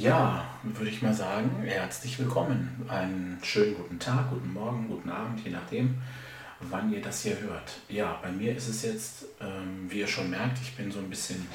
[0.00, 2.86] Ja, würde ich mal sagen, herzlich willkommen.
[2.88, 6.00] Einen schönen guten Tag, guten Morgen, guten Abend, je nachdem,
[6.58, 7.72] wann ihr das hier hört.
[7.90, 11.10] Ja, bei mir ist es jetzt, ähm, wie ihr schon merkt, ich bin so ein
[11.10, 11.46] bisschen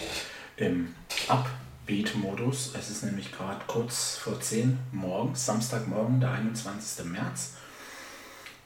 [0.57, 0.93] im
[1.27, 2.75] Upbeat-Modus.
[2.77, 7.03] Es ist nämlich gerade kurz vor 10 morgens, Samstagmorgen, der 21.
[7.05, 7.55] März.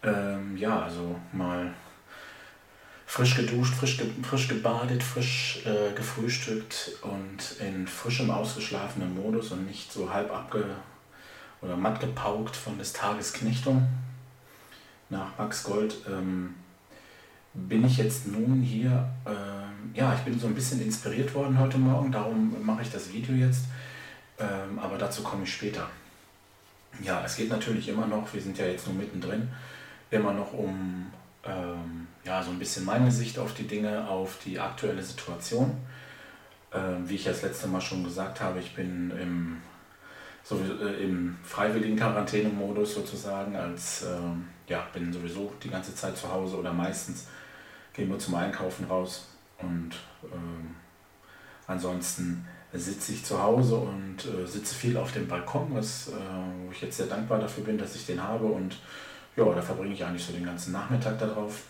[0.04, 1.74] Ähm, ja, also mal
[3.10, 9.66] frisch geduscht, frisch, ge frisch gebadet, frisch äh, gefrühstückt und in frischem ausgeschlafenen Modus und
[9.66, 10.64] nicht so halb abge
[11.60, 13.88] oder matt gepaukt von des Tages Knechtung
[15.10, 15.96] nach Max Gold.
[16.08, 16.54] Ähm,
[17.56, 21.80] bin ich jetzt nun hier, äh, ja, ich bin so ein bisschen inspiriert worden heute
[21.80, 23.66] Morgen, darum mache ich das Video jetzt,
[24.38, 25.90] ähm, aber dazu komme ich später.
[27.02, 29.50] Ja, es geht natürlich immer noch, wir sind ja jetzt nur mittendrin,
[30.12, 31.08] immer noch um
[31.44, 35.76] ähm, ja, so ein bisschen meine Sicht auf die Dinge, auf die aktuelle Situation.
[36.72, 39.58] Ähm, wie ich das letzte Mal schon gesagt habe, ich bin im,
[40.44, 46.32] so, äh, im freiwilligen Quarantänemodus sozusagen, als ähm, ja, bin sowieso die ganze Zeit zu
[46.32, 47.26] Hause oder meistens
[47.94, 49.96] gehen wir zum Einkaufen raus und
[50.32, 50.76] ähm,
[51.66, 56.12] ansonsten sitze ich zu Hause und äh, sitze viel auf dem Balkon, was, äh,
[56.64, 58.78] wo ich jetzt sehr dankbar dafür bin, dass ich den habe und
[59.36, 61.64] ja, da verbringe ich eigentlich so den ganzen Nachmittag darauf.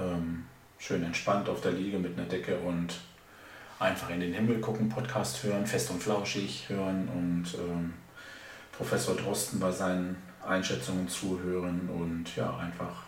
[0.00, 0.46] Ähm,
[0.78, 2.94] schön entspannt auf der Liege mit einer Decke und
[3.78, 7.94] einfach in den Himmel gucken, Podcast hören, fest und flauschig hören und ähm,
[8.72, 13.04] Professor Drosten bei seinen Einschätzungen zuhören und ja, einfach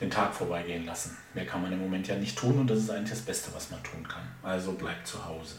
[0.00, 1.16] den Tag vorbeigehen lassen.
[1.34, 3.70] Mehr kann man im Moment ja nicht tun und das ist eigentlich das Beste, was
[3.70, 4.22] man tun kann.
[4.42, 5.56] Also bleibt zu Hause.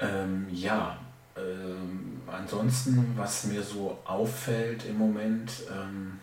[0.00, 0.98] Ähm, ja,
[1.36, 6.18] ähm, ansonsten, was mir so auffällt im Moment, ähm,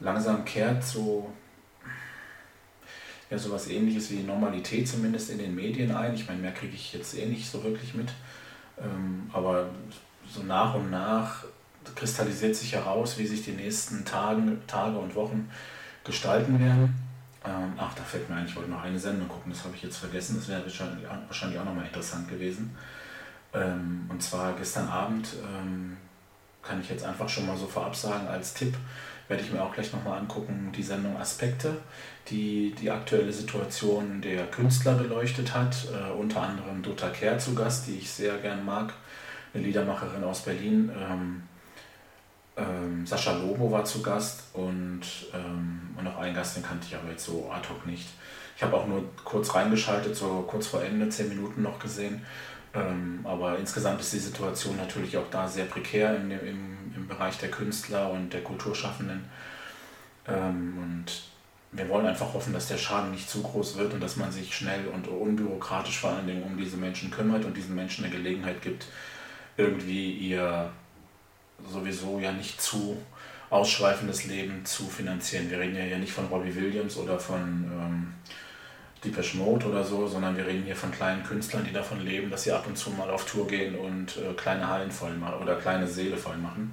[0.00, 1.32] langsam kehrt so
[3.32, 6.14] ja sowas ähnliches wie Normalität zumindest in den Medien ein.
[6.14, 8.10] Ich meine, mehr kriege ich jetzt eh nicht so wirklich mit.
[8.78, 9.70] Ähm, aber
[10.28, 11.44] so nach und nach
[11.96, 15.50] kristallisiert sich heraus, wie sich die nächsten Tagen, Tage und Wochen
[16.04, 16.94] gestalten werden.
[17.44, 19.82] Ähm, ach, da fällt mir ein, ich wollte noch eine Sendung gucken, das habe ich
[19.82, 20.36] jetzt vergessen.
[20.36, 22.76] Das wäre wahrscheinlich auch nochmal interessant gewesen.
[23.54, 25.96] Ähm, und zwar gestern Abend, ähm,
[26.62, 28.76] kann ich jetzt einfach schon mal so vorab sagen, als Tipp
[29.32, 31.78] werde ich mir auch gleich nochmal angucken, die Sendung Aspekte,
[32.28, 35.74] die die aktuelle Situation der Künstler beleuchtet hat.
[35.90, 38.92] Äh, unter anderem Dota Kerr zu Gast, die ich sehr gern mag,
[39.54, 40.90] eine Liedermacherin aus Berlin.
[40.94, 41.42] Ähm,
[42.58, 45.00] ähm, Sascha Lobo war zu Gast und,
[45.32, 48.10] ähm, und noch einen Gast, den kannte ich aber jetzt so ad hoc nicht.
[48.54, 52.20] Ich habe auch nur kurz reingeschaltet, so kurz vor Ende, zehn Minuten noch gesehen.
[52.74, 57.38] Ähm, aber insgesamt ist die Situation natürlich auch da sehr prekär im, im, im Bereich
[57.38, 59.24] der Künstler und der Kulturschaffenden.
[60.26, 61.22] Ähm, und
[61.72, 64.54] wir wollen einfach hoffen, dass der Schaden nicht zu groß wird und dass man sich
[64.54, 68.60] schnell und unbürokratisch vor allen Dingen um diese Menschen kümmert und diesen Menschen eine Gelegenheit
[68.60, 68.86] gibt,
[69.56, 70.70] irgendwie ihr
[71.70, 73.00] sowieso ja nicht zu
[73.48, 75.50] ausschweifendes Leben zu finanzieren.
[75.50, 78.14] Wir reden ja hier nicht von Robbie Williams oder von ähm,
[79.04, 82.44] Depeche Mode oder so, sondern wir reden hier von kleinen Künstlern, die davon leben, dass
[82.44, 85.56] sie ab und zu mal auf Tour gehen und äh, kleine Hallen voll machen oder
[85.56, 86.72] kleine Seele voll machen.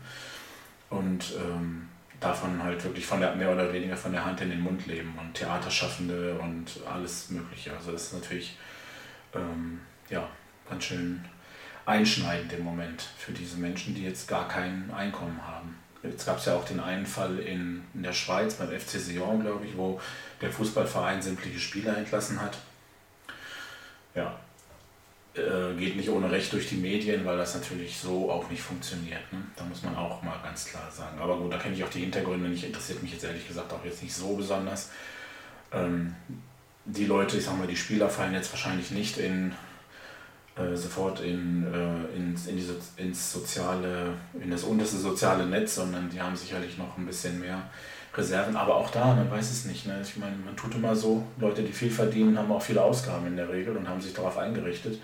[0.90, 1.90] Und ähm,
[2.20, 5.18] davon halt wirklich von der, mehr oder weniger von der Hand in den Mund leben
[5.20, 7.76] und Theaterschaffende und alles Mögliche.
[7.76, 8.58] Also das ist natürlich
[9.34, 10.28] ähm, ja,
[10.70, 11.24] ganz schön
[11.86, 15.78] einschneidend im Moment für diese Menschen, die jetzt gar kein Einkommen haben.
[16.04, 19.42] Jetzt gab es ja auch den einen Fall in, in der Schweiz beim FC Sion,
[19.42, 20.00] glaube ich, wo
[20.42, 22.58] der Fußballverein sämtliche Spieler entlassen hat.
[24.16, 24.40] Ja,
[25.36, 29.32] äh, geht nicht ohne Recht durch die Medien, weil das natürlich so auch nicht funktioniert.
[29.32, 29.42] Ne?
[29.56, 31.20] Da muss man auch mal ganz klar sagen.
[31.20, 33.84] Aber gut, da kenne ich auch die Hintergründe nicht, interessiert mich jetzt ehrlich gesagt auch
[33.86, 34.90] jetzt nicht so besonders.
[35.72, 36.16] Ähm,
[36.86, 39.54] die Leute, ich sag mal, die Spieler fallen jetzt wahrscheinlich nicht in
[40.58, 46.20] äh, sofort in, äh, in die, ins soziale, in das unterste soziale Netz, sondern die
[46.20, 47.70] haben sicherlich noch ein bisschen mehr
[48.20, 48.56] Reserven.
[48.56, 49.86] Aber auch da, man weiß es nicht.
[49.86, 50.00] Ne?
[50.04, 53.36] Ich meine, man tut immer so, Leute, die viel verdienen, haben auch viele Ausgaben in
[53.36, 55.00] der Regel und haben sich darauf eingerichtet.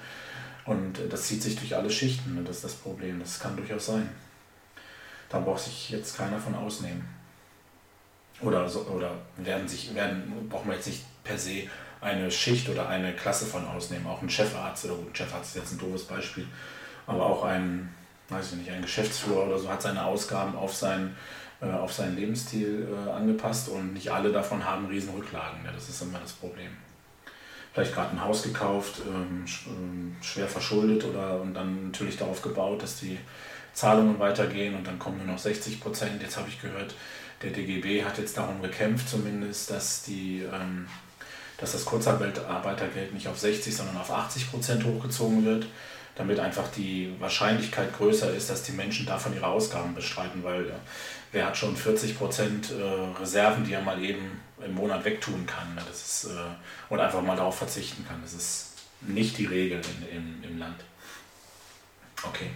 [0.65, 2.35] Und das zieht sich durch alle Schichten.
[2.35, 2.41] Ne?
[2.43, 3.19] Das ist das Problem.
[3.19, 4.09] Das kann durchaus sein.
[5.29, 7.03] Da braucht sich jetzt keiner von ausnehmen.
[8.41, 11.63] Oder, so, oder werden sich, werden, braucht man jetzt nicht per se
[12.01, 14.05] eine Schicht oder eine Klasse von ausnehmen.
[14.07, 16.47] Auch ein Chefarzt, oder gut, ein Chefarzt ist jetzt ein doofes Beispiel,
[17.07, 17.93] aber auch ein,
[18.29, 21.15] weiß ich nicht, ein Geschäftsführer oder so hat seine Ausgaben auf seinen,
[21.61, 25.59] äh, auf seinen Lebensstil äh, angepasst und nicht alle davon haben riesen Rücklagen.
[25.65, 26.71] Ja, das ist immer das Problem.
[27.73, 32.81] Vielleicht gerade ein Haus gekauft, ähm, ähm, schwer verschuldet oder und dann natürlich darauf gebaut,
[32.81, 33.17] dass die
[33.73, 36.21] Zahlungen weitergehen und dann kommen nur noch 60 Prozent.
[36.21, 36.95] Jetzt habe ich gehört,
[37.41, 40.87] der DGB hat jetzt darum gekämpft, zumindest, dass die ähm,
[41.57, 45.67] dass das Kurzarbeitergeld nicht auf 60, sondern auf 80 Prozent hochgezogen wird.
[46.17, 50.71] damit einfach die Wahrscheinlichkeit größer ist, dass die Menschen davon ihre Ausgaben bestreiten, weil
[51.35, 55.75] wer hat schon 40 Prozent äh, Reserven, die er mal eben im Monat wegtun kann
[55.75, 55.81] ne?
[55.87, 56.37] das ist, äh,
[56.89, 58.21] und einfach mal darauf verzichten kann.
[58.21, 58.71] Das ist
[59.01, 60.77] nicht die Regel in, in, im Land.
[62.23, 62.49] Okay.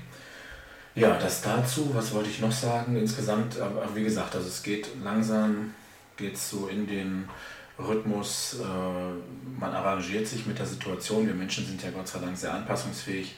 [0.95, 2.95] Ja, das dazu, was wollte ich noch sagen?
[2.95, 3.57] Insgesamt,
[3.93, 5.73] wie gesagt, also es geht langsam,
[6.17, 7.29] geht so in den
[7.77, 11.27] Rhythmus, äh, man arrangiert sich mit der Situation.
[11.27, 13.35] Wir Menschen sind ja Gott sei Dank sehr anpassungsfähig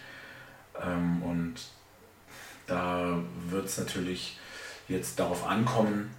[0.84, 1.56] ähm, und
[2.68, 3.18] da
[3.50, 4.38] wird es natürlich
[4.92, 6.12] jetzt darauf ankommen,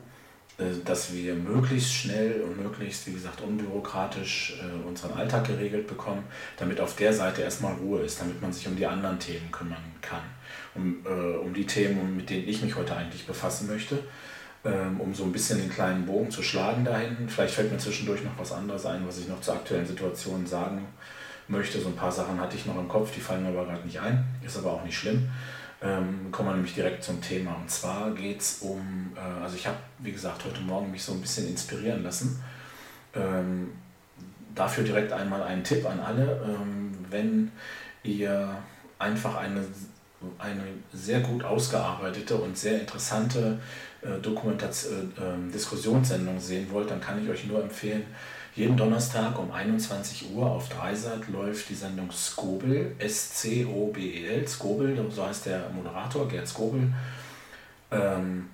[0.58, 6.24] äh, dass wir möglichst schnell und möglichst, wie gesagt, unbürokratisch äh, unseren Alltag geregelt bekommen,
[6.58, 9.82] damit auf der Seite erstmal Ruhe ist, damit man sich um die anderen Themen kümmern
[10.00, 10.22] kann.
[10.74, 13.98] Um, äh, um die Themen, mit denen ich mich heute eigentlich befassen möchte,
[14.64, 17.28] ähm, um so ein bisschen den kleinen Bogen zu schlagen da hinten.
[17.28, 20.86] Vielleicht fällt mir zwischendurch noch was anderes ein, was ich noch zur aktuellen Situation sagen
[21.48, 21.80] möchte.
[21.80, 24.00] So ein paar Sachen hatte ich noch im Kopf, die fallen mir aber gerade nicht
[24.00, 25.28] ein, ist aber auch nicht schlimm
[25.82, 27.56] ähm, kommen wir nämlich direkt zum Thema.
[27.56, 31.12] Und zwar geht es um, äh, also ich habe, wie gesagt, heute Morgen mich so
[31.12, 32.42] ein bisschen inspirieren lassen.
[33.14, 33.72] Ähm,
[34.54, 37.52] dafür direkt einmal einen Tipp an alle, ähm, wenn
[38.04, 38.56] ihr
[38.98, 39.64] einfach eine,
[40.38, 40.62] eine
[40.92, 43.58] sehr gut ausgearbeitete und sehr interessante
[44.02, 48.04] äh, Dokumentation, äh, ähm, Diskussionssendung sehen wollt, dann kann ich euch nur empfehlen,
[48.54, 55.46] jeden Donnerstag um 21 Uhr auf Dreisat läuft die Sendung Skobel, S-C-O-B-E-L, Skobel, so heißt
[55.46, 56.92] der Moderator, Gerd Skobel.
[57.90, 58.48] Ähm,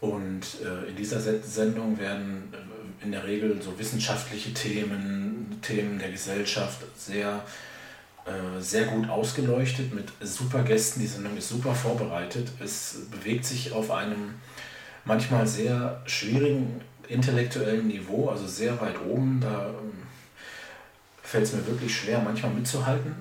[0.00, 6.10] und äh, in dieser Sendung werden äh, in der Regel so wissenschaftliche Themen, Themen der
[6.10, 7.42] Gesellschaft sehr,
[8.24, 11.00] äh, sehr gut ausgeleuchtet mit super Gästen.
[11.00, 12.48] Die Sendung ist super vorbereitet.
[12.62, 14.34] Es bewegt sich auf einem
[15.04, 19.40] manchmal sehr schwierigen intellektuellen Niveau, also sehr weit oben.
[19.40, 19.92] Da ähm,
[21.22, 23.14] fällt es mir wirklich schwer, manchmal mitzuhalten,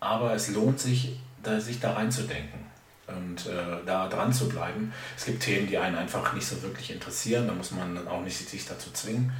[0.00, 2.60] aber es lohnt sich, da, sich da reinzudenken
[3.06, 4.92] und äh, da dran zu bleiben.
[5.16, 8.22] Es gibt Themen, die einen einfach nicht so wirklich interessieren, da muss man dann auch
[8.22, 9.32] nicht sich dazu zwingen.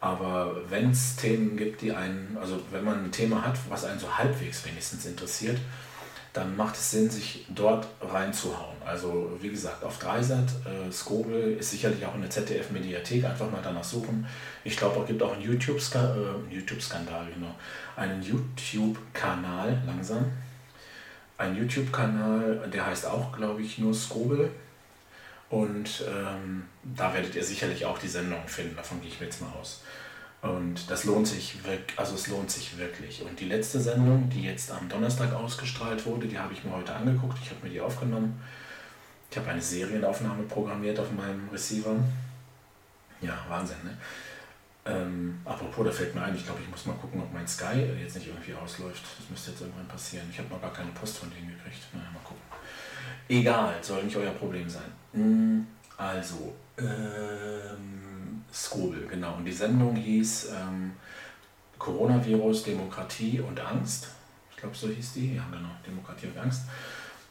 [0.00, 4.00] Aber wenn es Themen gibt, die einen, also wenn man ein Thema hat, was einen
[4.00, 5.58] so halbwegs wenigstens interessiert,
[6.32, 8.76] dann macht es Sinn, sich dort reinzuhauen.
[8.84, 13.60] Also wie gesagt, auf Dreisat, äh, Skobel ist sicherlich auch in der ZDF-Mediathek, einfach mal
[13.62, 14.26] danach suchen.
[14.64, 16.16] Ich glaube, es gibt auch einen YouTube-Skandal,
[16.50, 16.78] äh, YouTube
[17.34, 17.54] genau,
[17.96, 20.30] einen YouTube-Kanal, langsam.
[21.36, 24.50] Ein YouTube-Kanal, der heißt auch, glaube ich, nur Skobel.
[25.48, 29.40] Und ähm, da werdet ihr sicherlich auch die Sendung finden, davon gehe ich mir jetzt
[29.40, 29.82] mal aus.
[30.42, 33.22] Und das lohnt sich wirklich, also es lohnt sich wirklich.
[33.22, 36.94] Und die letzte Sendung, die jetzt am Donnerstag ausgestrahlt wurde, die habe ich mir heute
[36.94, 37.38] angeguckt.
[37.42, 38.40] Ich habe mir die aufgenommen.
[39.30, 41.94] Ich habe eine Serienaufnahme programmiert auf meinem Receiver.
[43.20, 43.96] Ja, Wahnsinn, ne?
[44.86, 47.84] Ähm, apropos, da fällt mir ein, ich glaube, ich muss mal gucken, ob mein Sky
[48.00, 49.02] jetzt nicht irgendwie ausläuft.
[49.18, 50.26] Das müsste jetzt irgendwann passieren.
[50.32, 51.82] Ich habe noch gar keine Post von denen gekriegt.
[51.92, 52.40] Naja, mal gucken.
[53.28, 54.90] Egal, soll nicht euer Problem sein.
[55.12, 55.66] Hm,
[55.98, 58.09] also, ähm,
[58.52, 59.34] Skobel, genau.
[59.36, 60.92] Und die Sendung hieß ähm,
[61.78, 64.08] Coronavirus, Demokratie und Angst.
[64.50, 65.36] Ich glaube, so hieß die.
[65.36, 66.62] Ja, genau, Demokratie und Angst.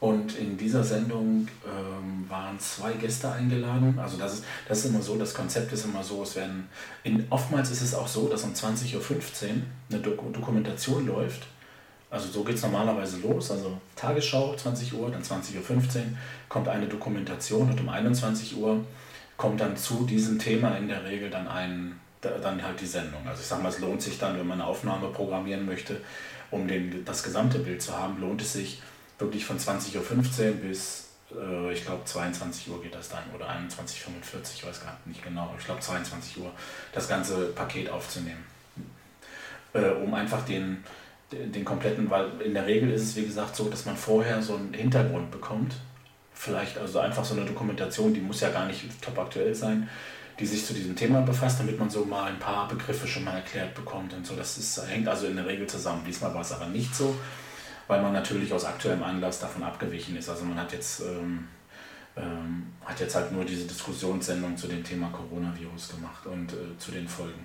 [0.00, 3.98] Und in dieser Sendung ähm, waren zwei Gäste eingeladen.
[3.98, 6.70] Also das ist, das ist immer so, das Konzept ist immer so, es werden,
[7.04, 9.02] in, oftmals ist es auch so, dass um 20.15 Uhr
[9.90, 11.46] eine Dok Dokumentation läuft.
[12.10, 13.50] Also so geht es normalerweise los.
[13.50, 16.04] Also Tagesschau 20 Uhr, dann 20.15 Uhr
[16.48, 18.82] kommt eine Dokumentation und um 21 Uhr
[19.40, 23.26] kommt dann zu diesem Thema in der Regel dann ein, dann halt die Sendung.
[23.26, 25.96] Also ich sage mal, es lohnt sich dann, wenn man eine Aufnahme programmieren möchte,
[26.50, 28.82] um den, das gesamte Bild zu haben, lohnt es sich
[29.18, 34.08] wirklich von 20.15 Uhr bis, äh, ich glaube, 22 Uhr geht das dann oder 21.45
[34.08, 36.50] Uhr, ich weiß gar nicht genau, ich glaube 22 Uhr,
[36.92, 38.44] das ganze Paket aufzunehmen.
[39.72, 40.84] Äh, um einfach den,
[41.32, 44.42] den, den kompletten, weil in der Regel ist es wie gesagt so, dass man vorher
[44.42, 45.76] so einen Hintergrund bekommt,
[46.40, 49.90] vielleicht also einfach so eine Dokumentation, die muss ja gar nicht top aktuell sein,
[50.38, 53.34] die sich zu diesem Thema befasst, damit man so mal ein paar Begriffe schon mal
[53.36, 54.34] erklärt bekommt und so.
[54.34, 56.02] Das ist, hängt also in der Regel zusammen.
[56.06, 57.14] Diesmal war es aber nicht so,
[57.88, 60.30] weil man natürlich aus aktuellem Anlass davon abgewichen ist.
[60.30, 61.46] Also man hat jetzt, ähm,
[62.16, 66.90] ähm, hat jetzt halt nur diese Diskussionssendung zu dem Thema Coronavirus gemacht und äh, zu
[66.90, 67.44] den Folgen.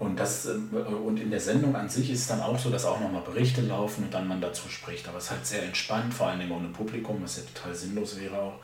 [0.00, 2.86] Und, das, äh, und in der Sendung an sich ist es dann auch so, dass
[2.86, 5.06] auch nochmal Berichte laufen und dann man dazu spricht.
[5.06, 8.36] Aber es ist halt sehr entspannt, vor allem ohne Publikum, was ja total sinnlos wäre
[8.36, 8.58] auch.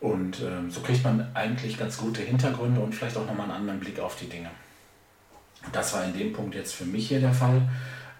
[0.00, 3.80] Und ähm, so kriegt man eigentlich ganz gute Hintergründe und vielleicht auch nochmal einen anderen
[3.80, 4.50] Blick auf die Dinge.
[5.72, 7.60] Das war in dem Punkt jetzt für mich hier der Fall.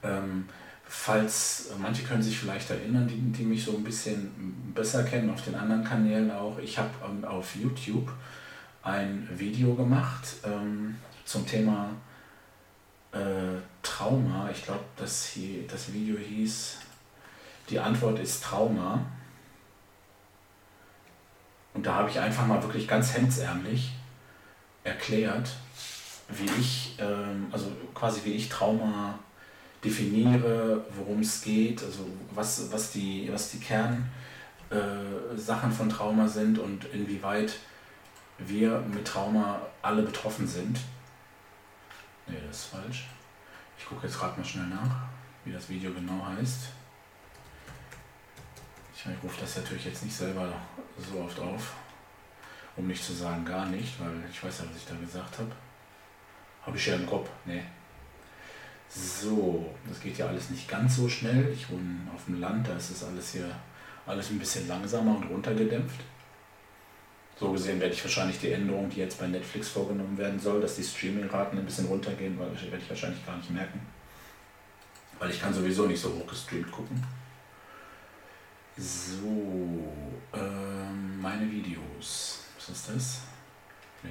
[0.02, 0.46] Ähm,
[0.84, 5.42] falls, manche können sich vielleicht erinnern, die, die mich so ein bisschen besser kennen, auf
[5.42, 6.58] den anderen Kanälen auch.
[6.58, 8.10] Ich habe ähm, auf YouTube
[8.82, 10.36] ein Video gemacht.
[11.26, 11.90] Zum Thema
[13.12, 14.48] äh, Trauma.
[14.50, 15.32] Ich glaube, das,
[15.68, 16.78] das Video hieß
[17.68, 19.04] die Antwort ist Trauma.
[21.74, 23.92] Und da habe ich einfach mal wirklich ganz hemdsärmlich
[24.84, 25.50] erklärt,
[26.28, 29.18] wie ich, ähm, also quasi wie ich Trauma
[29.84, 34.00] definiere, worum es geht, also was, was die, was die Kernsachen
[34.70, 37.56] äh, von Trauma sind und inwieweit
[38.38, 40.78] wir mit Trauma alle betroffen sind.
[42.26, 43.06] Ne, das ist falsch.
[43.78, 45.08] Ich gucke jetzt gerade mal schnell nach,
[45.44, 46.68] wie das Video genau heißt.
[48.94, 50.52] Ich, ich rufe das natürlich jetzt nicht selber
[50.98, 51.74] so oft auf,
[52.76, 55.52] um nicht zu sagen gar nicht, weil ich weiß ja, was ich da gesagt habe.
[56.62, 57.62] Habe ich ja im Kopf, ne.
[58.88, 61.52] So, das geht ja alles nicht ganz so schnell.
[61.52, 63.50] Ich wohne auf dem Land, da ist das alles hier
[64.06, 66.00] alles ein bisschen langsamer und runtergedämpft.
[67.38, 70.76] So gesehen werde ich wahrscheinlich die Änderung, die jetzt bei Netflix vorgenommen werden soll, dass
[70.76, 73.80] die Streaming-Raten ein bisschen runtergehen, weil werde ich wahrscheinlich gar nicht merken.
[75.18, 77.02] Weil ich kann sowieso nicht so hoch gestreamt gucken.
[78.78, 79.26] So,
[80.34, 82.40] ähm, meine Videos.
[82.56, 83.20] Was ist das?
[84.02, 84.10] Nee.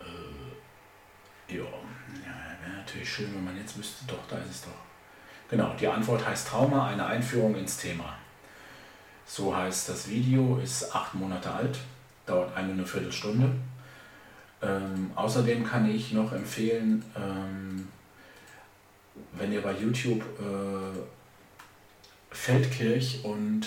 [0.00, 4.70] Äh, ja, ja wäre natürlich schön, wenn man jetzt wüsste, doch, da ist es doch.
[5.48, 8.18] Genau, die Antwort heißt Trauma, eine Einführung ins Thema.
[9.26, 11.78] So heißt das Video, ist acht Monate alt,
[12.26, 13.50] dauert eine, eine Viertelstunde.
[14.62, 17.88] Ähm, außerdem kann ich noch empfehlen, ähm,
[19.32, 20.98] wenn ihr bei YouTube äh,
[22.30, 23.66] Feldkirch und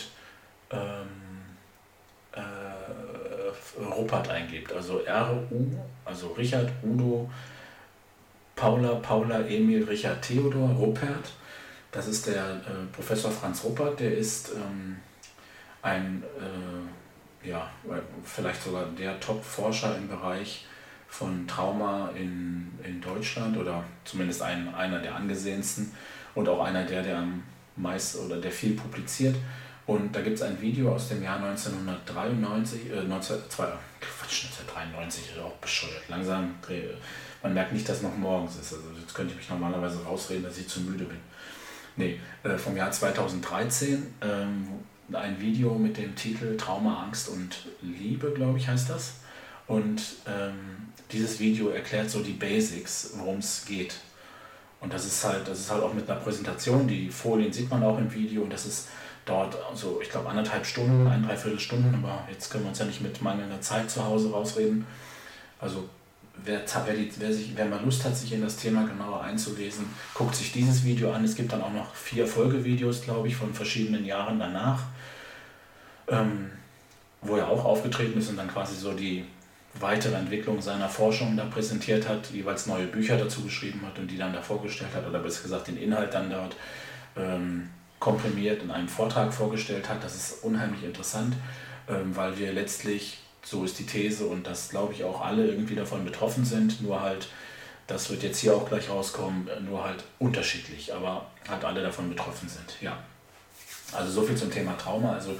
[0.71, 1.07] ähm,
[2.31, 5.71] äh, Ruppert eingebt, also R-U,
[6.05, 7.29] also Richard, Udo,
[8.55, 11.33] Paula, Paula, Emil, Richard, Theodor, Ruppert.
[11.91, 14.97] Das ist der äh, Professor Franz Ruppert, der ist ähm,
[15.81, 16.23] ein,
[17.43, 17.69] äh, ja,
[18.23, 20.65] vielleicht sogar der Top-Forscher im Bereich
[21.07, 25.91] von Trauma in, in Deutschland oder zumindest ein, einer der angesehensten
[26.35, 27.43] und auch einer der, der am
[27.75, 29.35] meisten oder der viel publiziert.
[29.87, 35.39] Und da gibt es ein Video aus dem Jahr 1993, äh, 19, Quatsch, 1993, ist
[35.39, 36.03] auch bescheuert.
[36.07, 36.53] Langsam,
[37.41, 38.73] man merkt nicht, dass noch morgens ist.
[38.73, 41.17] Also jetzt könnte ich mich normalerweise rausreden, dass ich zu müde bin.
[41.95, 44.67] Nee, äh, vom Jahr 2013, ähm,
[45.13, 49.13] ein Video mit dem Titel Trauma, Angst und Liebe, glaube ich, heißt das.
[49.67, 53.95] Und ähm, dieses Video erklärt so die Basics, worum es geht.
[54.81, 57.83] Und das ist halt, das ist halt auch mit einer Präsentation, die Folien sieht man
[57.83, 58.87] auch im Video und das ist
[59.25, 62.85] dort so, ich glaube, anderthalb Stunden, ein, dreiviertel Stunden, aber jetzt können wir uns ja
[62.85, 64.85] nicht mit mangelnder Zeit zu Hause rausreden.
[65.59, 65.89] Also
[66.45, 69.85] wer, wer, die, wer, sich, wer mal Lust hat, sich in das Thema genauer einzulesen,
[70.13, 71.25] guckt sich dieses Video an.
[71.25, 74.83] Es gibt dann auch noch vier Folgevideos, glaube ich, von verschiedenen Jahren danach
[76.09, 76.51] ähm,
[77.21, 79.25] wo er auch aufgetreten ist und dann quasi so die
[79.79, 84.17] weitere Entwicklung seiner Forschung da präsentiert hat, jeweils neue Bücher dazu geschrieben hat und die
[84.17, 86.55] dann da vorgestellt hat oder besser gesagt den Inhalt dann dort
[87.15, 90.03] ähm, komprimiert in einem Vortrag vorgestellt hat.
[90.03, 91.35] Das ist unheimlich interessant,
[91.87, 95.75] ähm, weil wir letztlich, so ist die These und das glaube ich auch alle irgendwie
[95.75, 97.27] davon betroffen sind, nur halt,
[97.87, 102.49] das wird jetzt hier auch gleich rauskommen, nur halt unterschiedlich, aber halt alle davon betroffen
[102.49, 102.81] sind.
[102.81, 102.97] Ja.
[103.91, 105.13] Also so viel zum Thema Trauma.
[105.13, 105.35] Also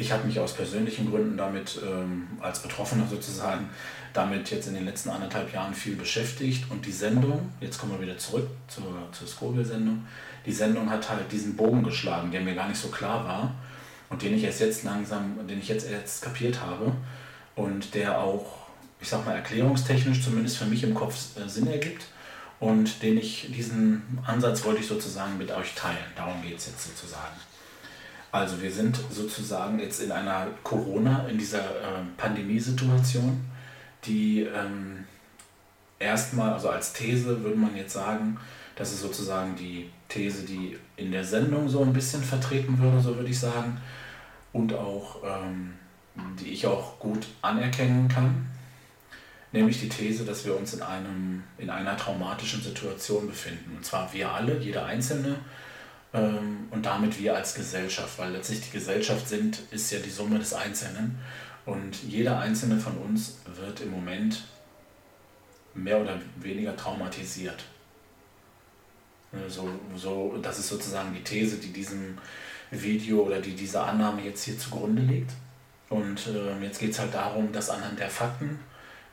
[0.00, 3.68] ich habe mich aus persönlichen Gründen damit, ähm, als Betroffener sozusagen,
[4.12, 6.70] damit jetzt in den letzten anderthalb Jahren viel beschäftigt.
[6.70, 10.06] Und die Sendung, jetzt kommen wir wieder zurück zur, zur Skobel-Sendung,
[10.46, 13.54] die Sendung hat halt diesen Bogen geschlagen, der mir gar nicht so klar war
[14.08, 16.92] und den ich erst jetzt langsam, den ich jetzt erst kapiert habe
[17.54, 18.46] und der auch,
[19.00, 22.06] ich sag mal, erklärungstechnisch zumindest für mich im Kopf äh, Sinn ergibt
[22.58, 25.98] und den ich, diesen Ansatz wollte ich sozusagen mit euch teilen.
[26.16, 27.36] Darum geht es jetzt sozusagen.
[28.32, 33.40] Also wir sind sozusagen jetzt in einer Corona, in dieser äh, Pandemiesituation,
[34.04, 35.04] die ähm,
[35.98, 38.38] erstmal, also als These würde man jetzt sagen,
[38.76, 43.16] das ist sozusagen die These, die in der Sendung so ein bisschen vertreten würde, so
[43.16, 43.80] würde ich sagen,
[44.52, 45.74] und auch ähm,
[46.40, 48.46] die ich auch gut anerkennen kann,
[49.52, 53.76] nämlich die These, dass wir uns in, einem, in einer traumatischen Situation befinden.
[53.76, 55.36] Und zwar wir alle, jeder Einzelne,
[56.12, 60.38] ähm, und damit wir als Gesellschaft, weil letztlich die Gesellschaft sind, ist ja die Summe
[60.38, 61.18] des Einzelnen
[61.66, 64.42] und jeder Einzelne von uns wird im Moment
[65.74, 67.64] mehr oder weniger traumatisiert.
[69.48, 72.18] So, so, das ist sozusagen die These, die diesem
[72.72, 75.30] Video oder die diese Annahme jetzt hier zugrunde liegt.
[75.88, 78.58] Und äh, jetzt geht es halt darum, das anhand der Fakten,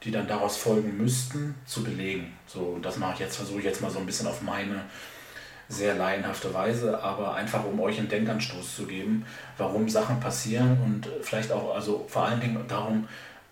[0.03, 2.33] die dann daraus folgen müssten, zu belegen.
[2.47, 4.85] So, das mache ich jetzt, versuche ich jetzt mal so ein bisschen auf meine
[5.69, 9.25] sehr laienhafte Weise, aber einfach um euch einen Denkanstoß zu geben,
[9.57, 13.07] warum Sachen passieren und vielleicht auch, also vor allen Dingen darum,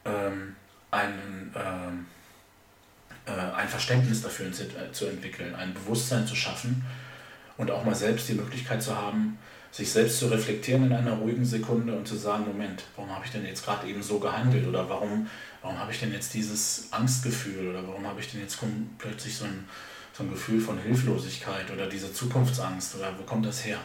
[0.06, 0.56] ähm,
[0.92, 2.06] einen, ähm,
[3.26, 6.86] äh, ein Verständnis dafür zu, äh, zu entwickeln, ein Bewusstsein zu schaffen
[7.58, 9.38] Und auch mal selbst die Möglichkeit zu haben,
[9.72, 13.32] sich selbst zu reflektieren in einer ruhigen Sekunde und zu sagen, Moment, warum habe ich
[13.32, 15.28] denn jetzt gerade eben so gehandelt oder warum,
[15.62, 18.58] warum habe ich denn jetzt dieses Angstgefühl oder warum habe ich denn jetzt
[18.98, 19.68] plötzlich so ein,
[20.16, 23.80] so ein Gefühl von Hilflosigkeit oder diese Zukunftsangst oder wo kommt das her?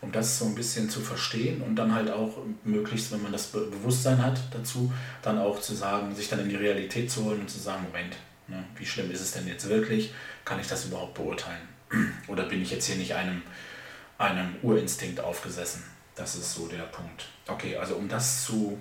[0.00, 3.46] Um das so ein bisschen zu verstehen und dann halt auch möglichst, wenn man das
[3.46, 4.92] Bewusstsein hat dazu,
[5.22, 8.16] dann auch zu sagen, sich dann in die Realität zu holen und zu sagen, Moment,
[8.48, 10.12] ne, wie schlimm ist es denn jetzt wirklich?
[10.44, 11.68] Kann ich das überhaupt beurteilen?
[12.26, 13.42] Oder bin ich jetzt hier nicht einem
[14.22, 15.82] einem Urinstinkt aufgesessen.
[16.14, 17.26] Das ist so der Punkt.
[17.48, 18.78] Okay, also um das zu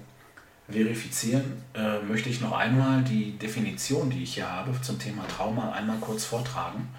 [0.72, 5.72] verifizieren, äh, möchte ich noch einmal die Definition, die ich hier habe zum Thema Trauma,
[5.72, 6.90] einmal kurz vortragen,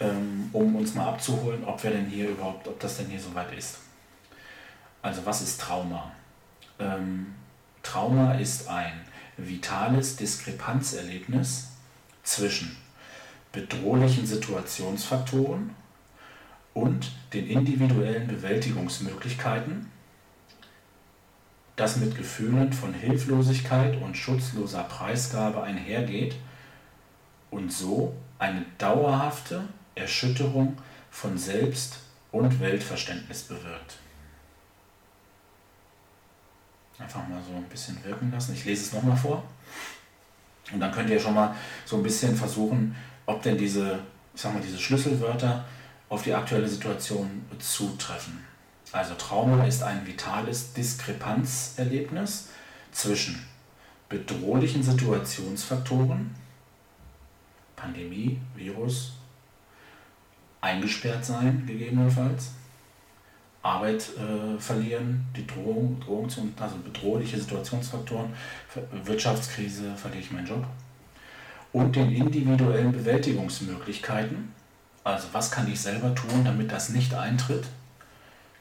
[0.00, 3.56] ähm, um uns mal abzuholen, ob wir denn hier überhaupt, ob das denn hier soweit
[3.56, 3.78] ist.
[5.02, 6.12] Also was ist Trauma?
[6.78, 7.34] Ähm,
[7.82, 9.00] Trauma ist ein
[9.36, 11.68] vitales Diskrepanzerlebnis
[12.22, 12.76] zwischen
[13.52, 15.74] bedrohlichen Situationsfaktoren
[16.74, 19.90] und den individuellen Bewältigungsmöglichkeiten,
[21.78, 26.34] das mit Gefühlen von Hilflosigkeit und schutzloser Preisgabe einhergeht
[27.50, 29.62] und so eine dauerhafte
[29.94, 30.76] Erschütterung
[31.10, 32.00] von Selbst-
[32.32, 33.98] und Weltverständnis bewirkt.
[36.98, 38.54] Einfach mal so ein bisschen wirken lassen.
[38.54, 39.44] Ich lese es nochmal vor.
[40.72, 41.54] Und dann könnt ihr schon mal
[41.84, 44.00] so ein bisschen versuchen, ob denn diese,
[44.34, 45.64] ich sag mal, diese Schlüsselwörter
[46.08, 48.47] auf die aktuelle Situation zutreffen.
[48.92, 52.48] Also Trauma ist ein vitales Diskrepanzerlebnis
[52.92, 53.44] zwischen
[54.08, 56.34] bedrohlichen Situationsfaktoren,
[57.76, 59.12] Pandemie, Virus,
[60.60, 62.52] eingesperrt sein gegebenenfalls,
[63.62, 68.32] Arbeit äh, verlieren, die Drohung, Drohung zu, also bedrohliche Situationsfaktoren,
[69.04, 70.64] Wirtschaftskrise, verliere ich meinen Job
[71.72, 74.52] und den individuellen Bewältigungsmöglichkeiten,
[75.04, 77.66] also was kann ich selber tun, damit das nicht eintritt?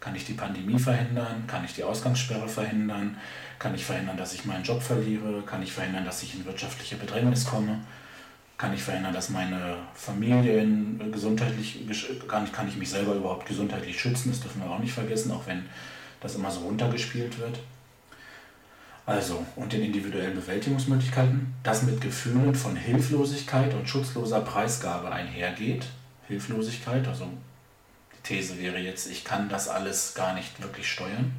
[0.08, 1.44] Kann ich die Pandemie verhindern?
[1.48, 3.18] Kann ich die Ausgangssperre verhindern?
[3.60, 5.42] Kann ich verhindern, dass ich meinen Job verliere?
[5.42, 7.82] Kann ich verhindern, dass ich in wirtschaftliche Bedrängnis komme?
[8.58, 11.86] Kann ich verhindern, dass meine Familie in gesundheitlich,
[12.26, 14.32] kann kann ich mich selber überhaupt gesundheitlich schützen?
[14.32, 15.66] Das dürfen wir auch nicht vergessen, auch wenn
[16.22, 17.60] das immer so runtergespielt wird.
[19.06, 25.86] Also, und den individuellen Bewältigungsmöglichkeiten, das mit Gefühlen von Hilflosigkeit und schutzloser Preisgabe einhergeht,
[26.30, 27.06] Hilflosigkeit.
[27.10, 27.28] Also
[28.28, 31.32] These wäre jetzt, ich kann das alles gar nicht wirklich steuern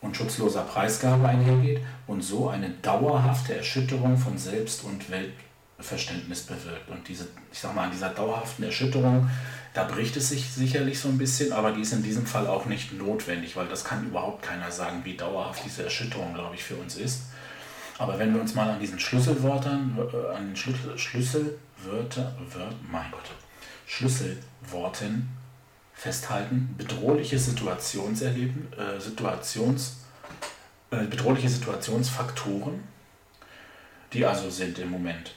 [0.00, 6.88] und schutzloser Preisgabe einhergeht und so eine dauerhafte Erschütterung von Selbst- und Weltverständnis bewirkt.
[6.88, 9.28] Und diese, ich sag mal, an dieser dauerhaften Erschütterung,
[9.74, 12.64] da bricht es sich sicherlich so ein bisschen, aber die ist in diesem Fall auch
[12.64, 16.76] nicht notwendig, weil das kann überhaupt keiner sagen, wie dauerhaft diese Erschütterung, glaube ich, für
[16.76, 17.24] uns ist.
[17.98, 23.10] Aber wenn wir uns mal an diesen Schlüsselwörtern, äh, an den Schlüssel, Schlüsselwörter, Wört, mein
[23.10, 23.30] Gott,
[23.86, 25.28] Schlüsselworten
[26.00, 26.74] festhalten.
[26.78, 29.98] Bedrohliche Situationserleben, äh, Situations,
[30.90, 32.82] äh, bedrohliche Situationsfaktoren,
[34.14, 35.34] die also sind im Moment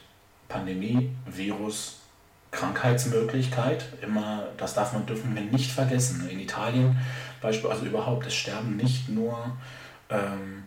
[0.47, 1.99] Pandemie, Virus,
[2.51, 6.29] Krankheitsmöglichkeit, immer, das darf man, dürfen wir nicht vergessen.
[6.29, 6.97] In Italien
[7.41, 9.57] beispielsweise also überhaupt, es sterben nicht nur,
[10.09, 10.63] ähm,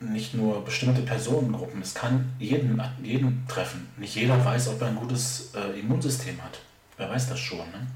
[0.00, 3.88] nicht nur bestimmte Personengruppen, es kann jeden, jeden treffen.
[3.96, 6.60] Nicht jeder weiß, ob er ein gutes äh, Immunsystem hat.
[6.98, 7.86] Wer weiß das schon, ne?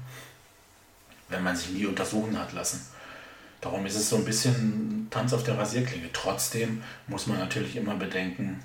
[1.29, 2.85] Wenn man sich nie untersuchen hat lassen.
[3.61, 6.09] Darum ist es so ein bisschen Tanz auf der Rasierklinge.
[6.13, 8.59] Trotzdem muss man natürlich immer bedenken,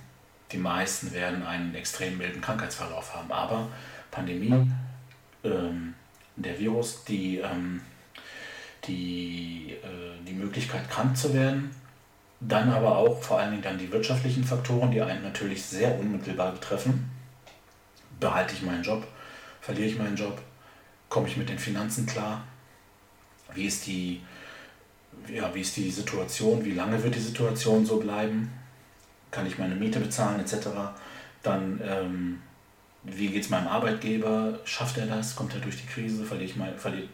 [0.53, 3.31] die meisten werden einen extrem milden Krankheitsverlauf haben.
[3.33, 3.69] Aber
[4.11, 4.71] Pandemie,
[5.45, 5.95] ähm,
[6.37, 7.81] der Virus, die, ähm,
[8.87, 11.71] die, äh, die Möglichkeit krank zu werden,
[12.41, 16.53] dann aber auch vor allen Dingen dann die wirtschaftlichen Faktoren, die einen natürlich sehr unmittelbar
[16.53, 17.11] betreffen.
[18.19, 19.07] Behalte ich meinen Job?
[19.61, 20.41] Verliere ich meinen Job?
[21.09, 22.43] Komme ich mit den Finanzen klar?
[23.55, 24.21] Wie ist die,
[25.29, 26.65] ja, wie ist die Situation?
[26.65, 28.53] Wie lange wird die Situation so bleiben?
[29.31, 30.69] Kann ich meine Miete bezahlen etc.?
[31.43, 32.43] Dann, ähm,
[33.05, 34.59] wie geht es meinem Arbeitgeber?
[34.65, 35.35] Schafft er das?
[35.35, 36.25] Kommt er durch die Krise?
[36.25, 37.09] Verliere ich, mein, verliere,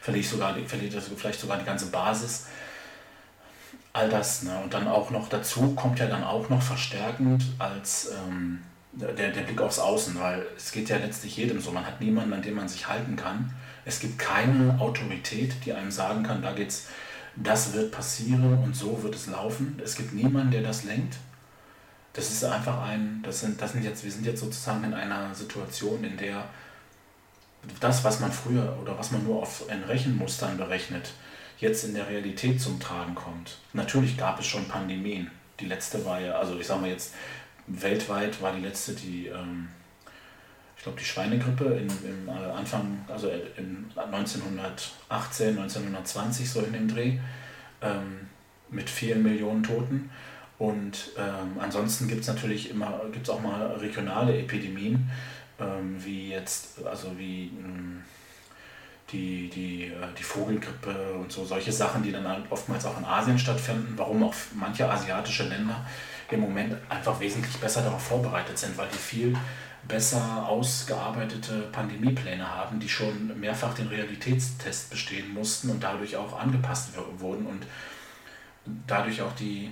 [0.00, 2.46] verliere ich sogar, verliere das vielleicht sogar die ganze Basis?
[3.92, 4.42] All das.
[4.44, 4.56] Ne?
[4.62, 8.60] Und dann auch noch dazu kommt ja dann auch noch verstärkend als ähm,
[8.92, 11.72] der, der Blick aufs Außen, weil es geht ja letztlich jedem so.
[11.72, 13.52] Man hat niemanden, an dem man sich halten kann.
[13.90, 16.86] Es gibt keine Autorität, die einem sagen kann, da geht's,
[17.34, 19.80] das wird passieren und so wird es laufen.
[19.84, 21.16] Es gibt niemanden, der das lenkt.
[22.12, 25.34] Das ist einfach ein, das sind, das sind jetzt, wir sind jetzt sozusagen in einer
[25.34, 26.44] Situation, in der
[27.80, 31.10] das, was man früher oder was man nur auf in Rechenmustern berechnet,
[31.58, 33.58] jetzt in der Realität zum Tragen kommt.
[33.72, 35.32] Natürlich gab es schon Pandemien.
[35.58, 37.12] Die letzte war ja, also ich sage mal jetzt
[37.66, 39.66] weltweit war die letzte, die, ähm,
[40.80, 46.88] ich glaube, die Schweinegrippe in, im äh, Anfang, also in 1918, 1920 so in dem
[46.88, 47.18] Dreh,
[47.82, 48.28] ähm,
[48.70, 50.08] mit vielen Millionen Toten.
[50.58, 55.10] Und ähm, ansonsten gibt es natürlich immer, gibt es auch mal regionale Epidemien,
[55.60, 58.02] ähm, wie jetzt, also wie hm,
[59.12, 63.04] die, die, äh, die Vogelgrippe und so, solche Sachen, die dann halt oftmals auch in
[63.04, 65.84] Asien stattfinden, warum auch manche asiatische Länder
[66.30, 69.36] im Moment einfach wesentlich besser darauf vorbereitet sind, weil die viel
[69.88, 76.90] besser ausgearbeitete Pandemiepläne haben, die schon mehrfach den Realitätstest bestehen mussten und dadurch auch angepasst
[77.18, 77.66] wurden und
[78.86, 79.70] dadurch auch die,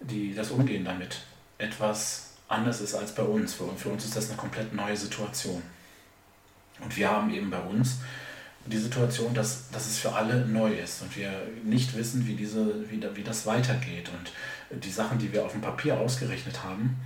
[0.00, 1.20] die, das Umgehen damit
[1.58, 3.54] etwas anders ist als bei uns.
[3.54, 5.62] Für, für uns ist das eine komplett neue Situation.
[6.80, 7.98] Und wir haben eben bei uns
[8.66, 11.30] die Situation, dass, dass es für alle neu ist und wir
[11.64, 14.10] nicht wissen, wie, diese, wie, wie das weitergeht.
[14.10, 16.96] Und die Sachen, die wir auf dem Papier ausgerechnet haben,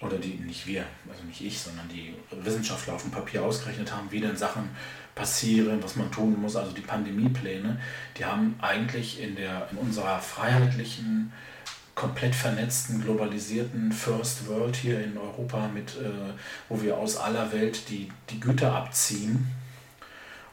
[0.00, 4.10] oder die, nicht wir, also nicht ich, sondern die Wissenschaftler auf dem Papier ausgerechnet haben,
[4.10, 4.70] wie denn Sachen
[5.14, 7.78] passieren, was man tun muss, also die Pandemiepläne,
[8.16, 11.32] die haben eigentlich in, der, in unserer freiheitlichen,
[11.94, 16.32] komplett vernetzten, globalisierten First World hier in Europa, mit, äh,
[16.70, 19.48] wo wir aus aller Welt die, die Güter abziehen,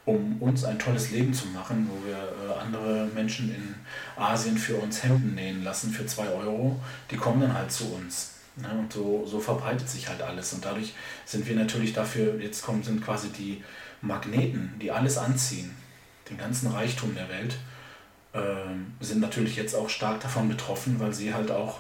[0.04, 3.76] um uns ein tolles Leben zu machen, wo wir äh, andere Menschen in
[4.22, 6.82] Asien für uns Hemden nähen lassen für zwei Euro,
[7.12, 8.37] die kommen dann halt zu uns.
[8.58, 8.70] Ne?
[8.78, 10.54] Und so, so verbreitet sich halt alles.
[10.54, 10.94] Und dadurch
[11.26, 13.64] sind wir natürlich dafür, jetzt kommen sind quasi die
[14.02, 15.76] Magneten, die alles anziehen,
[16.30, 17.58] den ganzen Reichtum der Welt,
[18.34, 21.80] äh, sind natürlich jetzt auch stark davon betroffen, weil sie halt auch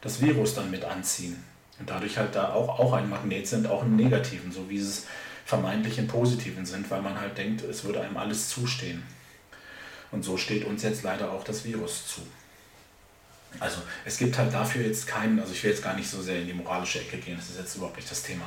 [0.00, 1.42] das Virus dann mit anziehen.
[1.78, 5.06] Und dadurch halt da auch, auch ein Magnet sind, auch im Negativen, so wie es
[5.44, 9.02] vermeintlich im Positiven sind, weil man halt denkt, es würde einem alles zustehen.
[10.10, 12.20] Und so steht uns jetzt leider auch das Virus zu.
[13.60, 16.40] Also es gibt halt dafür jetzt keinen, also ich will jetzt gar nicht so sehr
[16.40, 18.44] in die moralische Ecke gehen, das ist jetzt überhaupt nicht das Thema.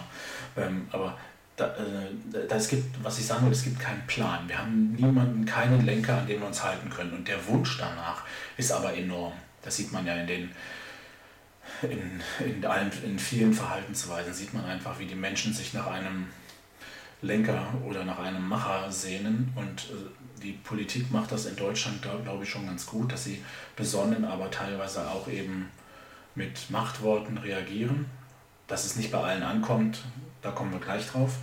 [0.58, 1.18] Ähm, aber
[1.56, 4.48] da, äh, da, es gibt, was ich sagen will, es gibt keinen Plan.
[4.48, 7.14] Wir haben niemanden, keinen Lenker, an dem wir uns halten können.
[7.14, 8.24] Und der Wunsch danach
[8.58, 9.34] ist aber enorm.
[9.62, 10.52] Das sieht man ja in den
[11.82, 16.28] in, in, allen, in vielen Verhaltensweisen sieht man einfach, wie die Menschen sich nach einem
[17.22, 19.52] Lenker oder nach einem Macher sehnen.
[19.56, 20.10] Und äh,
[20.42, 23.44] die Politik macht das in Deutschland, glaube glaub ich, schon ganz gut, dass sie
[23.76, 25.70] besonnen, aber teilweise auch eben
[26.36, 28.06] mit Machtworten reagieren.
[28.68, 30.00] Dass es nicht bei allen ankommt,
[30.42, 31.36] da kommen wir gleich drauf.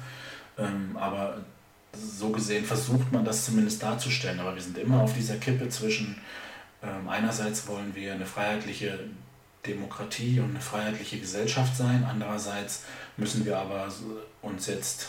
[0.59, 1.45] Ähm, aber
[1.93, 4.41] so gesehen versucht man das zumindest darzustellen.
[4.41, 6.19] Aber wir sind immer auf dieser Kippe zwischen,
[6.83, 8.99] ähm, einerseits wollen wir eine freiheitliche
[9.67, 12.85] Demokratie und eine freiheitliche Gesellschaft sein, andererseits
[13.17, 13.89] müssen wir aber
[14.41, 15.09] uns jetzt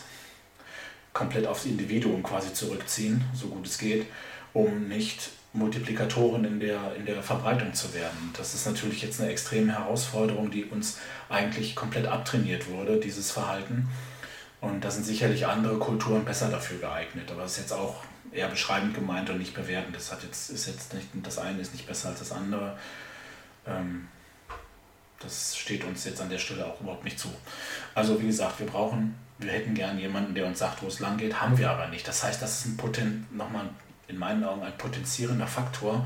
[1.14, 4.08] komplett aufs Individuum quasi zurückziehen, so gut es geht,
[4.54, 8.34] um nicht Multiplikatoren in der, in der Verbreitung zu werden.
[8.36, 10.98] Das ist natürlich jetzt eine extreme Herausforderung, die uns
[11.30, 13.88] eigentlich komplett abtrainiert wurde, dieses Verhalten.
[14.62, 17.30] Und da sind sicherlich andere Kulturen besser dafür geeignet.
[17.30, 17.98] Aber das ist jetzt auch
[18.32, 19.96] eher beschreibend gemeint und nicht bewertend.
[19.96, 22.76] Das hat jetzt, ist jetzt nicht, das eine ist nicht besser als das andere.
[23.68, 24.08] Ähm,
[25.20, 27.30] das steht uns jetzt an der Stelle auch überhaupt nicht zu.
[27.94, 31.18] Also wie gesagt, wir brauchen wir hätten gern jemanden, der uns sagt, wo es lang
[31.18, 32.08] geht, haben wir aber nicht.
[32.08, 33.70] Das heißt, das ist ein Poten nochmal
[34.08, 36.06] in meinen Augen ein potenzierender Faktor,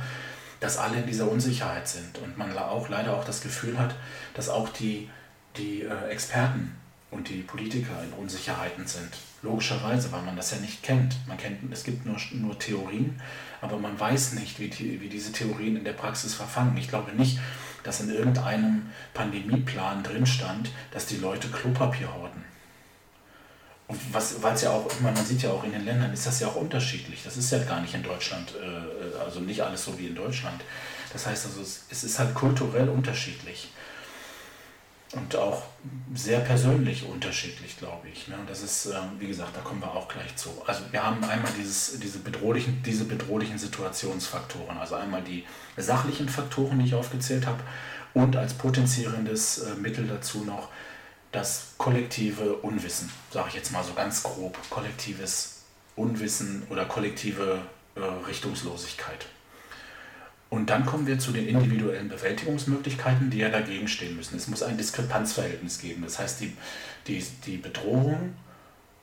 [0.60, 3.95] dass alle in dieser Unsicherheit sind und man auch leider auch das Gefühl hat,
[4.34, 5.10] dass auch die,
[5.56, 6.76] die äh, Experten
[7.12, 9.10] und die Politiker in Unsicherheiten sind.
[9.43, 11.15] Logischerweise, weil man das ja nicht kennt.
[11.28, 13.21] Man kennt, es gibt nur, nur Theorien,
[13.62, 16.76] aber man weiß nicht, wie, die, wie diese Theorien in der Praxis verfangen.
[16.78, 17.39] Ich glaube nicht,
[17.84, 22.43] dass in irgendeinem Pandemieplan drin stand, dass die Leute Klopapier horten.
[24.12, 26.56] Was, weil ja auch, man sieht ja auch in den Ländern, ist das ja auch
[26.56, 27.21] unterschiedlich.
[27.23, 30.62] Das ist ja gar nicht in Deutschland, äh, also nicht alles so wie in Deutschland.
[31.13, 33.69] Das heißt also, es, es ist halt kulturell unterschiedlich.
[35.13, 35.63] Und auch
[36.13, 38.28] sehr persönlich unterschiedlich, glaube ich.
[38.28, 38.36] Ne?
[38.45, 40.50] Das ist, ähm, wie gesagt, da kommen wir auch gleich zu.
[40.65, 45.45] Also wir haben einmal dieses, diese, bedrohlichen, diese bedrohlichen Situationsfaktoren, also einmal die
[45.78, 47.63] sachlichen Faktoren, die ich aufgezählt habe,
[48.13, 50.69] und als potenzierendes äh, Mittel dazu noch
[51.32, 55.63] das kollektive Unwissen, sage ich jetzt mal so ganz grob, kollektives
[55.96, 57.60] Unwissen oder kollektive
[57.96, 59.26] äh, Richtungslosigkeit.
[60.50, 64.38] Und dann kommen wir zu den individuellen Bewältigungsmöglichkeiten, die ja dagegen stehen müssen.
[64.38, 66.04] Es muss ein Diskrepanzverhältnis geben.
[66.04, 66.56] Das heißt, die,
[67.08, 68.34] die, die Bedrohung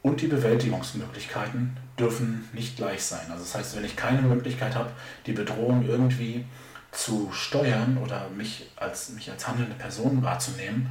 [0.00, 3.30] und die Bewältigungsmöglichkeiten dürfen nicht gleich sein.
[3.30, 4.90] Also das heißt, wenn ich keine Möglichkeit habe,
[5.26, 6.46] die Bedrohung irgendwie
[6.92, 10.90] zu steuern oder mich als, mich als handelnde Person wahrzunehmen,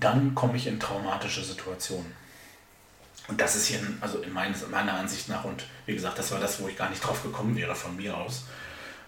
[0.00, 2.12] dann komme ich in traumatische Situationen.
[3.28, 6.60] Und das ist hier, also in meiner Ansicht nach, und wie gesagt, das war das,
[6.60, 8.44] wo ich gar nicht drauf gekommen wäre von mir aus,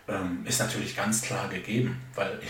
[0.09, 2.41] ähm, ist natürlich ganz klar gegeben, weil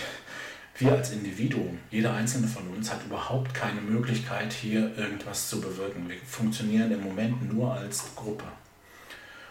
[0.76, 6.08] wir als Individuum, jeder einzelne von uns hat überhaupt keine Möglichkeit, hier irgendwas zu bewirken.
[6.08, 8.44] Wir funktionieren im Moment nur als Gruppe.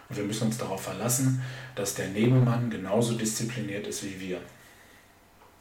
[0.10, 1.42] Und wir müssen uns darauf verlassen,
[1.76, 4.42] dass der Nebenmann genauso diszipliniert ist wie wir.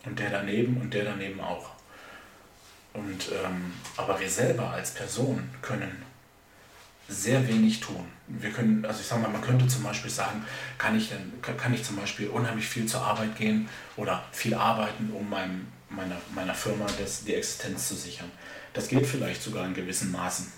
[0.04, 1.70] Und der daneben und der daneben auch.
[2.94, 6.02] Und, ähm, aber wir selber als Person können
[7.08, 8.06] sehr wenig tun.
[8.28, 10.44] Wir können, also ich sage mal, man könnte zum Beispiel sagen,
[10.78, 15.10] kann ich denn, kann ich zum Beispiel unheimlich viel zur Arbeit gehen oder viel arbeiten,
[15.12, 18.30] um meinem, meiner, meiner Firma das, die Existenz zu sichern.
[18.72, 20.50] Das geht vielleicht sogar in gewissen Maßen.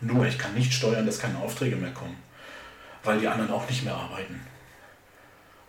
[0.00, 2.16] Nur ich kann nicht steuern, dass keine Aufträge mehr kommen,
[3.02, 4.40] weil die anderen auch nicht mehr arbeiten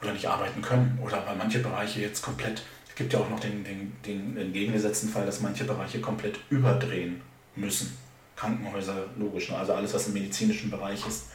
[0.02, 2.62] oder nicht arbeiten können oder weil manche Bereiche jetzt komplett,
[3.00, 7.22] gibt ja auch noch den, den, den entgegengesetzten Fall, dass manche Bereiche komplett überdrehen
[7.56, 7.98] müssen
[8.40, 9.58] Krankenhäuser, logisch, ne?
[9.58, 11.26] also alles, was im medizinischen Bereich ist,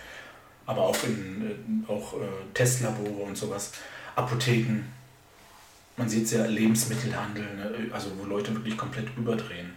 [0.64, 3.72] aber auch, in, äh, auch äh, Testlabore und sowas,
[4.16, 4.84] Apotheken,
[5.98, 7.90] man sieht es ja, Lebensmittelhandel, ne?
[7.92, 9.74] also wo Leute wirklich komplett überdrehen.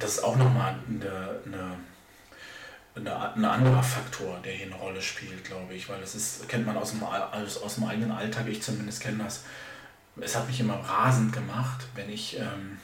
[0.00, 1.76] Das ist auch nochmal eine,
[2.96, 6.66] eine, ein anderer Faktor, der hier eine Rolle spielt, glaube ich, weil das ist, kennt
[6.66, 9.44] man aus dem, aus, aus dem eigenen Alltag, ich zumindest kenne das.
[10.20, 12.78] Es hat mich immer rasend gemacht, wenn ich ähm,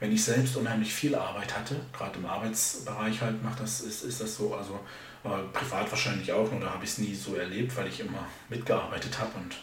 [0.00, 4.20] wenn ich selbst unheimlich viel Arbeit hatte, gerade im Arbeitsbereich halt macht das, ist, ist
[4.20, 4.78] das so, also
[5.24, 8.26] äh, privat wahrscheinlich auch, nur da habe ich es nie so erlebt, weil ich immer
[8.48, 9.56] mitgearbeitet habe und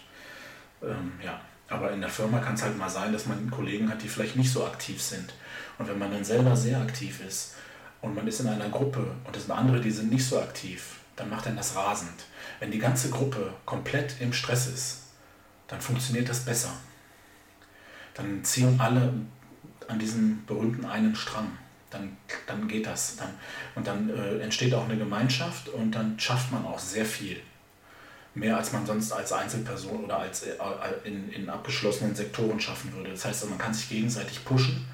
[0.84, 4.04] ähm, ja, aber in der Firma kann es halt mal sein, dass man Kollegen hat,
[4.04, 5.34] die vielleicht nicht so aktiv sind.
[5.80, 7.56] Und wenn man dann selber sehr aktiv ist
[8.02, 10.98] und man ist in einer Gruppe und es sind andere, die sind nicht so aktiv,
[11.16, 12.26] dann macht dann das rasend.
[12.60, 15.02] Wenn die ganze Gruppe komplett im Stress ist,
[15.68, 16.70] dann funktioniert das besser.
[18.14, 19.14] Dann ziehen alle
[19.88, 21.52] an diesem berühmten einen Strang.
[21.90, 23.18] Dann, dann geht das.
[23.18, 23.30] Dann,
[23.76, 27.42] und dann äh, entsteht auch eine Gemeinschaft und dann schafft man auch sehr viel.
[28.34, 30.56] Mehr als man sonst als Einzelperson oder als äh,
[31.04, 33.12] in, in abgeschlossenen Sektoren schaffen würde.
[33.12, 34.86] Das heißt, man kann sich gegenseitig pushen.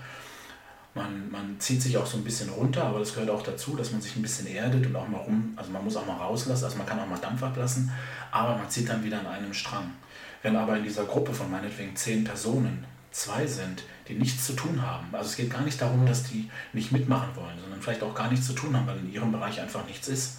[0.94, 3.92] Man, man zieht sich auch so ein bisschen runter, aber das gehört auch dazu, dass
[3.92, 6.66] man sich ein bisschen erdet und auch mal rum, also man muss auch mal rauslassen,
[6.66, 7.90] also man kann auch mal Dampf ablassen,
[8.30, 9.94] aber man zieht dann wieder an einem Strang.
[10.42, 14.82] Wenn aber in dieser Gruppe von meinetwegen zehn Personen zwei sind, die nichts zu tun
[14.82, 15.14] haben.
[15.14, 18.30] Also es geht gar nicht darum, dass die nicht mitmachen wollen, sondern vielleicht auch gar
[18.30, 20.38] nichts zu tun haben, weil in ihrem Bereich einfach nichts ist.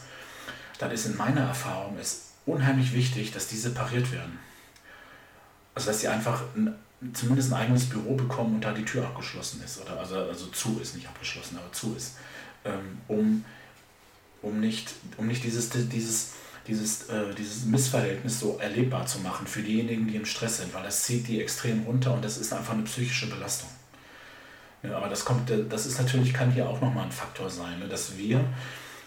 [0.79, 4.39] Dann ist in meiner Erfahrung es unheimlich wichtig, dass die separiert werden.
[5.75, 6.75] Also dass sie einfach ein,
[7.13, 9.81] zumindest ein eigenes Büro bekommen und da die Tür abgeschlossen ist.
[9.81, 12.17] Oder also, also zu ist, nicht abgeschlossen, aber zu ist.
[12.65, 13.45] Ähm, um,
[14.41, 16.33] um, nicht, um nicht dieses, dieses
[16.67, 20.85] dieses, äh, dieses Missverhältnis so erlebbar zu machen für diejenigen, die im Stress sind, weil
[20.85, 23.69] das zieht die extrem runter und das ist einfach eine psychische Belastung.
[24.83, 27.87] Ja, aber das kommt, das ist natürlich, kann hier auch nochmal ein Faktor sein, ne,
[27.87, 28.45] dass wir,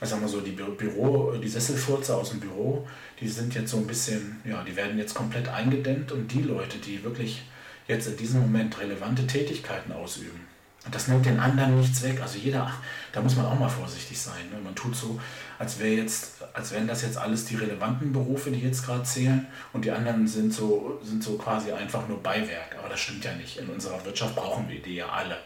[0.02, 2.88] ich sag mal so, die Büro, die Sesselfurze aus dem Büro,
[3.20, 6.78] die sind jetzt so ein bisschen, ja, die werden jetzt komplett eingedämmt und die Leute,
[6.78, 7.44] die wirklich
[7.88, 10.45] jetzt in diesem Moment relevante Tätigkeiten ausüben,
[10.92, 12.22] das nimmt den anderen nichts weg.
[12.22, 12.72] Also jeder,
[13.12, 14.50] da muss man auch mal vorsichtig sein.
[14.52, 14.60] Ne?
[14.64, 15.20] Man tut so,
[15.58, 19.48] als wäre jetzt, als wären das jetzt alles die relevanten Berufe, die jetzt gerade zählen,
[19.74, 22.76] und die anderen sind so, sind so quasi einfach nur Beiwerk.
[22.78, 23.58] Aber das stimmt ja nicht.
[23.58, 25.38] In unserer Wirtschaft brauchen wir die ja alle.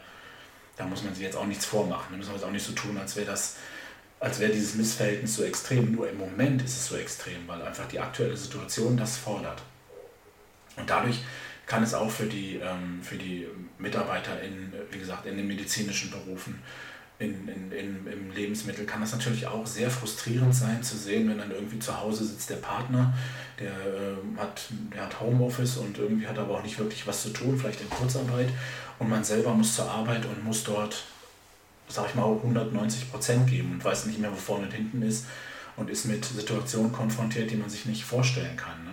[0.75, 2.07] Da muss man sich jetzt auch nichts vormachen.
[2.11, 3.57] Da müssen wir jetzt auch nicht so tun, als wäre das,
[4.19, 5.93] als wäre dieses Missverhältnis so extrem.
[5.93, 9.61] Nur im Moment ist es so extrem, weil einfach die aktuelle Situation das fordert.
[10.75, 11.19] Und dadurch
[11.65, 13.47] kann es auch für die, ähm, für die
[13.79, 16.61] Mitarbeiter in, wie gesagt, in den medizinischen Berufen,
[17.17, 21.37] in, in, in, im Lebensmittel, kann das natürlich auch sehr frustrierend sein zu sehen, wenn
[21.37, 23.13] dann irgendwie zu Hause sitzt der Partner,
[23.59, 27.29] der, äh, hat, der hat Homeoffice und irgendwie hat aber auch nicht wirklich was zu
[27.29, 28.49] tun, vielleicht in Kurzarbeit
[28.99, 31.03] und man selber muss zur Arbeit und muss dort,
[31.89, 35.25] sag ich mal, 190 Prozent geben und weiß nicht mehr, wo vorne und hinten ist
[35.75, 38.83] und ist mit Situationen konfrontiert, die man sich nicht vorstellen kann.
[38.85, 38.91] Ne?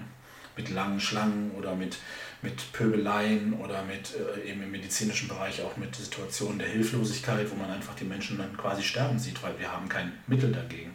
[0.56, 1.98] Mit langen Schlangen oder mit
[2.42, 7.56] mit Pöbeleien oder mit äh, eben im medizinischen Bereich auch mit Situationen der Hilflosigkeit, wo
[7.56, 10.94] man einfach die Menschen dann quasi sterben sieht, weil wir haben kein Mittel dagegen.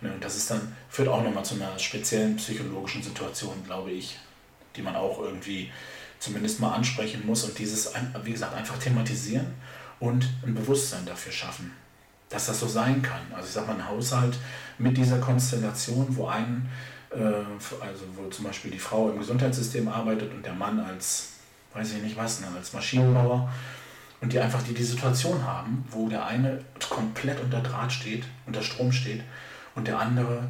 [0.00, 4.18] Ne, und das ist dann, führt auch nochmal zu einer speziellen psychologischen Situation, glaube ich,
[4.76, 5.70] die man auch irgendwie
[6.18, 7.92] zumindest mal ansprechen muss und dieses,
[8.24, 9.46] wie gesagt, einfach thematisieren
[10.00, 11.72] und ein Bewusstsein dafür schaffen,
[12.28, 13.20] dass das so sein kann.
[13.32, 14.36] Also ich sage mal, ein Haushalt
[14.78, 20.32] mit dieser Konstellation, wo ein äh, also wo zum Beispiel die Frau im Gesundheitssystem arbeitet
[20.32, 21.34] und der Mann als,
[21.74, 23.52] weiß ich nicht was, ne, als Maschinenbauer
[24.20, 28.62] und die einfach die, die Situation haben, wo der eine komplett unter Draht steht, unter
[28.62, 29.22] Strom steht
[29.74, 30.48] und der andere,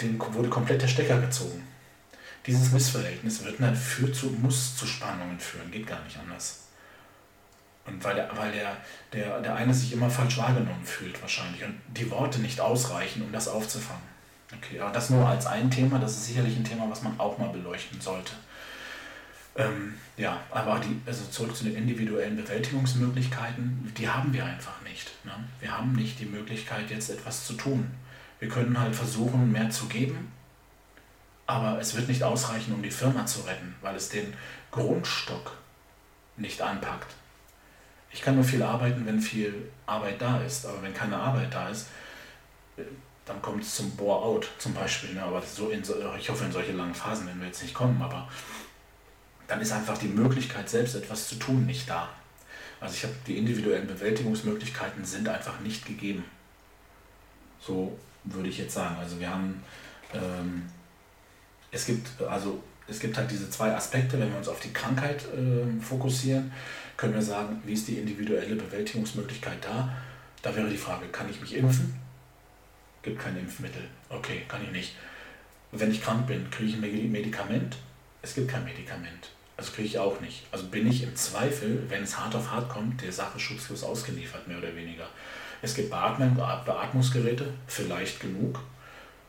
[0.00, 1.62] den wurde komplett der Stecker gezogen.
[2.46, 6.64] Dieses Missverhältnis wird dann führt zu, muss zu Spannungen führen, geht gar nicht anders.
[7.84, 8.76] Und weil, der, weil der,
[9.12, 13.32] der, der eine sich immer falsch wahrgenommen fühlt wahrscheinlich und die Worte nicht ausreichen, um
[13.32, 14.17] das aufzufangen.
[14.56, 17.36] Okay, aber das nur als ein Thema, das ist sicherlich ein Thema, was man auch
[17.38, 18.32] mal beleuchten sollte.
[19.56, 25.10] Ähm, ja, aber die, also zurück zu den individuellen Bewältigungsmöglichkeiten, die haben wir einfach nicht.
[25.24, 25.32] Ne?
[25.60, 27.90] Wir haben nicht die Möglichkeit, jetzt etwas zu tun.
[28.38, 30.32] Wir können halt versuchen, mehr zu geben,
[31.46, 34.32] aber es wird nicht ausreichen, um die Firma zu retten, weil es den
[34.70, 35.56] Grundstock
[36.36, 37.14] nicht anpackt.
[38.12, 41.68] Ich kann nur viel arbeiten, wenn viel Arbeit da ist, aber wenn keine Arbeit da
[41.68, 41.88] ist,
[42.76, 42.82] äh,
[43.28, 45.14] dann kommt es zum Bore-out zum Beispiel.
[45.14, 45.22] Ne?
[45.22, 45.82] Aber so in
[46.18, 48.28] ich hoffe, in solche langen Phasen werden wir jetzt nicht kommen, aber
[49.46, 52.08] dann ist einfach die Möglichkeit, selbst etwas zu tun, nicht da.
[52.80, 56.24] Also ich habe die individuellen Bewältigungsmöglichkeiten sind einfach nicht gegeben.
[57.60, 58.96] So würde ich jetzt sagen.
[58.98, 59.62] Also wir haben,
[60.14, 60.64] ähm,
[61.70, 65.26] es gibt also es gibt halt diese zwei Aspekte, wenn wir uns auf die Krankheit
[65.26, 66.50] äh, fokussieren,
[66.96, 69.94] können wir sagen, wie ist die individuelle Bewältigungsmöglichkeit da?
[70.40, 72.07] Da wäre die Frage, kann ich mich impfen?
[73.02, 73.82] Gibt kein Impfmittel.
[74.08, 74.96] Okay, kann ich nicht.
[75.70, 77.76] Wenn ich krank bin, kriege ich ein Medikament?
[78.22, 79.30] Es gibt kein Medikament.
[79.56, 80.46] Also kriege ich auch nicht.
[80.52, 84.46] Also bin ich im Zweifel, wenn es hart auf hart kommt, der Sache schutzlos ausgeliefert,
[84.46, 85.08] mehr oder weniger.
[85.62, 88.60] Es gibt Beatmung, Beatmungsgeräte, vielleicht genug,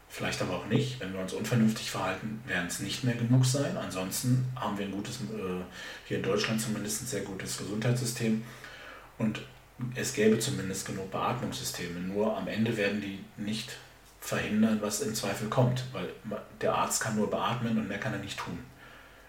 [0.08, 0.99] vielleicht aber auch nicht.
[0.99, 3.75] Wenn wir uns unvernünftig verhalten, werden es nicht mehr genug sein.
[3.75, 5.63] Ansonsten haben wir ein gutes, äh,
[6.05, 8.43] hier in Deutschland zumindest ein sehr gutes Gesundheitssystem
[9.17, 9.41] und
[9.96, 12.00] es gäbe zumindest genug Beatmungssysteme.
[12.00, 13.78] Nur am Ende werden die nicht
[14.20, 16.10] verhindern, was im Zweifel kommt, weil
[16.62, 18.60] der Arzt kann nur beatmen und mehr kann er nicht tun.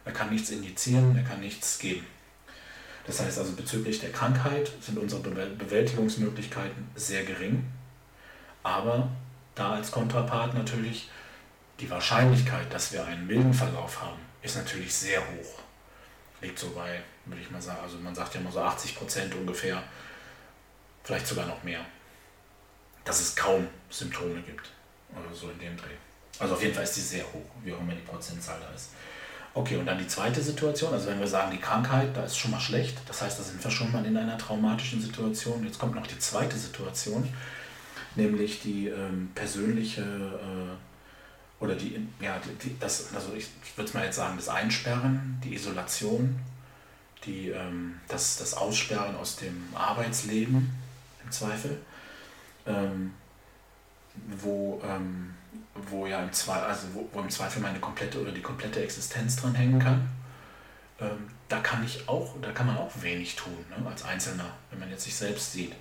[0.05, 2.07] Er kann nichts injizieren, er kann nichts geben.
[3.07, 7.65] Das heißt also bezüglich der Krankheit sind unsere Bewältigungsmöglichkeiten sehr gering,
[8.63, 9.09] aber
[9.55, 11.09] da als Kontrapart natürlich
[11.81, 15.63] die Wahrscheinlichkeit, dass wir einen milden Verlauf haben, ist natürlich sehr hoch.
[16.43, 19.35] Liegt so bei, würde ich mal sagen, also man sagt ja immer so 80 Prozent
[19.35, 19.83] ungefähr,
[21.05, 21.81] vielleicht sogar noch mehr,
[23.05, 24.71] dass es kaum Symptome gibt.
[25.13, 25.97] Oder so in dem Dreh.
[26.39, 28.91] Also auf jeden Fall ist die sehr hoch, wie auch immer die Prozentzahl da ist.
[29.53, 32.53] Okay, und dann die zweite Situation, also wenn wir sagen, die Krankheit, da ist schon
[32.53, 35.65] mal schlecht, das heißt, da sind wir schon mal in einer traumatischen Situation.
[35.65, 37.29] Jetzt kommt noch die zweite Situation,
[38.15, 44.05] nämlich die ähm, persönliche äh, oder die, ja, die, das, also ich würde es mal
[44.05, 46.39] jetzt sagen, das Einsperren, die Isolation,
[47.27, 50.71] die, ähm, das, das Aussperren aus dem Arbeitsleben
[51.31, 51.81] Zweifel,
[52.67, 53.15] ähm,
[54.41, 55.35] wo ähm,
[55.75, 59.37] wo ja im Zweifel, also wo, wo, im Zweifel meine komplette oder die komplette Existenz
[59.37, 60.09] dran hängen kann,
[61.01, 64.79] ähm, da kann ich auch, da kann man auch wenig tun, ne, als Einzelner, wenn
[64.79, 65.73] man jetzt sich selbst sieht.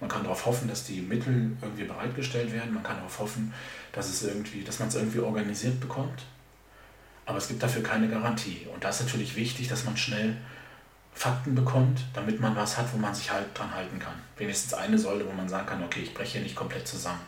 [0.00, 3.52] Man kann darauf hoffen, dass die Mittel irgendwie bereitgestellt werden, man kann darauf hoffen,
[3.92, 6.24] dass es irgendwie, dass man es irgendwie organisiert bekommt.
[7.24, 8.66] Aber es gibt dafür keine Garantie.
[8.72, 10.36] Und da ist natürlich wichtig, dass man schnell
[11.16, 14.14] Fakten bekommt, damit man was hat, wo man sich halt dran halten kann.
[14.36, 17.20] Wenigstens eine Säule, wo man sagen kann, okay, ich breche hier nicht komplett zusammen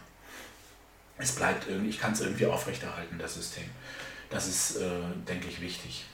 [1.19, 3.65] es bleibt irgendwie, ich kann es irgendwie aufrechterhalten, das System.
[4.31, 6.07] Das ist, äh, denke ich, wichtig.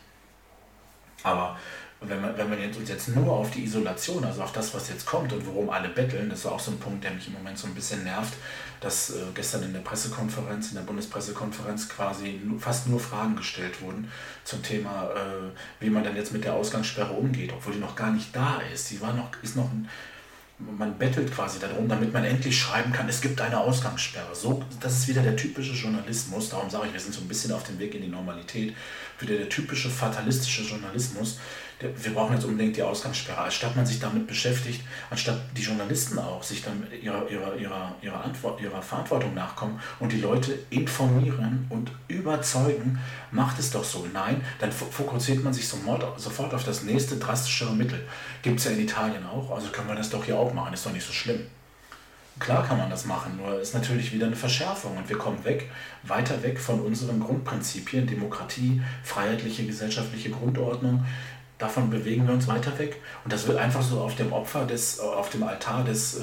[1.23, 1.59] Aber
[2.01, 4.89] wenn man, wenn man jetzt, uns jetzt nur auf die Isolation, also auf das, was
[4.89, 7.35] jetzt kommt und worum alle betteln, das ist auch so ein Punkt, der mich im
[7.35, 8.35] Moment so ein bisschen nervt,
[8.81, 14.11] dass äh, gestern in der Pressekonferenz, in der Bundespressekonferenz quasi fast nur Fragen gestellt wurden
[14.45, 18.13] zum Thema, äh, wie man denn jetzt mit der Ausgangssperre umgeht, obwohl die noch gar
[18.13, 18.91] nicht da ist.
[18.91, 19.89] Die war noch, ist noch ein
[20.59, 24.35] man bettelt quasi darum, damit man endlich schreiben kann, es gibt eine Ausgangssperre.
[24.35, 26.51] So, das ist wieder der typische Journalismus.
[26.51, 28.75] Darum sage ich, wir sind so ein bisschen auf dem Weg in die Normalität.
[29.19, 31.39] Wieder der typische fatalistische Journalismus,
[31.81, 33.43] wir brauchen jetzt unbedingt die Ausgangssperre.
[33.43, 38.25] Anstatt man sich damit beschäftigt, anstatt die Journalisten auch sich dann ihrer, ihrer, ihrer, ihrer,
[38.25, 42.99] Antwort, ihrer Verantwortung nachkommen und die Leute informieren und überzeugen,
[43.31, 44.07] macht es doch so.
[44.13, 48.07] Nein, dann fokussiert man sich sofort auf das nächste drastischere Mittel.
[48.43, 50.87] Gibt es ja in Italien auch, also können wir das doch hier auch machen, ist
[50.87, 51.47] doch nicht so schlimm.
[52.41, 55.71] Klar kann man das machen, nur ist natürlich wieder eine Verschärfung und wir kommen weg,
[56.03, 61.05] weiter weg von unseren Grundprinzipien, Demokratie, freiheitliche gesellschaftliche Grundordnung,
[61.59, 63.01] davon bewegen wir uns weiter weg.
[63.25, 66.23] Und das wird einfach so auf dem Opfer des, auf dem Altar des, äh,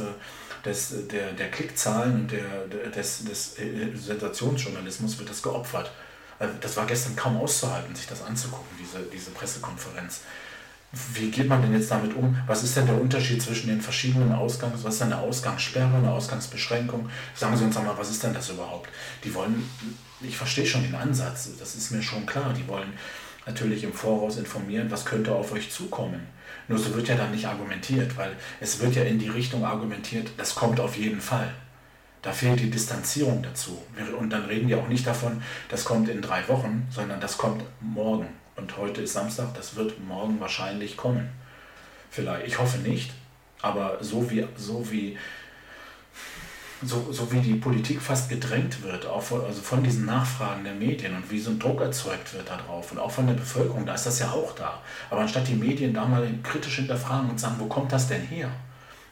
[0.66, 5.92] des, der, der Klickzahlen und der, des, des äh, Sensationsjournalismus wird das geopfert.
[6.40, 10.22] Also das war gestern kaum auszuhalten, sich das anzugucken, diese, diese Pressekonferenz.
[11.14, 12.36] Wie geht man denn jetzt damit um?
[12.48, 16.12] Was ist denn der Unterschied zwischen den verschiedenen Ausgangs, was ist denn eine Ausgangssperre, eine
[16.12, 17.10] Ausgangsbeschränkung?
[17.34, 18.90] Sagen Sie uns einmal, was ist denn das überhaupt?
[19.24, 19.70] Die wollen,
[20.20, 22.92] ich verstehe schon den Ansatz, das ist mir schon klar, die wollen
[23.46, 26.28] natürlich im Voraus informieren, was könnte auf euch zukommen.
[26.68, 30.30] Nur so wird ja dann nicht argumentiert, weil es wird ja in die Richtung argumentiert,
[30.38, 31.54] das kommt auf jeden Fall.
[32.22, 33.82] Da fehlt die Distanzierung dazu.
[34.20, 37.64] Und dann reden wir auch nicht davon, das kommt in drei Wochen, sondern das kommt
[37.80, 38.28] morgen.
[38.56, 41.30] Und heute ist Samstag, das wird morgen wahrscheinlich kommen.
[42.12, 43.12] Vielleicht, ich hoffe nicht,
[43.62, 45.18] aber so wie, so wie
[46.84, 50.74] so, so wie die Politik fast gedrängt wird, auch von, also von diesen Nachfragen der
[50.74, 53.94] Medien und wie so ein Druck erzeugt wird darauf und auch von der Bevölkerung, da
[53.94, 54.80] ist das ja auch da.
[55.10, 58.50] Aber anstatt die Medien da mal kritisch hinterfragen und sagen, wo kommt das denn her?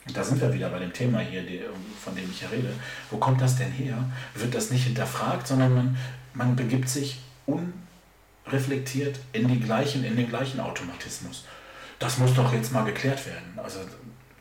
[0.07, 1.43] Und da sind wir wieder bei dem Thema hier,
[2.03, 2.73] von dem ich hier rede.
[3.11, 3.97] Wo kommt das denn her?
[4.33, 5.97] Wird das nicht hinterfragt, sondern man,
[6.33, 11.45] man begibt sich unreflektiert in, die gleichen, in den gleichen Automatismus.
[11.99, 13.59] Das muss doch jetzt mal geklärt werden.
[13.61, 13.79] Also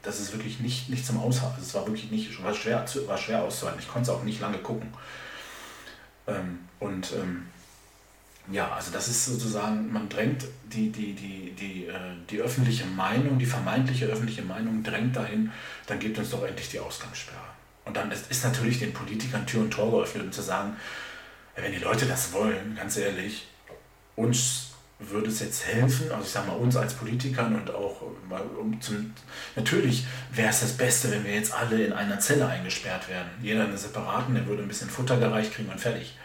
[0.03, 1.61] das ist wirklich nicht, nicht zum Aushalten.
[1.61, 3.81] Es war wirklich nicht, war schwer, war schwer auszuhalten.
[3.81, 4.93] Ich konnte es auch nicht lange gucken.
[6.27, 7.47] Ähm, und ähm,
[8.51, 11.93] ja, also das ist sozusagen, man drängt die, die, die, die, äh,
[12.31, 15.53] die öffentliche Meinung, die vermeintliche öffentliche Meinung drängt dahin,
[15.87, 17.39] dann gibt uns doch endlich die Ausgangssperre.
[17.85, 20.77] Und dann ist, ist natürlich den Politikern Tür und Tor geöffnet, um zu sagen,
[21.57, 23.49] wenn die Leute das wollen, ganz ehrlich,
[24.17, 24.68] uns
[24.99, 28.81] würde es jetzt helfen, also ich sage mal uns als Politikern und auch mal um
[28.81, 29.15] zum,
[29.55, 33.29] natürlich wäre es das Beste, wenn wir jetzt alle in einer Zelle eingesperrt werden.
[33.41, 36.17] Jeder in einer separaten, der würde ein bisschen Futter gereicht kriegen und fertig.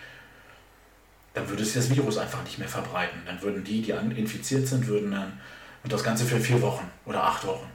[1.36, 3.21] Dann würde sich das Virus einfach nicht mehr verbreiten.
[3.26, 5.39] Dann würden die, die infiziert sind, würden dann,
[5.84, 7.69] und das Ganze für vier Wochen oder acht Wochen.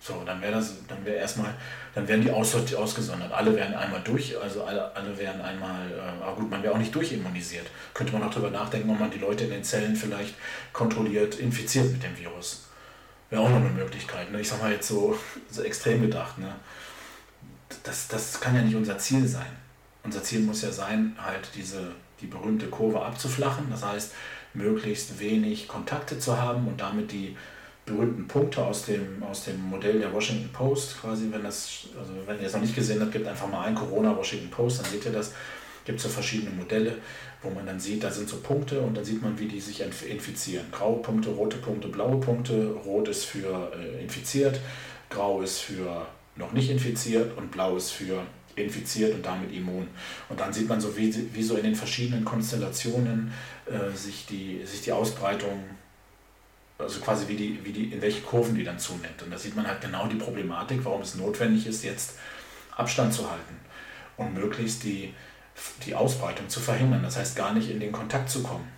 [0.00, 1.54] So, dann wäre das, dann wäre erstmal,
[1.94, 3.32] dann wären die aus, ausgesondert.
[3.32, 6.78] Alle wären einmal durch, also alle, alle wären einmal, äh, aber gut, man wäre auch
[6.78, 7.66] nicht durchimmunisiert.
[7.94, 10.34] Könnte man auch darüber nachdenken, ob man die Leute in den Zellen vielleicht
[10.72, 12.66] kontrolliert infiziert mit dem Virus.
[13.28, 14.30] Wäre auch noch eine Möglichkeit.
[14.30, 14.40] Ne?
[14.40, 15.18] Ich sag mal jetzt so,
[15.50, 16.38] so extrem gedacht.
[16.38, 16.52] Ne?
[17.82, 19.50] Das, das kann ja nicht unser Ziel sein.
[20.02, 23.66] Unser Ziel muss ja sein, halt diese, die berühmte Kurve abzuflachen.
[23.70, 24.12] Das heißt,
[24.54, 27.36] möglichst wenig Kontakte zu haben und damit die
[27.90, 32.40] berühmten Punkte aus dem, aus dem Modell der Washington Post, quasi, wenn das, also wenn
[32.40, 35.04] ihr es noch nicht gesehen habt, gebt einfach mal ein Corona Washington Post, dann seht
[35.04, 35.32] ihr das.
[35.84, 36.98] Gibt so verschiedene Modelle,
[37.42, 39.80] wo man dann sieht, da sind so Punkte und dann sieht man, wie die sich
[39.80, 40.66] infizieren.
[40.70, 42.74] Graue Punkte, rote Punkte, blaue Punkte.
[42.84, 44.60] Rot ist für äh, infiziert,
[45.08, 48.22] grau ist für noch nicht infiziert und blau ist für
[48.56, 49.88] infiziert und damit immun.
[50.28, 53.32] Und dann sieht man so, wie, wie so in den verschiedenen Konstellationen
[53.66, 55.64] äh, sich, die, sich die Ausbreitung
[56.80, 59.22] also quasi wie die, wie die, in welche Kurven die dann zunimmt.
[59.22, 62.14] Und da sieht man halt genau die Problematik, warum es notwendig ist, jetzt
[62.76, 63.56] Abstand zu halten
[64.16, 65.14] und möglichst die,
[65.84, 67.02] die Ausbreitung zu verhindern.
[67.02, 68.68] Das heißt, gar nicht in den Kontakt zu kommen.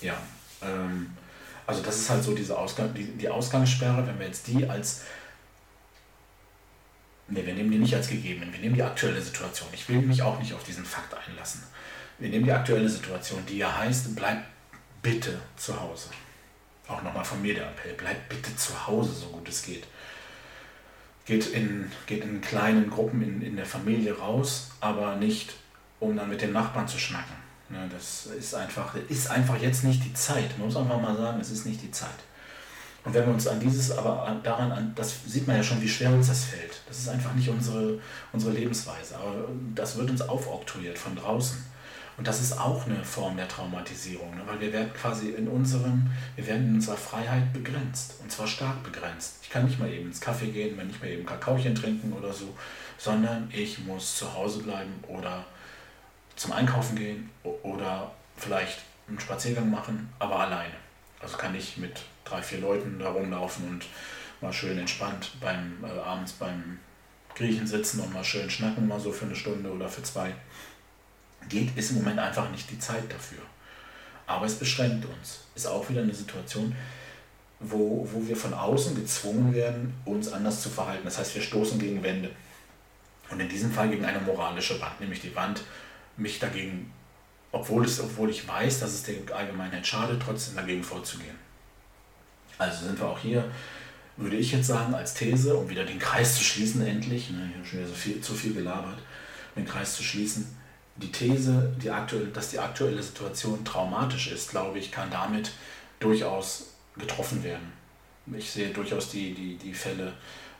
[0.00, 0.16] Ja,
[0.62, 1.10] ähm,
[1.66, 5.02] also das ist halt so diese Ausgang, die, die Ausgangssperre, wenn wir jetzt die als,
[7.28, 9.68] ne, wir nehmen die nicht als gegeben, wir nehmen die aktuelle Situation.
[9.72, 11.62] Ich will mich auch nicht auf diesen Fakt einlassen.
[12.18, 14.44] Wir nehmen die aktuelle Situation, die ja heißt, bleib
[15.02, 16.08] bitte zu Hause
[16.90, 19.86] auch nochmal von mir der Appell, bleibt bitte zu Hause, so gut es geht.
[21.24, 25.54] Geht in, geht in kleinen Gruppen in, in der Familie raus, aber nicht,
[26.00, 27.36] um dann mit den Nachbarn zu schnacken.
[27.68, 30.58] Ne, das ist einfach, ist einfach jetzt nicht die Zeit.
[30.58, 32.08] Man muss einfach mal sagen, es ist nicht die Zeit.
[33.04, 35.88] Und wenn wir uns an dieses, aber daran, an, das sieht man ja schon, wie
[35.88, 36.82] schwer uns das fällt.
[36.86, 37.98] Das ist einfach nicht unsere,
[38.32, 39.16] unsere Lebensweise.
[39.16, 41.64] Aber das wird uns aufoktroyiert von draußen.
[42.20, 44.42] Und das ist auch eine Form der Traumatisierung, ne?
[44.44, 48.82] weil wir werden quasi in unserem, wir werden in unserer Freiheit begrenzt und zwar stark
[48.82, 49.36] begrenzt.
[49.40, 52.30] Ich kann nicht mal eben ins Kaffee gehen, wenn nicht mal eben Kakaochen trinken oder
[52.30, 52.54] so,
[52.98, 55.46] sondern ich muss zu Hause bleiben oder
[56.36, 57.30] zum Einkaufen gehen
[57.62, 60.74] oder vielleicht einen Spaziergang machen, aber alleine.
[61.20, 63.86] Also kann ich mit drei, vier Leuten da rumlaufen und
[64.42, 66.80] mal schön entspannt beim äh, abends beim
[67.34, 70.34] Griechen sitzen und mal schön schnacken, mal so für eine Stunde oder für zwei
[71.50, 73.42] geht, ist im Moment einfach nicht die Zeit dafür.
[74.26, 75.40] Aber es beschränkt uns.
[75.54, 76.74] Ist auch wieder eine Situation,
[77.58, 81.04] wo, wo wir von außen gezwungen werden, uns anders zu verhalten.
[81.04, 82.30] Das heißt, wir stoßen gegen Wände.
[83.30, 85.62] Und in diesem Fall gegen eine moralische Wand, nämlich die Wand,
[86.16, 86.92] mich dagegen,
[87.52, 91.36] obwohl, es, obwohl ich weiß, dass es der Allgemeinheit schadet, trotzdem dagegen vorzugehen.
[92.58, 93.50] Also sind wir auch hier,
[94.16, 97.56] würde ich jetzt sagen, als These, um wieder den Kreis zu schließen, endlich, ne, ich
[97.56, 98.98] habe schon wieder so viel, zu viel gelabert,
[99.56, 100.46] den Kreis zu schließen,
[101.00, 105.52] die These, die aktuelle, dass die aktuelle Situation traumatisch ist, glaube ich, kann damit
[105.98, 107.72] durchaus getroffen werden.
[108.36, 110.12] Ich sehe durchaus die, die, die Fälle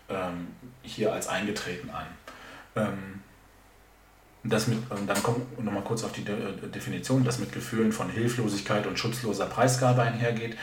[0.08, 0.48] ähm,
[0.82, 2.06] hier als eingetreten an.
[2.76, 3.20] Ähm,
[4.42, 6.34] das mit, und dann kommt nochmal kurz auf die De
[6.74, 10.56] Definition, das mit Gefühlen von Hilflosigkeit und schutzloser Preisgabe einhergeht.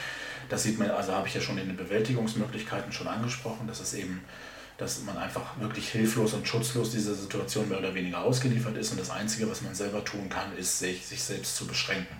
[0.49, 3.93] Das sieht man, also habe ich ja schon in den Bewältigungsmöglichkeiten schon angesprochen, dass es
[3.93, 4.23] eben
[4.77, 8.99] dass man einfach wirklich hilflos und schutzlos dieser Situation mehr oder weniger ausgeliefert ist und
[8.99, 12.15] das Einzige, was man selber tun kann, ist, sich, sich selbst zu beschränken.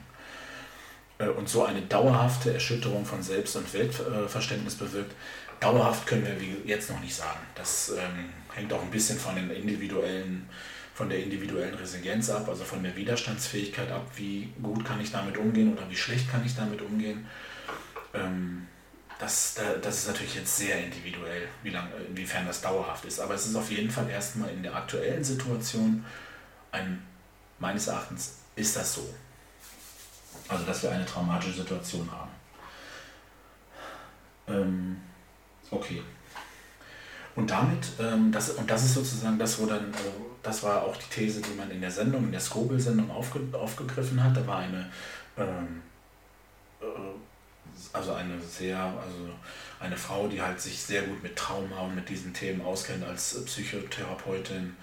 [1.20, 5.14] Äh, und so eine dauerhafte Erschütterung von Selbst- und Weltverständnis bewirkt,
[5.60, 6.36] dauerhaft können wir
[6.66, 7.40] jetzt noch nicht sagen.
[7.56, 10.50] Das ähm, hängt auch ein bisschen von den individuellen
[10.98, 15.38] von der individuellen Resilienz ab, also von der Widerstandsfähigkeit ab, wie gut kann ich damit
[15.38, 17.28] umgehen oder wie schlecht kann ich damit umgehen.
[18.16, 18.66] Ähm,
[19.20, 23.20] das, das ist natürlich jetzt sehr individuell, wie lang, inwiefern das dauerhaft ist.
[23.20, 26.06] Aber es ist auf jeden Fall erstmal in der aktuellen Situation
[26.72, 27.04] ein,
[27.60, 29.14] meines Erachtens ist das so.
[30.48, 32.32] Also, dass wir eine traumatische Situation haben.
[34.48, 35.02] Ähm,
[35.72, 36.04] okay.
[37.36, 40.12] Und damit, ähm, das, und das ist sozusagen das, wo dann, also
[40.42, 44.24] das war auch die These, die man in der Sendung, in der Skobel-Sendung aufge, aufgegriffen
[44.24, 44.36] hat.
[44.38, 44.90] Da war eine,
[45.38, 45.82] ähm,
[46.82, 46.86] äh,
[47.94, 49.30] also eine sehr, also
[49.80, 53.44] eine Frau, die halt sich sehr gut mit Trauma und mit diesen Themen auskennt als
[53.46, 54.76] Psychotherapeutin,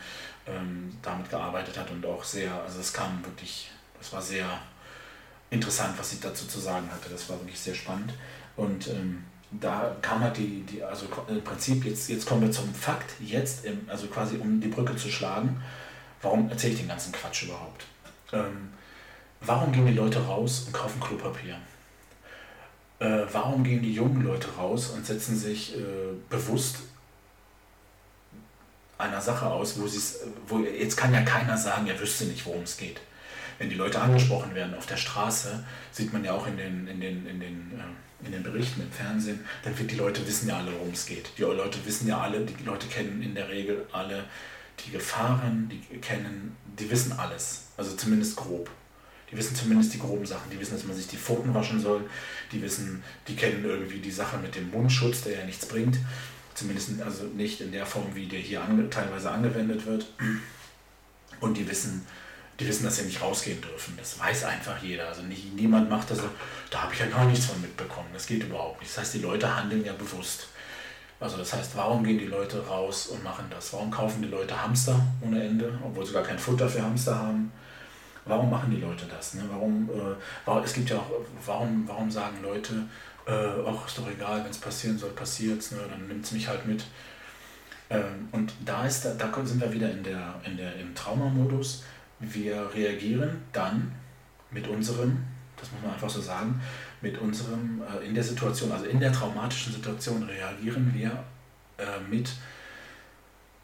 [0.47, 4.47] ähm, damit gearbeitet hat und auch sehr, also es kam wirklich, das war sehr
[5.51, 7.09] interessant, was sie dazu zu sagen hatte.
[7.11, 8.13] Das war wirklich sehr spannend.
[8.57, 12.73] Und ähm, da kam halt die, die, also im Prinzip, jetzt, jetzt kommen wir zum
[12.75, 15.63] Fakt, jetzt, im, also quasi um die Brücke zu schlagen,
[16.23, 17.85] warum erzähle ich den ganzen Quatsch überhaupt?
[18.33, 18.71] Ähm,
[19.41, 21.57] warum gehen die Leute raus und kaufen Klopapier?
[23.05, 25.81] Äh, warum gehen die jungen Leute raus und setzen sich äh,
[26.31, 26.79] bewusst
[28.97, 30.01] einer Sache aus, wo sie
[30.49, 33.01] wo jetzt kann ja keiner sagen, er wüsste nicht, worum es geht.
[33.59, 37.01] Wenn die Leute angesprochen werden auf der Straße, sieht man ja auch in den, in
[37.01, 40.57] den, in den, äh, in den Berichten im Fernsehen, dann wird die Leute wissen ja
[40.57, 41.29] alle, worum es geht.
[41.37, 44.25] Die Leute wissen ja alle, die Leute kennen in der Regel alle
[44.87, 47.65] die Gefahren, die kennen, die wissen alles.
[47.77, 48.71] Also zumindest grob.
[49.35, 50.49] Die wissen zumindest die groben Sachen.
[50.49, 52.09] Die wissen, dass man sich die Pfoten waschen soll.
[52.53, 55.99] Die wissen, die kennen irgendwie die Sache mit dem Mundschutz, der ja nichts bringt.
[56.55, 60.07] Zumindest also nicht in der Form, wie der hier ange teilweise angewendet wird.
[61.41, 62.07] Und die wissen,
[62.61, 63.95] die wissen, dass sie nicht rausgehen dürfen.
[63.99, 65.09] Das weiß einfach jeder.
[65.09, 66.21] Also nicht, niemand macht das
[66.71, 68.09] da habe ich ja gar nichts von mitbekommen.
[68.13, 68.93] Das geht überhaupt nicht.
[68.93, 70.47] Das heißt, die Leute handeln ja bewusst.
[71.19, 73.73] Also das heißt, warum gehen die Leute raus und machen das?
[73.73, 77.51] Warum kaufen die Leute Hamster ohne Ende, obwohl sie gar kein Futter für Hamster haben?
[78.27, 79.35] Warum machen die Leute das?
[79.35, 79.43] Ne?
[79.51, 80.15] Warum, äh,
[80.45, 81.11] warum, es gibt ja auch,
[81.45, 82.87] warum, warum sagen Leute,
[83.27, 85.79] äh, ist doch egal, wenn es passieren soll, passiert es, ne?
[85.89, 86.85] dann nimmt es mich halt mit.
[87.91, 91.85] Ähm, und da, ist, da, da sind wir wieder in der, in der, im Traumamodus.
[92.21, 93.93] Wir reagieren dann
[94.51, 95.25] mit unserem,
[95.57, 96.61] das muss man einfach so sagen,
[97.03, 101.25] mit unserem, äh, in der Situation, also in der traumatischen Situation reagieren wir
[101.77, 102.31] äh, mit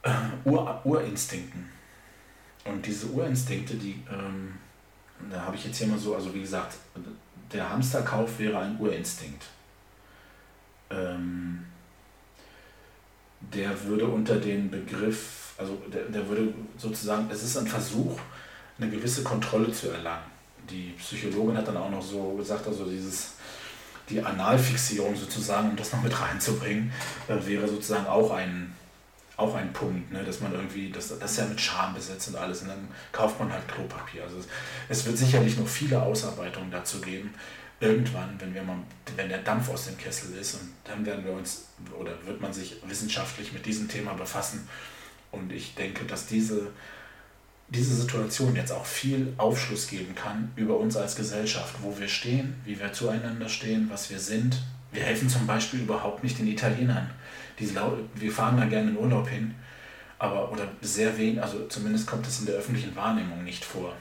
[0.03, 0.11] äh,
[0.45, 1.80] Ur Urinstinkten.
[2.71, 4.55] Und diese Urinstinkte, die, ähm,
[5.31, 6.77] da habe ich jetzt hier mal so, also wie gesagt,
[7.53, 9.45] der Hamsterkauf wäre ein Urinstinkt.
[10.91, 11.67] Ähm,
[13.41, 18.19] der würde unter den Begriff, also der, der würde sozusagen, es ist ein Versuch,
[18.79, 20.31] eine gewisse Kontrolle zu erlangen.
[20.71, 23.33] Die Psychologin hat dann auch noch so gesagt, also dieses,
[24.09, 26.93] die Analfixierung sozusagen, um das noch mit reinzubringen,
[27.29, 28.73] äh, wäre sozusagen auch ein,
[29.41, 32.37] auch ein Punkt, ne, dass man irgendwie, das, das ist ja mit Scham besetzt und
[32.37, 34.23] alles, und dann kauft man halt Klopapier.
[34.23, 34.47] Also es,
[34.89, 37.35] es wird sicherlich noch viele Ausarbeitungen dazu geben.
[37.81, 38.77] Irgendwann, wenn wir mal,
[39.17, 41.69] wenn der Dampf aus dem Kessel ist, und dann werden wir uns
[41.99, 44.69] oder wird man sich wissenschaftlich mit diesem Thema befassen.
[45.33, 46.73] Und ich denke, dass diese,
[47.69, 52.61] diese Situation jetzt auch viel Aufschluss geben kann über uns als Gesellschaft, wo wir stehen,
[52.65, 54.61] wie wir zueinander stehen, was wir sind.
[54.93, 57.11] Wir helfen zum Beispiel überhaupt nicht den Italienern.
[57.61, 57.71] Die,
[58.15, 59.55] wir fahren da gerne in Urlaub hin,
[60.19, 63.95] aber oder sehr wenig, also zumindest kommt es in der öffentlichen Wahrnehmung nicht vor.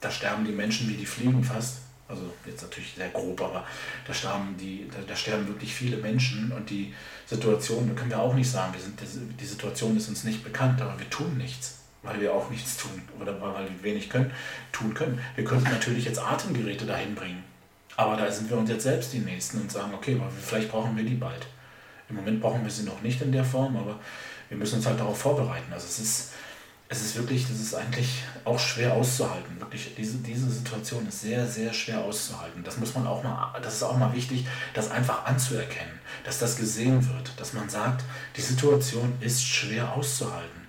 [0.00, 1.78] Da sterben die Menschen wie die Fliegen fast.
[2.06, 3.64] Also jetzt natürlich sehr grob, aber
[4.06, 6.92] da sterben, die, da, da sterben wirklich viele Menschen und die
[7.24, 9.00] Situation, da können wir auch nicht sagen, wir sind,
[9.40, 13.02] die Situation ist uns nicht bekannt, aber wir tun nichts weil wir auch nichts tun
[13.20, 14.30] oder weil wir wenig können,
[14.72, 15.18] tun können.
[15.34, 17.42] Wir könnten natürlich jetzt Atemgeräte dahin bringen,
[17.96, 21.04] aber da sind wir uns jetzt selbst die Nächsten und sagen, okay, vielleicht brauchen wir
[21.04, 21.46] die bald.
[22.08, 23.98] Im Moment brauchen wir sie noch nicht in der Form, aber
[24.48, 25.72] wir müssen uns halt darauf vorbereiten.
[25.72, 26.32] Also es ist,
[26.88, 29.58] es ist wirklich, das ist eigentlich auch schwer auszuhalten.
[29.58, 32.62] Wirklich, diese, diese Situation ist sehr, sehr schwer auszuhalten.
[32.62, 36.56] Das muss man auch mal, das ist auch mal wichtig, das einfach anzuerkennen, dass das
[36.56, 38.04] gesehen wird, dass man sagt,
[38.36, 40.64] die Situation ist schwer auszuhalten.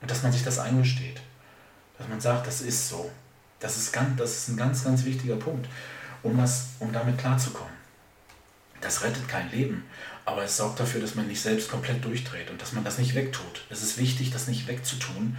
[0.00, 1.22] Und dass man sich das eingesteht.
[1.96, 3.10] Dass man sagt, das ist so.
[3.58, 5.66] Das ist, ganz, das ist ein ganz, ganz wichtiger Punkt,
[6.22, 7.72] um, das, um damit klarzukommen.
[8.82, 9.84] Das rettet kein Leben,
[10.24, 13.14] aber es sorgt dafür, dass man nicht selbst komplett durchdreht und dass man das nicht
[13.14, 13.62] wegtut.
[13.70, 15.36] Es ist wichtig, das nicht wegzutun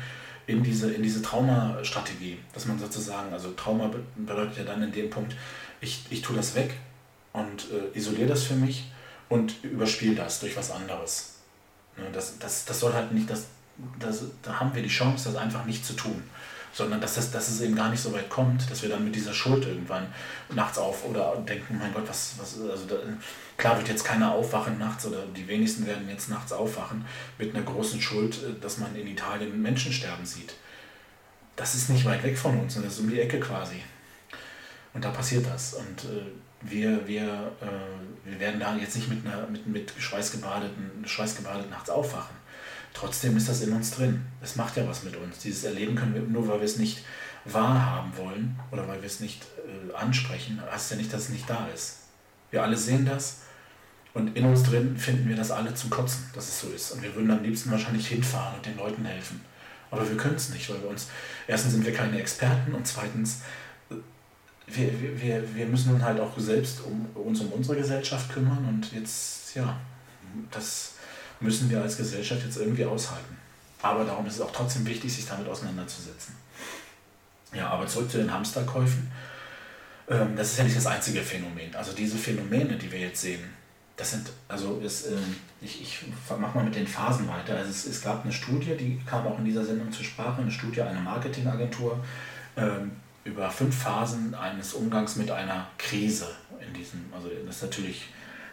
[0.47, 2.37] in diese, in diese Traumastrategie.
[2.53, 5.35] Dass man sozusagen, also Trauma bedeutet ja dann in dem Punkt,
[5.81, 6.73] ich, ich tue das weg
[7.33, 8.85] und äh, isoliere das für mich
[9.29, 11.35] und überspiele das durch was anderes.
[11.97, 13.45] Ne, das, das, das soll halt nicht das
[13.99, 16.23] das, da haben wir die Chance, das einfach nicht zu tun.
[16.73, 19.15] Sondern dass, das, dass es eben gar nicht so weit kommt, dass wir dann mit
[19.15, 20.07] dieser Schuld irgendwann
[20.53, 22.95] nachts auf oder denken, mein Gott, was, was also da,
[23.57, 27.05] klar wird jetzt keiner aufwachen nachts oder die wenigsten werden jetzt nachts aufwachen
[27.37, 30.55] mit einer großen Schuld, äh, dass man in Italien Menschen sterben sieht.
[31.55, 33.81] Das ist nicht weit weg von uns, das ist um die Ecke quasi.
[34.93, 35.73] Und da passiert das.
[35.73, 36.25] Und äh,
[36.61, 41.89] wir, wir, äh, wir werden da jetzt nicht mit, einer, mit, mit schweißgebadeten, schweißgebadet nachts
[41.89, 42.35] aufwachen.
[42.93, 44.25] Trotzdem ist das in uns drin.
[44.41, 45.39] Es macht ja was mit uns.
[45.39, 47.03] Dieses Erleben können wir, nur weil wir es nicht
[47.43, 51.49] wahrhaben wollen oder weil wir es nicht äh, ansprechen, heißt ja nicht, dass es nicht
[51.49, 51.99] da ist.
[52.51, 53.41] Wir alle sehen das
[54.15, 56.91] und in uns drin finden wir das alle zum Kotzen, dass es so ist.
[56.91, 59.41] Und wir würden am liebsten wahrscheinlich hinfahren und den Leuten helfen.
[59.91, 61.09] Aber wir können es nicht, weil wir uns,
[61.47, 63.41] erstens sind wir keine Experten und zweitens,
[64.67, 64.89] wir,
[65.21, 69.77] wir, wir müssen halt auch selbst um, uns um unsere Gesellschaft kümmern und jetzt, ja,
[70.49, 70.93] das
[71.41, 73.37] müssen wir als Gesellschaft jetzt irgendwie aushalten.
[73.81, 76.35] Aber darum ist es auch trotzdem wichtig, sich damit auseinanderzusetzen.
[77.53, 79.11] Ja, aber zurück zu den Hamsterkäufen.
[80.09, 81.75] Ähm, das ist ja nicht das einzige Phänomen.
[81.75, 83.43] Also diese Phänomene, die wir jetzt sehen,
[83.97, 85.15] das sind, also ist, äh,
[85.61, 87.55] ich, ich mache mal mit den Phasen weiter.
[87.55, 90.51] Also es, es gab eine Studie, die kam auch in dieser Sendung zur Sprache, eine
[90.51, 92.03] Studie einer Marketingagentur
[92.57, 92.91] ähm,
[93.23, 96.27] über fünf Phasen eines Umgangs mit einer Krise.
[96.65, 98.05] In diesem, also das ist natürlich,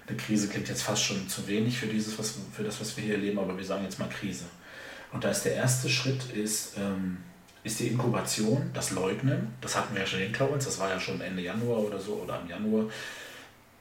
[0.06, 3.04] eine Krise klingt jetzt fast schon zu wenig für, dieses, was, für das, was wir
[3.04, 4.44] hier erleben, aber wir sagen jetzt mal Krise.
[5.12, 7.18] Und da ist der erste Schritt, ist, ähm,
[7.64, 9.54] ist die Inkubation, das Leugnen.
[9.60, 12.22] Das hatten wir ja schon hinter uns, das war ja schon Ende Januar oder so,
[12.24, 12.86] oder im Januar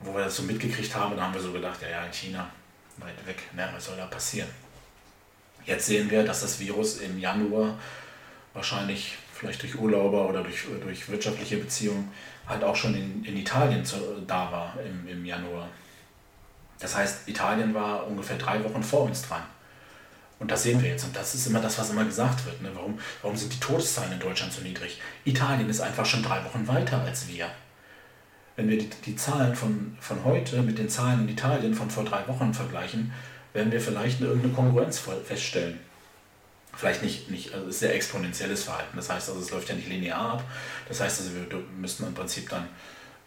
[0.04, 2.50] wo wir das so mitgekriegt haben, da haben wir so gedacht, ja, ja, in China,
[2.98, 4.50] weit weg, ne, was soll da passieren?
[5.66, 7.78] Jetzt sehen wir, dass das Virus im Januar
[8.54, 12.12] wahrscheinlich vielleicht durch Urlauber oder durch, durch wirtschaftliche Beziehungen
[12.48, 13.98] halt auch schon in, in Italien zu,
[14.28, 15.68] da war im, im Januar.
[16.80, 19.44] Das heißt, Italien war ungefähr drei Wochen vor uns dran.
[20.40, 21.04] Und das sehen wir jetzt.
[21.04, 22.60] Und das ist immer das, was immer gesagt wird.
[22.64, 22.72] Ne?
[22.74, 25.00] Warum, warum sind die Todeszahlen in Deutschland so niedrig?
[25.24, 27.52] Italien ist einfach schon drei Wochen weiter als wir
[28.56, 32.04] wenn wir die, die Zahlen von, von heute mit den Zahlen in Italien von vor
[32.04, 33.12] drei Wochen vergleichen,
[33.54, 35.80] werden wir vielleicht eine, irgendeine Kongruenz feststellen.
[36.74, 38.96] Vielleicht nicht, nicht also ist sehr exponentielles Verhalten.
[38.96, 40.44] Das heißt also, es läuft ja nicht linear ab.
[40.88, 42.68] Das heißt also, wir müssten im Prinzip dann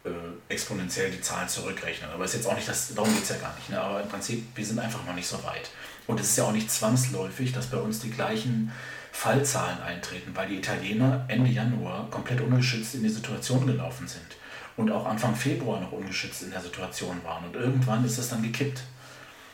[0.04, 0.10] äh,
[0.48, 2.10] exponentiell die Zahlen zurückrechnen.
[2.10, 3.68] Aber ist jetzt auch nicht das, darum geht es ja gar nicht.
[3.68, 3.80] Ne?
[3.80, 5.70] Aber im Prinzip, wir sind einfach noch nicht so weit.
[6.06, 8.72] Und es ist ja auch nicht zwangsläufig, dass bei uns die gleichen
[9.12, 14.36] Fallzahlen eintreten, weil die Italiener Ende Januar komplett ungeschützt in die Situation gelaufen sind
[14.76, 17.44] und auch Anfang Februar noch ungeschützt in der Situation waren.
[17.44, 18.82] Und irgendwann ist das dann gekippt.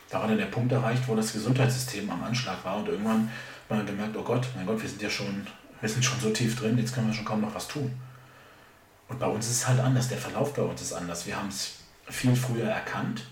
[0.09, 3.29] Da war dann der Punkt erreicht, wo das Gesundheitssystem am Anschlag war und irgendwann
[3.69, 5.47] man gemerkt, oh Gott, mein Gott, wir sind ja schon,
[5.79, 7.91] wir sind schon so tief drin, jetzt können wir schon kaum noch was tun.
[9.07, 11.25] Und bei uns ist es halt anders, der Verlauf bei uns ist anders.
[11.25, 11.75] Wir haben es
[12.09, 13.25] viel früher erkannt,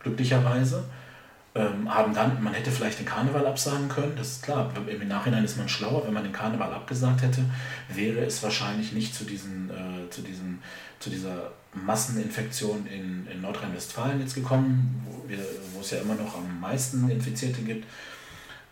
[0.00, 0.84] glücklicherweise
[1.54, 5.44] ähm, haben dann, man hätte vielleicht den Karneval absagen können, das ist klar, im Nachhinein
[5.44, 7.42] ist man schlauer, wenn man den Karneval abgesagt hätte,
[7.88, 10.62] wäre es wahrscheinlich nicht zu, diesen, äh, zu, diesen,
[10.98, 15.38] zu dieser Masseninfektion in, in Nordrhein-Westfalen jetzt gekommen, wo, wir,
[15.74, 17.86] wo es ja immer noch am meisten Infizierte gibt.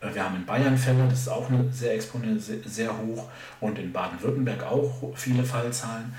[0.00, 3.28] Äh, wir haben in Bayern Fälle, das ist auch eine sehr exponent, sehr, sehr hoch,
[3.60, 6.14] und in Baden-Württemberg auch viele Fallzahlen.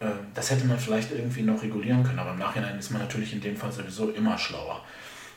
[0.00, 3.32] Äh, das hätte man vielleicht irgendwie noch regulieren können, aber im Nachhinein ist man natürlich
[3.32, 4.82] in dem Fall sowieso immer schlauer.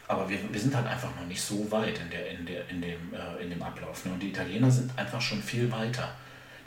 [0.08, 2.82] Aber wir, wir sind halt einfach noch nicht so weit in, der, in, der, in,
[2.82, 4.06] dem, äh, in dem Ablauf.
[4.06, 4.14] Ne?
[4.14, 6.10] Und die Italiener sind einfach schon viel weiter.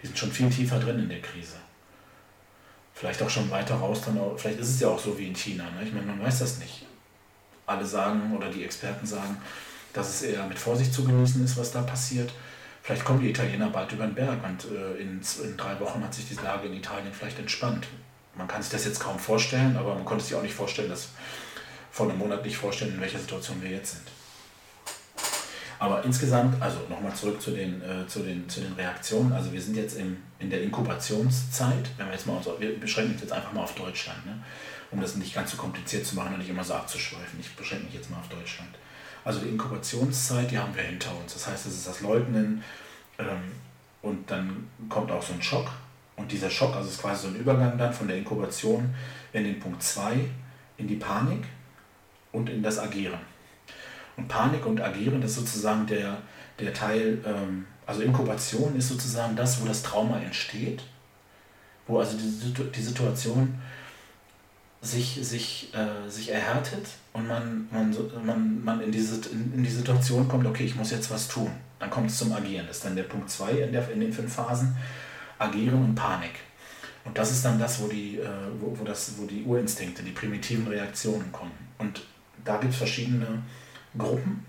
[0.01, 1.57] Die sind schon viel tiefer drin in der Krise.
[3.03, 5.35] Vielleicht auch schon weiter raus, dann auch, vielleicht ist es ja auch so wie in
[5.35, 5.65] China.
[5.65, 5.83] Ne?
[5.85, 6.87] Ich meine, man weiß das nicht.
[7.67, 9.39] Alle sagen oder die Experten sagen,
[9.93, 12.33] dass es eher mit Vorsicht zu genießen ist, was da passiert.
[12.81, 16.15] Vielleicht kommen die Italiener bald über den Berg und äh, in, in drei Wochen hat
[16.15, 17.89] sich die Lage in Italien vielleicht entspannt.
[18.37, 21.09] Man kann sich das jetzt kaum vorstellen, aber man konnte sich auch nicht vorstellen, dass
[21.91, 24.07] vor einem Monat nicht vorstellen, in welcher Situation wir jetzt sind.
[25.83, 29.33] Aber insgesamt, also nochmal zurück zu den, äh, zu, den, zu den Reaktionen.
[29.33, 33.15] Also wir sind jetzt im, in der Inkubationszeit, wenn wir jetzt mal uns, wir beschränken
[33.15, 34.39] uns jetzt einfach mal auf Deutschland, ne?
[34.93, 37.41] um das nicht ganz so kompliziert zu machen und nicht immer so abzuschweifen.
[37.41, 38.71] Ich beschränke mich jetzt mal auf Deutschland.
[39.25, 41.35] Also die Inkubationszeit, die haben wir hinter uns.
[41.35, 42.63] Das heißt, es ist das Leugnen
[43.19, 43.51] ähm,
[44.03, 45.69] und dann kommt auch so ein Schock.
[46.15, 48.95] Und dieser Schock, also ist quasi so ein Übergang dann von der Inkubation
[49.33, 50.15] in den Punkt 2,
[50.77, 51.43] in die Panik
[52.31, 53.32] und in das Agieren.
[54.29, 56.19] Panik und Agieren ist sozusagen der,
[56.59, 60.83] der Teil, ähm, also Inkubation ist sozusagen das, wo das Trauma entsteht,
[61.87, 63.59] wo also die, die Situation
[64.81, 69.71] sich, sich, äh, sich erhärtet und man, man, man, man in, diese, in, in die
[69.71, 71.51] Situation kommt, okay, ich muss jetzt was tun.
[71.79, 72.67] Dann kommt es zum Agieren.
[72.67, 74.77] Das ist dann der Punkt 2 in, in den fünf Phasen.
[75.39, 76.33] Agieren und Panik.
[77.05, 78.29] Und das ist dann das, wo die, äh,
[78.61, 81.53] wo, wo, das, wo die Urinstinkte, die primitiven Reaktionen kommen.
[81.79, 82.03] Und
[82.45, 83.43] da gibt es verschiedene
[83.97, 84.47] Gruppen.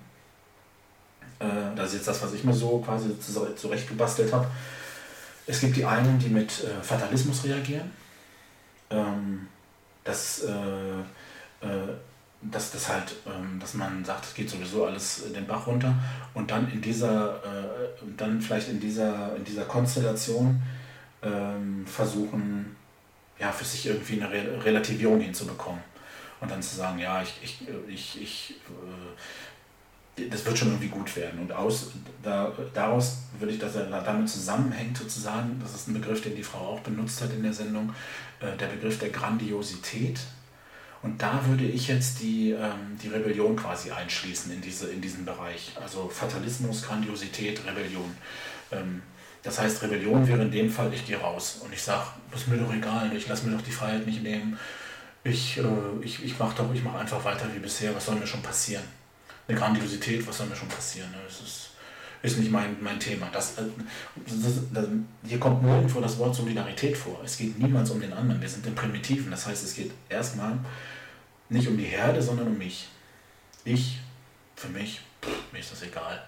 [1.39, 3.09] Äh, das ist jetzt das, was ich mir so quasi
[3.55, 4.47] zurechtgebastelt habe.
[5.45, 7.91] Es gibt die einen, die mit äh, Fatalismus reagieren.
[8.89, 9.47] Ähm,
[10.03, 10.99] dass, äh,
[11.65, 11.93] äh,
[12.41, 15.95] dass das halt, ähm, dass man sagt, es geht sowieso alles den Bach runter
[16.33, 20.61] und dann in dieser, äh, dann vielleicht in dieser, in dieser Konstellation
[21.21, 22.75] ähm, versuchen,
[23.39, 25.81] ja, für sich irgendwie eine Re Relativierung hinzubekommen.
[26.43, 31.15] Und dann zu sagen, ja, ich, ich, ich, ich äh, das wird schon irgendwie gut
[31.15, 31.39] werden.
[31.39, 31.91] Und aus,
[32.21, 36.43] da, daraus würde ich, dass er damit zusammenhängt sozusagen, das ist ein Begriff, den die
[36.43, 37.93] Frau auch benutzt hat in der Sendung,
[38.39, 40.19] äh, der Begriff der Grandiosität.
[41.01, 45.25] Und da würde ich jetzt die, ähm, die Rebellion quasi einschließen in, diese, in diesen
[45.25, 45.71] Bereich.
[45.81, 48.15] Also Fatalismus, Grandiosität, Rebellion.
[48.71, 49.01] Ähm,
[49.41, 52.47] das heißt, Rebellion wäre in dem Fall, ich gehe raus und ich sage, das ist
[52.47, 54.57] mir doch egal, ich lasse mir doch die Freiheit nicht nehmen.
[55.23, 55.63] Ich, äh,
[56.01, 58.83] ich, ich mache doch, ich mache einfach weiter wie bisher, was soll mir schon passieren?
[59.47, 61.09] Eine Grandiosität, was soll mir schon passieren?
[61.11, 61.17] Ne?
[61.25, 61.69] Das ist,
[62.21, 63.27] ist nicht mein, mein Thema.
[63.31, 63.63] Das, äh,
[64.25, 64.87] das, das,
[65.25, 67.21] hier kommt nirgendwo das Wort Solidarität vor.
[67.23, 68.41] Es geht niemals um den anderen.
[68.41, 69.31] Wir sind im Primitiven.
[69.31, 70.57] Das heißt, es geht erstmal
[71.49, 72.87] nicht um die Herde, sondern um mich.
[73.65, 73.99] Ich,
[74.55, 76.23] für mich, pff, mir ist das egal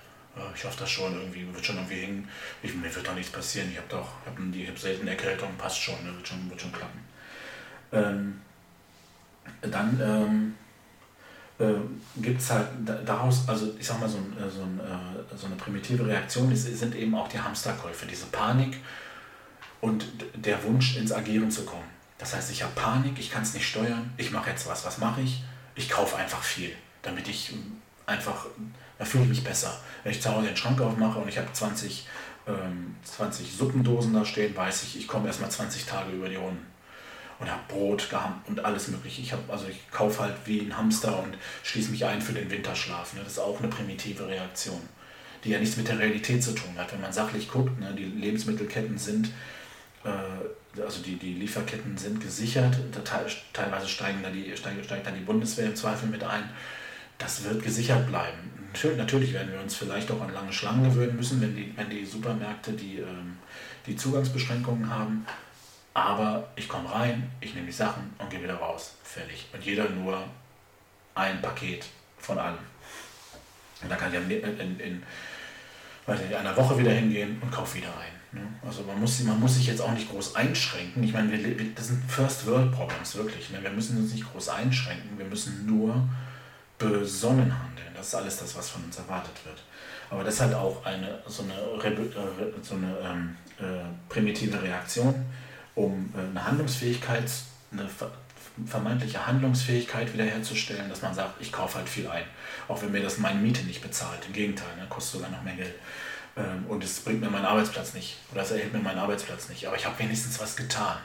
[0.54, 2.30] ich hoffe das schon, irgendwie wird schon irgendwie hängen.
[2.62, 3.70] Ich, mir wird doch nichts passieren.
[3.72, 6.14] Ich habe doch, ich habe hab selten Erkältung, passt schon, ne?
[6.16, 7.00] wird, schon wird schon klappen.
[7.92, 8.42] Ähm,
[9.62, 10.56] dann ähm,
[11.60, 12.68] äh, gibt es halt
[13.06, 16.96] daraus, also ich sag mal, so, äh, so, äh, so eine primitive Reaktion die sind
[16.96, 18.78] eben auch die Hamsterkäufe, diese Panik
[19.82, 21.96] und der Wunsch ins Agieren zu kommen.
[22.18, 24.86] Das heißt, ich habe Panik, ich kann es nicht steuern, ich mache jetzt was.
[24.86, 25.44] Was mache ich?
[25.76, 26.72] Ich kaufe einfach viel,
[27.02, 27.54] damit ich
[28.06, 28.46] einfach
[28.98, 29.78] da fühle ich mich besser.
[30.04, 32.08] Wenn ich zu Hause den Schrank aufmache und ich habe 20,
[32.48, 36.66] ähm, 20 Suppendosen da stehen, weiß ich, ich komme erstmal 20 Tage über die Runden.
[37.40, 38.08] Und habe Brot
[38.48, 39.22] und alles mögliche.
[39.22, 42.50] Ich, hab, also ich kaufe halt wie ein Hamster und schließe mich ein für den
[42.50, 43.14] Winterschlaf.
[43.14, 43.22] Ne?
[43.24, 44.82] Das ist auch eine primitive Reaktion,
[45.44, 46.94] die ja nichts mit der Realität zu tun hat.
[46.94, 47.94] Wenn man sachlich guckt, ne?
[47.94, 49.32] die Lebensmittelketten sind
[50.06, 52.78] äh, also die, die Lieferketten sind gesichert,
[53.54, 56.50] teilweise steigen da die, steigt, steigt dann die Bundeswehr im Zweifel mit ein.
[57.18, 58.52] Das wird gesichert bleiben.
[58.98, 62.06] Natürlich werden wir uns vielleicht auch an lange Schlangen gewöhnen müssen, wenn die, wenn die
[62.06, 63.38] Supermärkte die, ähm,
[63.88, 65.26] die Zugangsbeschränkungen haben.
[65.96, 68.96] Aber ich komme rein, ich nehme die Sachen und gehe wieder raus.
[69.02, 69.48] Fertig.
[69.54, 70.22] Und jeder nur
[71.16, 71.86] ein Paket
[72.20, 72.58] von allem.
[73.82, 75.04] Und dann kann ich in, in, in,
[76.08, 78.42] in einer Woche wieder hingehen und kaufe wieder ein.
[78.42, 78.46] Ne?
[78.68, 81.02] Also man muss, man muss sich jetzt auch nicht groß einschränken.
[81.02, 83.50] Ich meine, wir, das sind First World Problems, wirklich.
[83.52, 83.64] Ne?
[83.64, 85.18] Wir müssen uns nicht groß einschränken.
[85.18, 86.08] Wir müssen nur
[86.78, 87.88] besonnen handeln.
[87.96, 89.64] Das ist alles das, was von uns erwartet wird.
[90.10, 93.64] Aber das ist halt auch eine, so eine, äh, so eine ähm, äh,
[94.10, 95.26] primitive Reaktion,
[95.76, 97.30] um äh, eine Handlungsfähigkeit,
[97.72, 97.88] eine
[98.68, 102.24] vermeintliche Handlungsfähigkeit wiederherzustellen, dass man sagt, ich kaufe halt viel ein.
[102.68, 104.26] Auch wenn mir das meine Miete nicht bezahlt.
[104.28, 105.76] Im Gegenteil, ne, kostet sogar noch mehr Geld.
[106.38, 108.18] Ähm, und es bringt mir meinen Arbeitsplatz nicht.
[108.32, 109.68] Oder es erhält mir meinen Arbeitsplatz nicht.
[109.68, 110.98] Aber ich habe wenigstens was getan.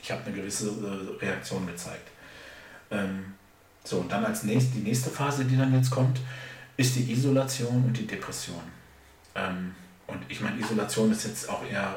[0.00, 2.08] Ich habe eine gewisse äh, Reaktion gezeigt.
[2.90, 3.34] Ähm,
[3.84, 6.20] so, und dann als nächst, die nächste Phase, die dann jetzt kommt,
[6.76, 8.62] ist die Isolation und die Depression.
[9.34, 9.74] Ähm,
[10.06, 11.94] und ich meine, Isolation ist jetzt auch eher,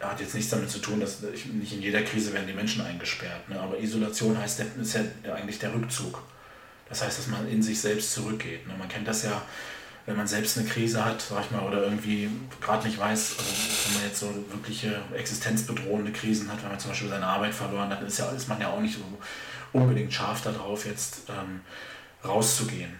[0.00, 2.84] hat jetzt nichts damit zu tun, dass ich, nicht in jeder Krise werden die Menschen
[2.84, 3.48] eingesperrt.
[3.48, 3.60] Ne?
[3.60, 6.22] Aber Isolation heißt, ist ja eigentlich der Rückzug.
[6.88, 8.66] Das heißt, dass man in sich selbst zurückgeht.
[8.66, 8.74] Ne?
[8.78, 9.42] Man kennt das ja,
[10.06, 12.28] wenn man selbst eine Krise hat, sag ich mal, oder irgendwie
[12.60, 13.50] gerade nicht weiß, also
[13.86, 17.90] wenn man jetzt so wirkliche existenzbedrohende Krisen hat, wenn man zum Beispiel seine Arbeit verloren
[17.90, 19.04] hat, ist, ja, ist man ja auch nicht so
[19.72, 21.60] unbedingt scharf darauf, jetzt ähm,
[22.24, 22.92] rauszugehen.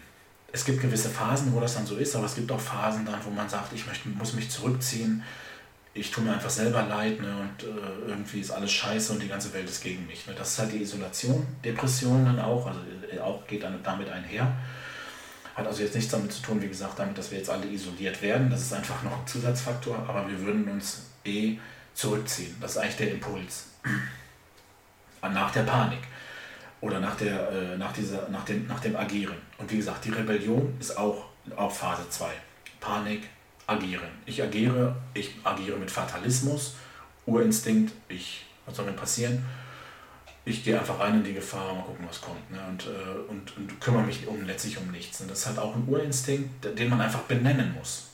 [0.53, 3.25] Es gibt gewisse Phasen, wo das dann so ist, aber es gibt auch Phasen dann,
[3.25, 5.23] wo man sagt, ich möchte, muss mich zurückziehen,
[5.95, 9.29] ich tue mir einfach selber leid ne, und äh, irgendwie ist alles scheiße und die
[9.29, 10.27] ganze Welt ist gegen mich.
[10.27, 10.35] Ne.
[10.37, 12.81] Das ist halt die Isolation, Depression dann auch, also
[13.13, 14.53] äh, auch geht dann damit einher.
[15.55, 18.21] Hat also jetzt nichts damit zu tun, wie gesagt, damit, dass wir jetzt alle isoliert
[18.23, 18.51] werden.
[18.51, 21.59] Das ist einfach noch ein Zusatzfaktor, aber wir würden uns eh
[21.95, 22.57] zurückziehen.
[22.61, 23.67] Das ist eigentlich der Impuls.
[25.23, 26.01] Nach der Panik
[26.83, 29.37] oder nach, der, äh, nach, dieser, nach, dem, nach dem Agieren.
[29.57, 31.25] Und wie gesagt, die Rebellion ist auch,
[31.57, 32.29] auch Phase 2.
[32.79, 33.23] Panik,
[33.67, 34.09] agieren.
[34.27, 36.75] Ich agiere, ich agiere mit Fatalismus,
[37.27, 39.45] Urinstinkt, ich, was soll mir passieren?
[40.47, 42.51] Ich gehe einfach rein in die Gefahr, mal gucken, was kommt.
[42.51, 42.59] Ne?
[42.69, 45.21] Und, äh, und, und kümmere mich um, letztlich um nichts.
[45.23, 48.09] Und das ist halt auch ein Urinstinkt, den man einfach benennen muss.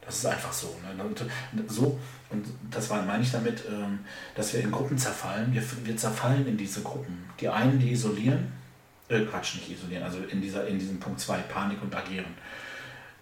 [0.00, 0.74] Das ist einfach so.
[0.82, 1.04] Ne?
[1.04, 1.22] Und,
[1.70, 3.98] so und das war, meine ich damit, ähm,
[4.34, 5.52] dass wir in Gruppen zerfallen.
[5.52, 7.28] Wir, wir zerfallen in diese Gruppen.
[7.38, 8.50] Die einen, die isolieren,
[9.08, 12.34] äh, Quatsch, nicht isolieren, also in, dieser, in diesem Punkt 2, Panik und Agieren.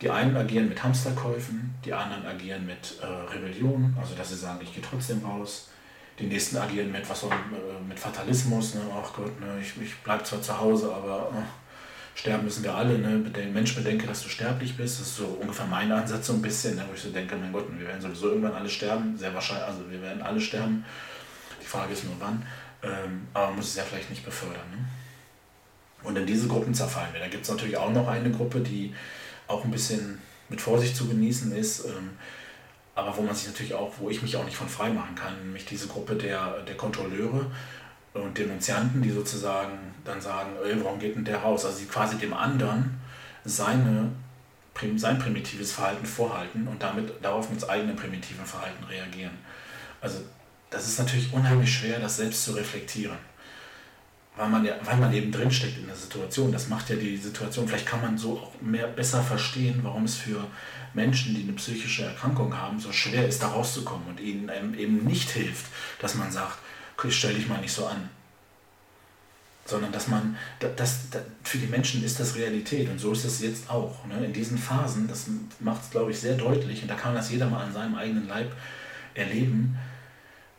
[0.02, 4.60] Die einen agieren mit Hamsterkäufen, die anderen agieren mit äh, Rebellion, also dass sie sagen,
[4.62, 5.70] ich gehe trotzdem raus.
[6.18, 8.82] Die nächsten agieren mit, was soll, äh, mit Fatalismus, ne?
[8.94, 9.58] ach Gott, ne?
[9.60, 12.98] ich, ich bleibe zwar zu Hause, aber äh, sterben müssen wir alle.
[12.98, 13.20] Ne?
[13.30, 15.00] Den Mensch bedenke, dass du sterblich bist.
[15.00, 16.84] Das ist so ungefähr mein Ansatz so ein bisschen, ne?
[16.88, 19.16] wo ich so denke, mein Gott, wir werden sowieso irgendwann alle sterben.
[19.16, 20.84] Sehr wahrscheinlich, also wir werden alle sterben.
[21.60, 22.46] Die Frage ist nur wann.
[22.82, 24.70] Ähm, aber man muss es ja vielleicht nicht befördern.
[24.70, 24.84] Ne?
[26.02, 27.20] Und in diese Gruppen zerfallen wir.
[27.20, 28.94] Da gibt es natürlich auch noch eine Gruppe, die
[29.48, 31.84] auch ein bisschen mit Vorsicht zu genießen ist.
[31.84, 32.10] Ähm,
[32.94, 35.36] aber wo man sich natürlich auch, wo ich mich auch nicht von frei machen kann,
[35.44, 37.46] nämlich diese Gruppe der, der Kontrolleure
[38.14, 41.66] und Denunzianten, die sozusagen dann sagen, ey, warum geht denn der raus?
[41.66, 42.98] Also sie quasi dem anderen
[43.44, 44.10] seine,
[44.96, 49.36] sein primitives Verhalten vorhalten und damit darauf mit eigenem primitiven Verhalten reagieren.
[50.00, 50.20] Also
[50.70, 53.16] das ist natürlich unheimlich schwer, das selbst zu reflektieren.
[54.36, 56.52] Weil man, ja, weil man eben drinsteckt in der Situation.
[56.52, 60.16] Das macht ja die Situation, vielleicht kann man so auch mehr, besser verstehen, warum es
[60.16, 60.46] für
[60.92, 65.30] Menschen, die eine psychische Erkrankung haben, so schwer ist, da rauszukommen und ihnen eben nicht
[65.30, 65.66] hilft,
[66.00, 66.58] dass man sagt,
[67.08, 68.08] stell dich mal nicht so an.
[69.64, 73.40] Sondern dass man, das, das, für die Menschen ist das Realität und so ist es
[73.40, 74.06] jetzt auch.
[74.06, 74.24] Ne?
[74.24, 75.26] In diesen Phasen, das
[75.60, 78.28] macht es, glaube ich, sehr deutlich und da kann das jeder mal an seinem eigenen
[78.28, 78.52] Leib
[79.14, 79.76] erleben,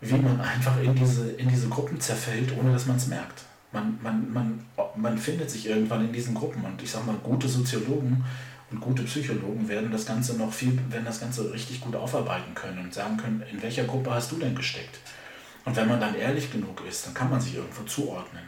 [0.01, 3.46] wie man einfach in diese, in diese Gruppen zerfällt, ohne dass man es merkt.
[3.72, 4.65] Man, man, man,
[4.95, 8.24] man findet sich irgendwann in diesen Gruppen und ich sage mal, gute Soziologen
[8.72, 12.80] und gute Psychologen werden das Ganze noch viel, werden das Ganze richtig gut aufarbeiten können
[12.80, 14.99] und sagen können, in welcher Gruppe hast du denn gesteckt?
[15.65, 18.43] Und wenn man dann ehrlich genug ist, dann kann man sich irgendwo zuordnen.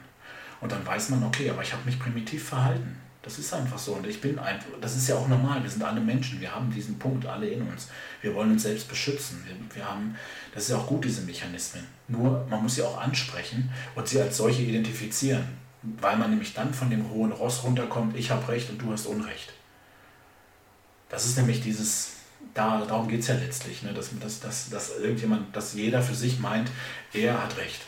[0.62, 2.98] Und dann weiß man, okay, aber ich habe mich primitiv verhalten.
[3.22, 3.94] Das ist einfach so.
[3.94, 5.62] Und ich bin einfach, das ist ja auch normal.
[5.62, 6.40] Wir sind alle Menschen.
[6.40, 7.90] Wir haben diesen Punkt alle in uns.
[8.22, 9.44] Wir wollen uns selbst beschützen.
[9.46, 10.16] Wir, wir haben,
[10.54, 11.86] das ist ja auch gut, diese Mechanismen.
[12.08, 15.44] Nur, man muss sie auch ansprechen und sie als solche identifizieren.
[15.82, 19.06] Weil man nämlich dann von dem hohen Ross runterkommt, ich habe Recht und du hast
[19.06, 19.54] Unrecht.
[21.10, 22.12] Das ist nämlich dieses,
[22.54, 23.94] da, darum geht es ja letztlich, ne?
[23.94, 26.70] dass, dass, dass, dass irgendjemand, dass jeder für sich meint,
[27.14, 27.82] er hat Recht.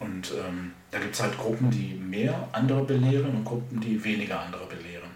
[0.00, 4.40] Und ähm, da gibt es halt Gruppen, die mehr andere belehren und Gruppen, die weniger
[4.40, 5.10] andere belehren.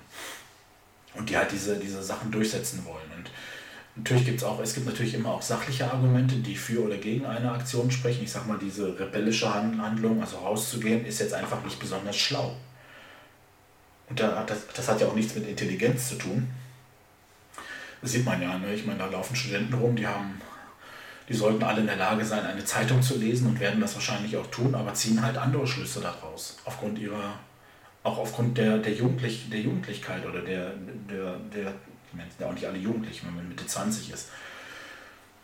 [1.14, 3.10] Und die halt diese, diese Sachen durchsetzen wollen.
[3.16, 3.30] Und
[3.96, 7.24] natürlich gibt es auch, es gibt natürlich immer auch sachliche Argumente, die für oder gegen
[7.24, 8.24] eine Aktion sprechen.
[8.24, 12.54] Ich sag mal, diese rebellische Handlung, also rauszugehen, ist jetzt einfach nicht besonders schlau.
[14.10, 16.46] Und da, das, das hat ja auch nichts mit Intelligenz zu tun.
[18.02, 18.74] Das sieht man ja, ne?
[18.74, 20.38] ich meine, da laufen Studenten rum, die haben
[21.28, 24.36] die sollten alle in der Lage sein, eine Zeitung zu lesen und werden das wahrscheinlich
[24.36, 26.58] auch tun, aber ziehen halt andere Schlüsse daraus.
[26.64, 27.38] Aufgrund ihrer,
[28.02, 30.72] auch aufgrund der, der, Jugendlich, der Jugendlichkeit oder der,
[31.08, 31.72] der, der,
[32.38, 34.28] ja auch nicht alle jugendlich, wenn man Mitte 20 ist.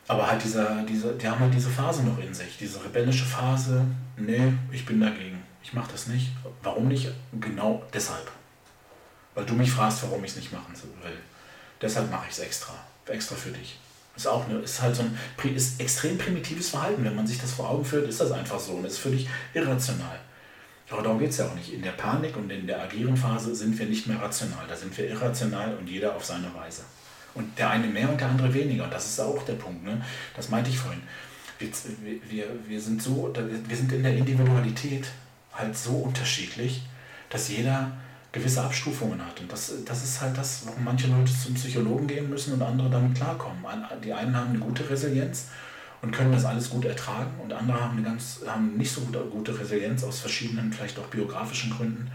[0.06, 3.84] Aber halt dieser, dieser, die haben halt diese Phase noch in sich, diese rebellische Phase,
[4.16, 6.32] nee, ich bin dagegen, ich mache das nicht.
[6.62, 7.10] Warum nicht?
[7.40, 8.30] Genau deshalb.
[9.34, 11.18] Weil du mich fragst, warum ich es nicht machen will.
[11.80, 12.74] Deshalb mache ich es extra,
[13.06, 13.78] extra für dich.
[14.20, 15.16] Ist auch eine, ist halt so ein
[15.56, 17.02] ist extrem primitives Verhalten.
[17.02, 20.20] Wenn man sich das vor Augen führt, ist das einfach so und ist völlig irrational.
[20.90, 21.72] Aber darum geht es ja auch nicht.
[21.72, 24.66] In der Panik und in der agieren Phase sind wir nicht mehr rational.
[24.68, 26.82] Da sind wir irrational und jeder auf seine Weise.
[27.32, 28.84] Und der eine mehr und der andere weniger.
[28.84, 29.84] Und das ist auch der Punkt.
[29.84, 30.04] Ne?
[30.36, 31.00] Das meinte ich vorhin.
[31.58, 31.70] Wir,
[32.28, 35.06] wir, wir, sind so, wir sind in der Individualität
[35.54, 36.82] halt so unterschiedlich,
[37.30, 37.92] dass jeder
[38.32, 39.40] gewisse Abstufungen hat.
[39.40, 42.90] Und das, das ist halt das, warum manche Leute zum Psychologen gehen müssen und andere
[42.90, 43.64] damit klarkommen.
[44.04, 45.48] Die einen haben eine gute Resilienz
[46.02, 49.18] und können das alles gut ertragen und andere haben, eine ganz, haben nicht so gute,
[49.20, 52.10] gute Resilienz aus verschiedenen, vielleicht auch biografischen Gründen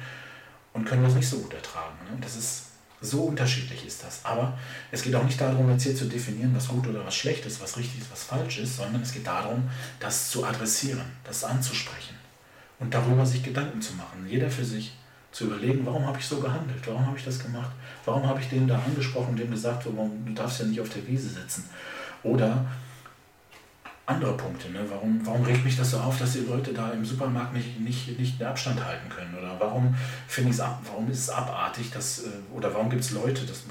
[0.73, 1.97] und können das nicht so gut ertragen.
[2.09, 2.17] Ne?
[2.21, 2.63] Das ist
[3.01, 4.21] so unterschiedlich ist das.
[4.23, 4.57] Aber
[4.91, 7.61] es geht auch nicht darum, jetzt hier zu definieren, was gut oder was schlecht ist,
[7.61, 12.15] was richtig ist, was falsch ist, sondern es geht darum, das zu adressieren, das anzusprechen
[12.79, 14.93] und darüber sich Gedanken zu machen, jeder für sich
[15.35, 17.71] zu überlegen, warum habe ich so gehandelt, warum habe ich das gemacht,
[18.05, 21.05] warum habe ich den da angesprochen, dem gesagt, warum, du darfst ja nicht auf der
[21.05, 21.69] Wiese sitzen.
[22.23, 22.65] Oder
[24.05, 24.79] andere Punkte, ne?
[24.87, 28.17] warum, warum regt mich das so auf, dass die Leute da im Supermarkt nicht, nicht,
[28.17, 29.35] nicht den Abstand halten können?
[29.37, 29.93] Oder warum
[30.29, 33.45] finde ich es ab, warum ist es abartig, dass, äh, oder warum gibt es Leute,
[33.45, 33.63] das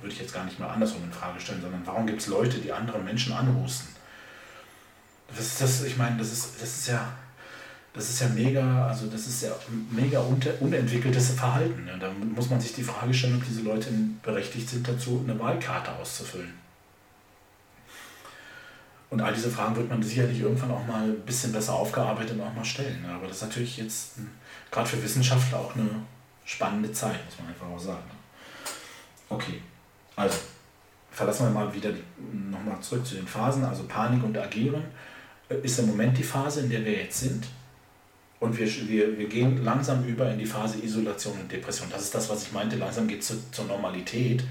[0.00, 2.56] würde ich jetzt gar nicht mal andersrum in Frage stellen, sondern warum gibt es Leute,
[2.56, 3.88] die andere Menschen anhusten?
[5.28, 7.12] Das ist das, ich meine, das ist, das ist ja
[7.94, 9.50] das ist ja mega, also das ist ja
[9.90, 10.20] mega
[10.60, 11.84] unentwickeltes Verhalten.
[11.84, 11.98] Ne?
[12.00, 13.90] Da muss man sich die Frage stellen, ob diese Leute
[14.22, 16.54] berechtigt sind dazu, eine Wahlkarte auszufüllen.
[19.10, 22.40] Und all diese Fragen wird man sicherlich irgendwann auch mal ein bisschen besser aufgearbeitet und
[22.40, 23.02] auch mal stellen.
[23.02, 23.08] Ne?
[23.08, 24.12] Aber das ist natürlich jetzt
[24.70, 25.90] gerade für Wissenschaftler auch eine
[26.46, 28.10] spannende Zeit, muss man einfach auch sagen.
[29.28, 29.60] Okay,
[30.16, 30.38] also
[31.10, 31.90] verlassen wir mal wieder
[32.50, 33.64] nochmal zurück zu den Phasen.
[33.64, 34.82] Also Panik und Agieren
[35.62, 37.46] ist im Moment die Phase, in der wir jetzt sind.
[38.42, 41.88] Und wir, wir, wir gehen langsam über in die Phase Isolation und Depression.
[41.90, 42.74] Das ist das, was ich meinte.
[42.74, 44.42] Langsam geht es zu, zur Normalität.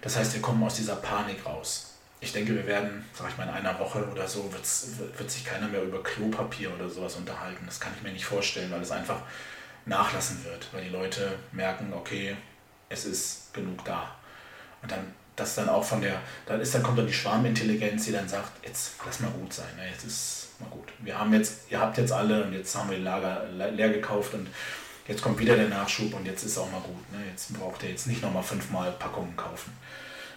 [0.00, 1.98] Das heißt, wir kommen aus dieser Panik raus.
[2.22, 5.68] Ich denke, wir werden, sag ich mal, in einer Woche oder so, wird sich keiner
[5.68, 7.62] mehr über Klopapier oder sowas unterhalten.
[7.66, 9.20] Das kann ich mir nicht vorstellen, weil es einfach
[9.84, 10.68] nachlassen wird.
[10.72, 12.34] Weil die Leute merken, okay,
[12.88, 14.14] es ist genug da.
[14.80, 18.12] Und dann das dann auch von der, dann ist dann kommt dann die Schwarmintelligenz, die
[18.12, 19.88] dann sagt, jetzt lass mal gut sein, ne?
[19.90, 20.88] jetzt ist mal gut.
[20.98, 24.34] Wir haben jetzt, ihr habt jetzt alle und jetzt haben wir die Lager leer gekauft
[24.34, 24.48] und
[25.08, 27.12] jetzt kommt wieder der Nachschub und jetzt ist auch mal gut.
[27.12, 27.18] Ne?
[27.30, 29.72] Jetzt braucht ihr jetzt nicht nochmal fünfmal Packungen kaufen.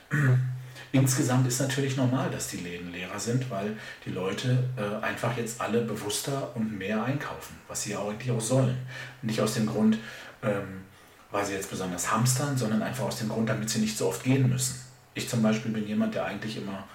[0.93, 3.76] insgesamt ist natürlich normal, dass die Läden leerer sind, weil
[4.06, 8.39] die Leute äh, einfach jetzt alle bewusster und mehr einkaufen, was sie ja eigentlich auch
[8.41, 8.78] sollen.
[9.22, 9.97] Nicht aus dem Grund,
[10.43, 10.84] ähm,
[11.32, 14.24] weil sie jetzt besonders hamstern, sondern einfach aus dem Grund, damit sie nicht so oft
[14.24, 14.83] gehen müssen.
[15.14, 16.88] Ich zum Beispiel bin jemand, der eigentlich immer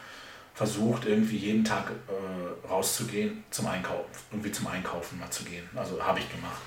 [0.55, 5.63] versucht, irgendwie jeden Tag äh, rauszugehen zum Einkaufen, irgendwie zum Einkaufen mal zu gehen.
[5.77, 6.61] Also habe ich gemacht.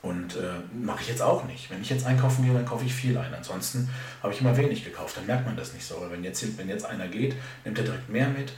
[0.00, 1.70] Und äh, mache ich jetzt auch nicht.
[1.70, 3.34] Wenn ich jetzt einkaufen gehe, dann kaufe ich viel ein.
[3.34, 3.88] Ansonsten
[4.22, 5.16] habe ich immer wenig gekauft.
[5.16, 5.96] Dann merkt man das nicht so.
[5.96, 8.52] Aber wenn jetzt, wenn jetzt einer geht, nimmt er direkt mehr mit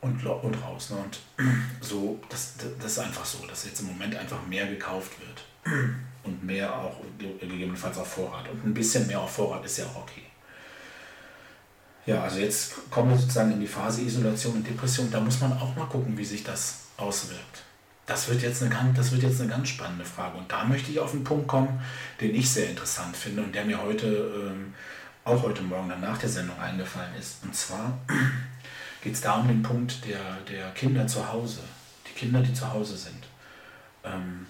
[0.00, 0.90] und, und raus.
[0.90, 0.96] Ne?
[0.96, 1.20] Und
[1.80, 5.74] so, das, das ist einfach so, dass jetzt im Moment einfach mehr gekauft wird.
[6.24, 8.48] Und mehr auch gegebenenfalls auf Vorrat.
[8.48, 10.22] Und ein bisschen mehr auf Vorrat ist ja auch okay.
[12.04, 15.10] Ja, also jetzt kommen wir sozusagen in die Phase Isolation und Depression.
[15.10, 17.62] Da muss man auch mal gucken, wie sich das auswirkt.
[18.06, 20.36] Das wird, jetzt eine ganz, das wird jetzt eine ganz spannende Frage.
[20.36, 21.80] Und da möchte ich auf einen Punkt kommen,
[22.20, 24.74] den ich sehr interessant finde und der mir heute, ähm,
[25.24, 27.44] auch heute Morgen dann nach der Sendung eingefallen ist.
[27.44, 27.96] Und zwar
[29.02, 31.60] geht es da um den Punkt der, der Kinder zu Hause.
[32.08, 33.24] Die Kinder, die zu Hause sind.
[34.02, 34.46] Ähm,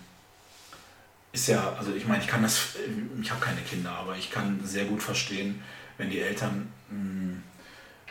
[1.33, 2.77] ist ja, also ich meine, ich kann das,
[3.21, 5.63] ich habe keine Kinder, aber ich kann sehr gut verstehen,
[6.03, 7.43] wenn die Eltern, hm,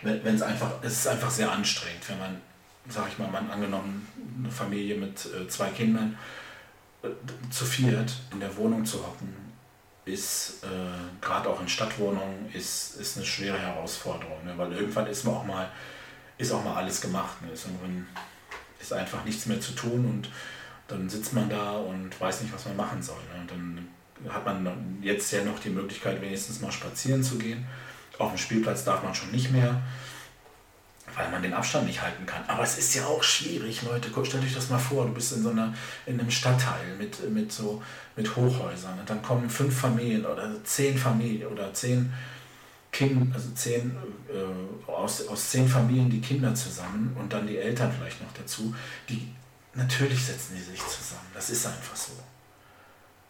[0.02, 2.42] wenn es einfach, es ist einfach sehr anstrengend, wenn man,
[2.88, 4.08] sag ich mal, man angenommen,
[4.40, 6.18] eine Familie mit äh, zwei Kindern,
[7.04, 7.10] äh,
[7.52, 9.36] zu viert in der Wohnung zu hocken,
[10.06, 14.54] ist, äh, gerade auch in Stadtwohnungen, ist, ist eine schwere Herausforderung, ne?
[14.58, 15.70] weil irgendwann ist man auch mal,
[16.38, 17.42] ist auch mal alles gemacht.
[17.42, 17.52] Ne?
[17.52, 18.08] Ist, irgendwann
[18.80, 20.30] ist einfach nichts mehr zu tun und
[20.88, 23.22] dann sitzt man da und weiß nicht, was man machen soll.
[23.34, 23.42] Ne?
[23.42, 23.88] Und dann
[24.30, 27.66] hat man jetzt ja noch die Möglichkeit, wenigstens mal spazieren zu gehen.
[28.18, 29.82] Auf dem Spielplatz darf man schon nicht mehr,
[31.16, 32.44] weil man den Abstand nicht halten kann.
[32.48, 34.10] Aber es ist ja auch schwierig, Leute.
[34.24, 35.74] Stellt euch das mal vor, du bist in so einer,
[36.06, 37.82] in einem Stadtteil mit, mit, so,
[38.16, 42.14] mit Hochhäusern und dann kommen fünf Familien oder zehn Familien oder zehn
[42.92, 43.96] Kinder, also zehn,
[44.30, 48.76] äh, aus, aus zehn Familien die Kinder zusammen und dann die Eltern vielleicht noch dazu.
[49.08, 49.34] Die,
[49.74, 51.28] natürlich setzen die sich zusammen.
[51.34, 52.12] Das ist einfach so.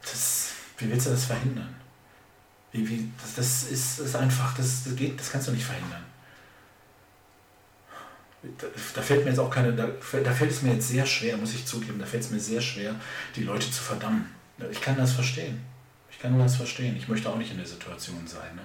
[0.01, 1.75] Das wie willst du das verhindern?
[2.71, 5.65] Wie, wie, das, das, ist, das ist einfach, das, das geht, das kannst du nicht
[5.65, 6.03] verhindern.
[8.57, 11.37] Da, da, fällt mir jetzt auch keine, da, da fällt es mir jetzt sehr schwer,
[11.37, 12.95] muss ich zugeben, da fällt es mir sehr schwer,
[13.35, 14.25] die Leute zu verdammen.
[14.71, 15.61] Ich kann das verstehen.
[16.09, 16.95] Ich kann das verstehen.
[16.97, 18.55] Ich möchte auch nicht in der Situation sein.
[18.55, 18.61] Ne?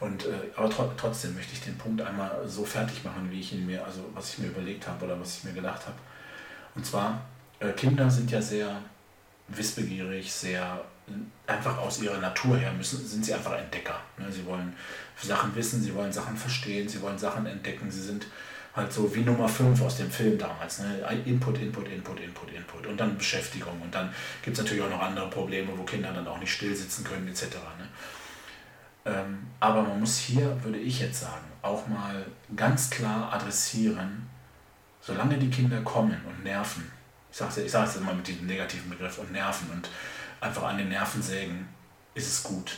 [0.00, 3.52] Und, äh, aber tro trotzdem möchte ich den Punkt einmal so fertig machen, wie ich
[3.52, 5.96] ihn mir, also was ich mir überlegt habe oder was ich mir gedacht habe.
[6.74, 7.24] Und zwar,
[7.60, 8.80] äh, Kinder sind ja sehr
[9.48, 10.84] wissbegierig, sehr
[11.46, 14.00] einfach aus ihrer Natur her müssen, sind sie einfach Entdecker.
[14.16, 14.30] Ne?
[14.30, 14.74] Sie wollen
[15.20, 17.90] Sachen wissen, sie wollen Sachen verstehen, sie wollen Sachen entdecken.
[17.90, 18.26] Sie sind
[18.74, 20.80] halt so wie Nummer 5 aus dem Film damals.
[20.80, 21.22] Ne?
[21.26, 22.86] Input, Input, Input, Input, Input.
[22.86, 23.80] Und dann Beschäftigung.
[23.82, 26.74] Und dann gibt es natürlich auch noch andere Probleme, wo Kinder dann auch nicht still
[26.74, 27.44] sitzen können, etc.
[27.78, 27.88] Ne?
[29.06, 32.24] Ähm, aber man muss hier, würde ich jetzt sagen, auch mal
[32.56, 34.28] ganz klar adressieren,
[35.00, 36.90] solange die Kinder kommen und nerven,
[37.30, 39.90] ich sage es ich jetzt mal mit diesem negativen Begriff, und nerven und
[40.44, 41.68] einfach an den Nerven sägen,
[42.14, 42.76] ist es gut.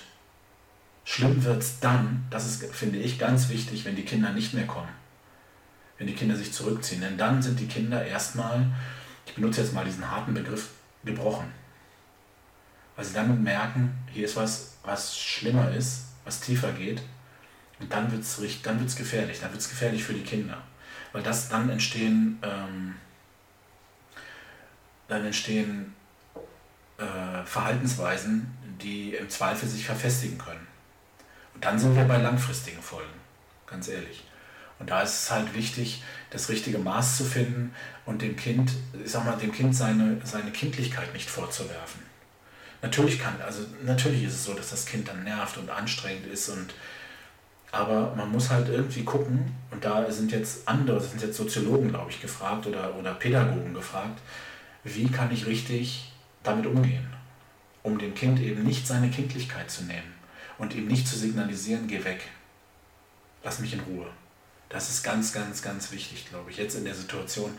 [1.05, 4.67] Schlimm wird es dann, das ist, finde ich, ganz wichtig, wenn die Kinder nicht mehr
[4.67, 4.89] kommen.
[5.99, 7.01] Wenn die Kinder sich zurückziehen.
[7.01, 8.67] Denn dann sind die Kinder erstmal,
[9.27, 10.71] ich benutze jetzt mal diesen harten Begriff,
[11.05, 11.53] gebrochen.
[12.95, 17.03] Weil sie dann merken, hier ist was, was schlimmer ist, was tiefer geht.
[17.79, 19.41] Und dann wird es dann wird's gefährlich.
[19.41, 20.63] Dann wird es gefährlich für die Kinder.
[21.13, 22.95] Weil das dann entstehen, ähm,
[25.09, 25.96] dann entstehen
[26.99, 30.67] äh, Verhaltensweisen, die im Zweifel sich verfestigen können.
[31.55, 33.09] Und dann sind wir bei langfristigen Folgen,
[33.67, 34.25] ganz ehrlich.
[34.79, 37.75] Und da ist es halt wichtig, das richtige Maß zu finden
[38.05, 38.73] und dem Kind,
[39.03, 42.03] ich sag mal, dem Kind seine, seine Kindlichkeit nicht vorzuwerfen.
[42.83, 46.51] Natürlich kann, also natürlich ist es so, dass das Kind dann nervt und anstrengend ist
[46.51, 46.75] und
[47.73, 52.11] aber man muss halt irgendwie gucken, und da sind jetzt andere, sind jetzt Soziologen, glaube
[52.11, 54.21] ich, gefragt oder, oder Pädagogen gefragt,
[54.85, 56.13] wie kann ich richtig
[56.47, 57.07] damit umgehen,
[57.83, 60.15] um dem Kind eben nicht seine Kindlichkeit zu nehmen
[60.59, 62.29] und ihm nicht zu signalisieren, geh weg,
[63.43, 64.07] lass mich in Ruhe.
[64.69, 67.57] Das ist ganz, ganz, ganz wichtig, glaube ich, jetzt in der Situation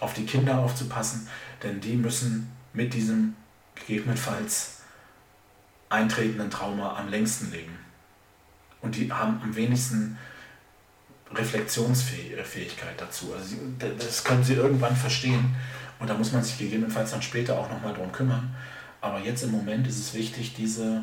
[0.00, 1.28] auf die Kinder aufzupassen,
[1.62, 3.34] denn die müssen mit diesem
[3.74, 4.80] gegebenenfalls
[5.88, 7.78] eintretenden Trauma am längsten leben.
[8.80, 10.18] Und die haben am wenigsten
[11.34, 13.34] Reflexionsfähigkeit dazu.
[13.34, 15.54] Also das können sie irgendwann verstehen
[15.98, 18.54] und da muss man sich gegebenenfalls dann später auch nochmal drum kümmern.
[19.00, 21.02] Aber jetzt im Moment ist es wichtig, diese,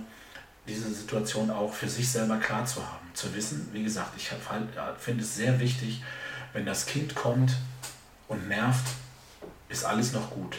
[0.68, 3.08] diese Situation auch für sich selber klar zu haben.
[3.14, 4.68] Zu wissen, wie gesagt, ich halt,
[5.00, 6.04] finde es sehr wichtig,
[6.54, 7.56] wenn das Kind kommt
[8.28, 8.86] und nervt,
[9.70, 10.58] ist alles noch gut.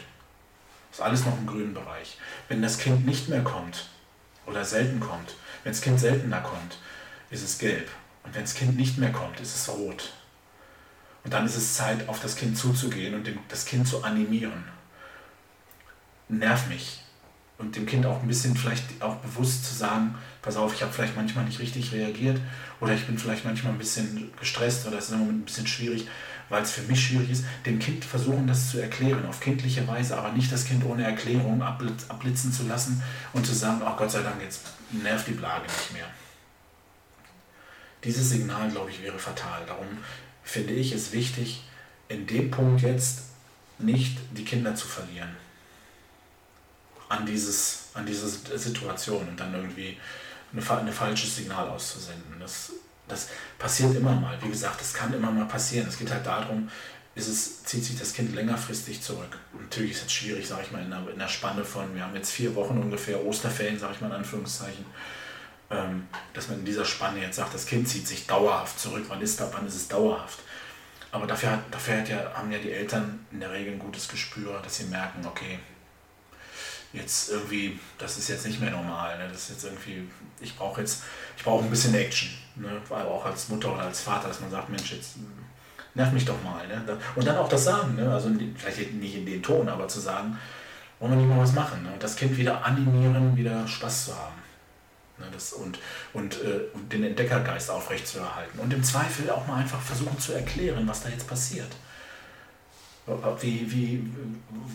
[0.91, 2.19] Ist alles noch im grünen Bereich.
[2.49, 3.89] Wenn das Kind nicht mehr kommt
[4.47, 6.79] oder selten kommt, wenn das Kind seltener kommt,
[7.31, 7.89] ist es gelb.
[8.23, 10.13] Und wenn das Kind nicht mehr kommt, ist es rot.
[11.25, 14.65] Und dann ist es Zeit, auf das Kind zuzugehen und das Kind zu animieren.
[16.29, 17.01] Nerv mich.
[17.57, 20.93] Und dem Kind auch ein bisschen vielleicht auch bewusst zu sagen, pass auf, ich habe
[20.93, 22.41] vielleicht manchmal nicht richtig reagiert
[22.81, 25.67] oder ich bin vielleicht manchmal ein bisschen gestresst oder es ist im Moment ein bisschen
[25.67, 26.09] schwierig,
[26.49, 30.19] weil es für mich schwierig ist, dem Kind versuchen, das zu erklären, auf kindliche Weise,
[30.19, 33.03] aber nicht das Kind ohne Erklärung abblitzen zu lassen
[33.33, 36.07] und zu sagen, oh Gott sei Dank, jetzt nervt die Plage nicht mehr.
[38.03, 39.63] Dieses Signal, glaube ich, wäre fatal.
[39.67, 39.87] Darum
[40.45, 41.65] finde ich es wichtig,
[42.09, 43.23] in dem Punkt jetzt
[43.79, 45.35] nicht die Kinder zu verlieren
[47.09, 49.99] an, dieses, an diese Situation und dann irgendwie
[50.53, 52.39] ein eine falsches Signal auszusenden.
[52.39, 52.73] Das,
[53.09, 53.29] das
[53.59, 54.39] passiert immer mal.
[54.43, 55.89] Wie gesagt, das kann immer mal passieren.
[55.89, 56.71] Es geht halt darum,
[57.15, 59.39] ist es, zieht sich das Kind längerfristig zurück.
[59.61, 62.15] natürlich ist es schwierig, sage ich mal, in der, in der Spanne von, wir haben
[62.15, 64.85] jetzt vier Wochen ungefähr, Osterferien, sage ich mal in Anführungszeichen,
[66.33, 69.05] dass man in dieser Spanne jetzt sagt, das Kind zieht sich dauerhaft zurück.
[69.09, 70.39] Wann ist, wann ist es dauerhaft?
[71.11, 74.09] Aber dafür, hat, dafür hat ja, haben ja die Eltern in der Regel ein gutes
[74.09, 75.59] Gespür, dass sie merken, okay,
[76.93, 79.19] jetzt irgendwie, das ist jetzt nicht mehr normal.
[79.19, 79.29] Ne?
[79.29, 80.09] Das ist jetzt irgendwie,
[80.41, 81.03] ich brauche jetzt,
[81.37, 82.31] ich brauche ein bisschen Action.
[82.57, 82.81] Ne?
[82.91, 85.17] Auch als Mutter oder als Vater, dass man sagt, Mensch, jetzt
[85.95, 86.67] nerv mich doch mal.
[86.67, 86.83] Ne?
[87.15, 88.13] Und dann auch das sagen, ne?
[88.13, 90.39] also vielleicht nicht in den Ton, aber zu sagen,
[90.99, 91.83] wollen wir nicht mal was machen.
[91.83, 91.93] Ne?
[91.99, 94.44] Das Kind wieder animieren, wieder Spaß zu haben.
[95.19, 95.27] Ne?
[95.33, 95.79] Das, und
[96.13, 96.61] und äh,
[96.93, 98.59] den Entdeckergeist aufrechtzuerhalten.
[98.59, 101.71] Und im Zweifel auch mal einfach versuchen zu erklären, was da jetzt passiert
[103.41, 104.11] wie, wie,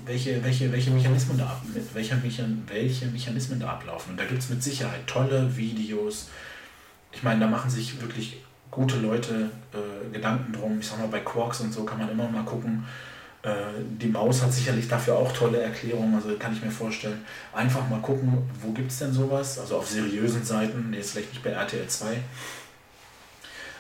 [0.06, 1.60] welche, welche, welche, Mechanismen da,
[1.94, 2.22] welche,
[2.68, 4.12] welche Mechanismen da ablaufen.
[4.12, 6.30] Und da gibt es mit Sicherheit tolle Videos.
[7.12, 10.80] Ich meine, da machen sich wirklich gute Leute äh, Gedanken drum.
[10.80, 12.86] Ich sag mal, bei Quarks und so kann man immer mal gucken.
[13.42, 13.50] Äh,
[14.00, 17.26] die Maus hat sicherlich dafür auch tolle Erklärungen, also kann ich mir vorstellen.
[17.54, 19.60] Einfach mal gucken, wo gibt es denn sowas?
[19.60, 22.18] Also auf seriösen Seiten, jetzt vielleicht nicht bei RTL 2,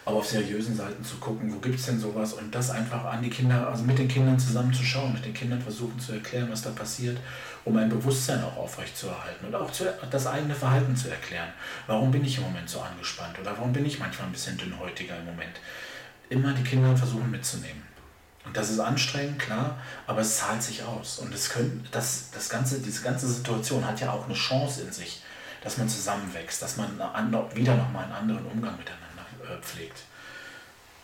[0.05, 3.21] aber auf seriösen Seiten zu gucken, wo gibt es denn sowas und das einfach an
[3.21, 6.47] die Kinder, also mit den Kindern zusammen zu schauen, mit den Kindern versuchen zu erklären,
[6.49, 7.17] was da passiert,
[7.65, 11.49] um ein Bewusstsein auch aufrechtzuerhalten und auch zu, das eigene Verhalten zu erklären.
[11.85, 15.17] Warum bin ich im Moment so angespannt oder warum bin ich manchmal ein bisschen dünnhäutiger
[15.19, 15.59] im Moment?
[16.29, 17.88] Immer die Kinder versuchen mitzunehmen.
[18.53, 19.77] Das ist anstrengend, klar,
[20.07, 21.19] aber es zahlt sich aus.
[21.19, 24.91] Und es können, das, das ganze, diese ganze Situation hat ja auch eine Chance in
[24.91, 25.21] sich,
[25.63, 26.97] dass man zusammenwächst, dass man
[27.53, 29.99] wieder nochmal einen anderen Umgang miteinander äh, pflegt.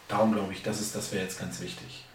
[0.07, 2.05] Darum glaube ich, das das wäre jetzt ganz wichtig.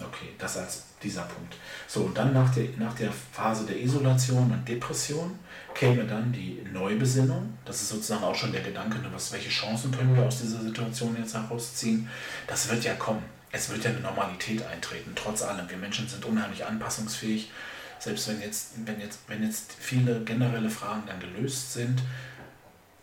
[0.00, 1.56] Okay, das als dieser Punkt.
[1.86, 5.38] So, und dann nach der, nach der Phase der Isolation und Depression
[5.74, 7.58] käme dann die Neubesinnung.
[7.64, 10.60] Das ist sozusagen auch schon der Gedanke, ne, was, welche Chancen können wir aus dieser
[10.60, 12.08] Situation jetzt herausziehen.
[12.46, 13.22] Das wird ja kommen.
[13.52, 15.68] Es wird ja eine Normalität eintreten, trotz allem.
[15.68, 17.50] Wir Menschen sind unheimlich anpassungsfähig.
[17.98, 22.02] Selbst wenn jetzt, wenn jetzt, wenn jetzt viele generelle Fragen dann gelöst sind,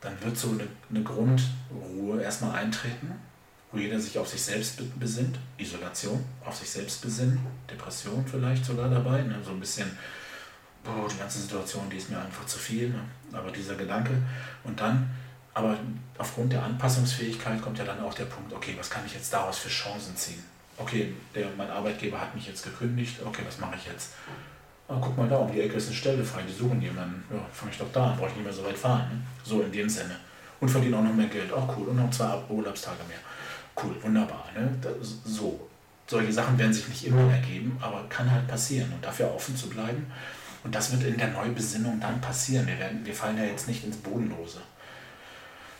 [0.02, 3.14] dann wird so eine, eine Grundruhe erstmal eintreten,
[3.72, 7.39] wo jeder sich auf sich selbst besinnt, Isolation, auf sich selbst besinnen,
[7.70, 9.36] Depression vielleicht sogar dabei, ne?
[9.45, 9.89] so ein bisschen,
[10.84, 13.02] boah, die ganze Situation, die ist mir einfach zu viel, ne?
[13.34, 14.14] aber dieser Gedanke.
[14.64, 15.10] Und dann,
[15.54, 15.78] aber
[16.18, 19.58] aufgrund der Anpassungsfähigkeit kommt ja dann auch der Punkt, okay, was kann ich jetzt daraus
[19.58, 20.43] für Chancen ziehen?
[20.78, 24.12] Okay, der, mein Arbeitgeber hat mich jetzt gekündigt, okay, was mache ich jetzt?
[24.89, 27.24] ah, guck mal da, um die Ecke ist eine Stelle frei, die suchen jemanden.
[27.32, 29.08] Ja, fange ich doch da an, brauche ich nicht mehr so weit fahren.
[29.12, 29.22] Ne?
[29.43, 30.16] So in dem Sinne.
[30.60, 31.53] Und verdiene auch noch mehr Geld.
[31.53, 31.88] Auch cool.
[31.88, 33.19] Und noch zwei Urlaubstage mehr.
[33.82, 34.45] Cool, wunderbar.
[34.56, 34.69] Ne?
[34.82, 35.68] Das, so.
[36.07, 38.91] Solche Sachen werden sich nicht immer ergeben, aber kann halt passieren.
[38.91, 40.11] Und dafür offen zu bleiben.
[40.64, 42.65] Und das wird in der Neubesinnung dann passieren.
[42.65, 44.60] Wir, werden, wir fallen ja jetzt nicht ins Bodenlose.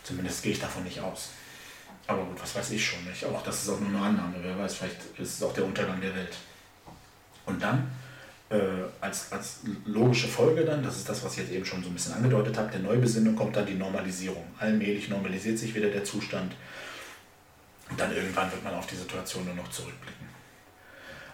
[0.02, 1.30] Zumindest gehe ich davon nicht aus.
[2.06, 3.24] Aber gut, was weiß ich schon nicht.
[3.24, 4.36] Auch das ist auch nur eine Annahme.
[4.42, 6.36] Wer weiß, vielleicht ist es auch der Untergang der Welt.
[7.46, 7.90] Und dann
[8.50, 8.58] äh,
[9.00, 11.94] als, als logische Folge dann, das ist das, was ich jetzt eben schon so ein
[11.94, 14.44] bisschen angedeutet habe, der Neubesinnung kommt dann die Normalisierung.
[14.58, 16.52] Allmählich normalisiert sich wieder der Zustand
[17.88, 20.28] und dann irgendwann wird man auf die Situation nur noch zurückblicken.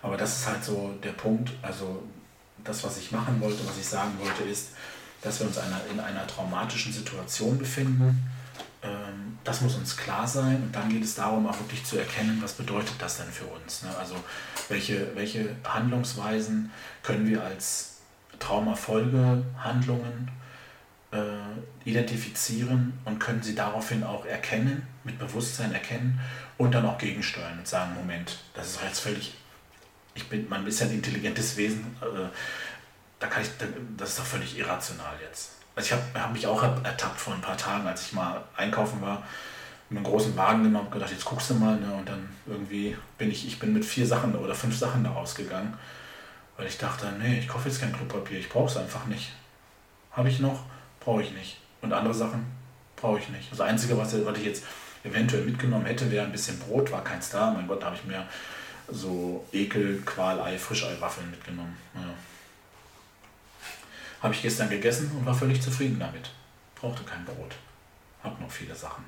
[0.02, 2.02] Aber das ist halt so der Punkt, also
[2.62, 4.70] das, was ich machen wollte, was ich sagen wollte, ist,
[5.22, 8.30] dass wir uns einer, in einer traumatischen Situation befinden.
[8.86, 12.38] Ähm, das muss uns klar sein und dann geht es darum, auch wirklich zu erkennen,
[12.42, 13.82] was bedeutet das denn für uns.
[13.82, 13.90] Ne?
[13.98, 14.16] Also
[14.68, 16.70] welche, welche Handlungsweisen
[17.02, 17.98] können wir als
[18.38, 20.30] Traumafolgehandlungen
[21.12, 26.20] äh, identifizieren und können sie daraufhin auch erkennen, mit Bewusstsein erkennen
[26.58, 29.34] und dann auch gegensteuern und sagen, Moment, das ist jetzt völlig,
[30.14, 32.28] ich bin, man ist ja ein intelligentes Wesen, äh,
[33.18, 33.50] da kann ich,
[33.96, 35.55] das ist doch völlig irrational jetzt.
[35.76, 39.00] Also ich habe hab mich auch ertappt vor ein paar Tagen, als ich mal einkaufen
[39.02, 39.22] war,
[39.90, 41.76] mit einem großen Wagen genommen und gedacht, jetzt guckst du mal.
[41.76, 41.92] Ne?
[41.92, 45.74] Und dann irgendwie bin ich, ich bin mit vier Sachen oder fünf Sachen da rausgegangen,
[46.56, 49.32] weil ich dachte, nee, ich kaufe jetzt kein Klopapier, ich brauche es einfach nicht.
[50.12, 50.64] Habe ich noch,
[50.98, 51.58] brauche ich nicht.
[51.82, 52.46] Und andere Sachen
[52.96, 53.52] brauche ich nicht.
[53.52, 54.64] Das Einzige, was, was ich jetzt
[55.04, 57.50] eventuell mitgenommen hätte, wäre ein bisschen Brot, war keins da.
[57.50, 58.26] Mein Gott, da habe ich mir
[58.88, 61.76] so Ekel, Qualei, Frischei-Waffeln mitgenommen.
[61.94, 62.00] Ja.
[64.22, 66.30] Habe ich gestern gegessen und war völlig zufrieden damit.
[66.74, 67.54] Brauchte kein Brot.
[68.22, 69.04] Hab noch viele Sachen.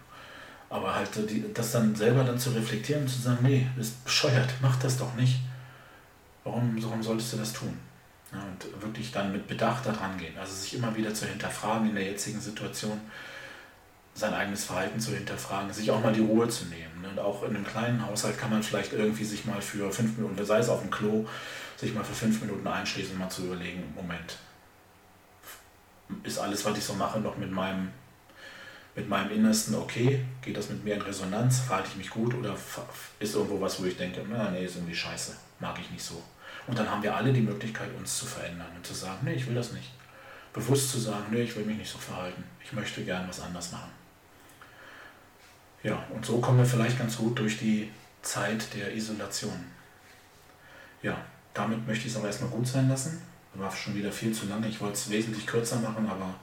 [0.70, 1.08] Aber halt
[1.54, 5.14] das dann selber dann zu reflektieren und zu sagen, nee, ist bescheuert, mach das doch
[5.14, 5.40] nicht.
[6.44, 7.78] Warum, warum solltest du das tun?
[8.32, 10.36] Ja, und wirklich dann mit Bedacht daran gehen.
[10.38, 13.00] Also sich immer wieder zu hinterfragen in der jetzigen Situation,
[14.14, 17.00] sein eigenes Verhalten zu hinterfragen, sich auch mal die Ruhe zu nehmen.
[17.00, 17.08] Ne?
[17.08, 20.44] Und auch in einem kleinen Haushalt kann man vielleicht irgendwie sich mal für fünf Minuten,
[20.44, 21.26] sei es auf dem Klo,
[21.76, 24.36] sich mal für fünf Minuten einschließen mal zu überlegen, Moment,
[26.22, 27.90] ist alles, was ich so mache, noch mit meinem,
[28.94, 30.24] mit meinem Innersten okay?
[30.42, 31.60] Geht das mit mir in Resonanz?
[31.60, 32.34] Verhalte ich mich gut?
[32.34, 32.56] Oder
[33.20, 36.22] ist irgendwo was, wo ich denke, na, nee, ist irgendwie scheiße, mag ich nicht so.
[36.66, 39.46] Und dann haben wir alle die Möglichkeit, uns zu verändern und zu sagen, nee, ich
[39.46, 39.90] will das nicht.
[40.52, 42.44] Bewusst zu sagen, nee, ich will mich nicht so verhalten.
[42.62, 43.90] Ich möchte gern was anders machen.
[45.82, 47.90] Ja, und so kommen wir vielleicht ganz gut durch die
[48.22, 49.64] Zeit der Isolation.
[51.02, 51.16] Ja,
[51.54, 53.22] damit möchte ich es aber erstmal gut sein lassen.
[53.58, 54.68] War schon wieder viel zu lange.
[54.68, 56.34] Ich wollte es wesentlich kürzer machen, aber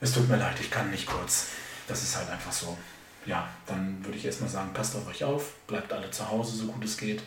[0.00, 1.48] es tut mir leid, ich kann nicht kurz.
[1.86, 2.76] Das ist halt einfach so.
[3.24, 6.66] Ja, dann würde ich erstmal sagen, passt auf euch auf, bleibt alle zu Hause, so
[6.66, 7.22] gut es geht.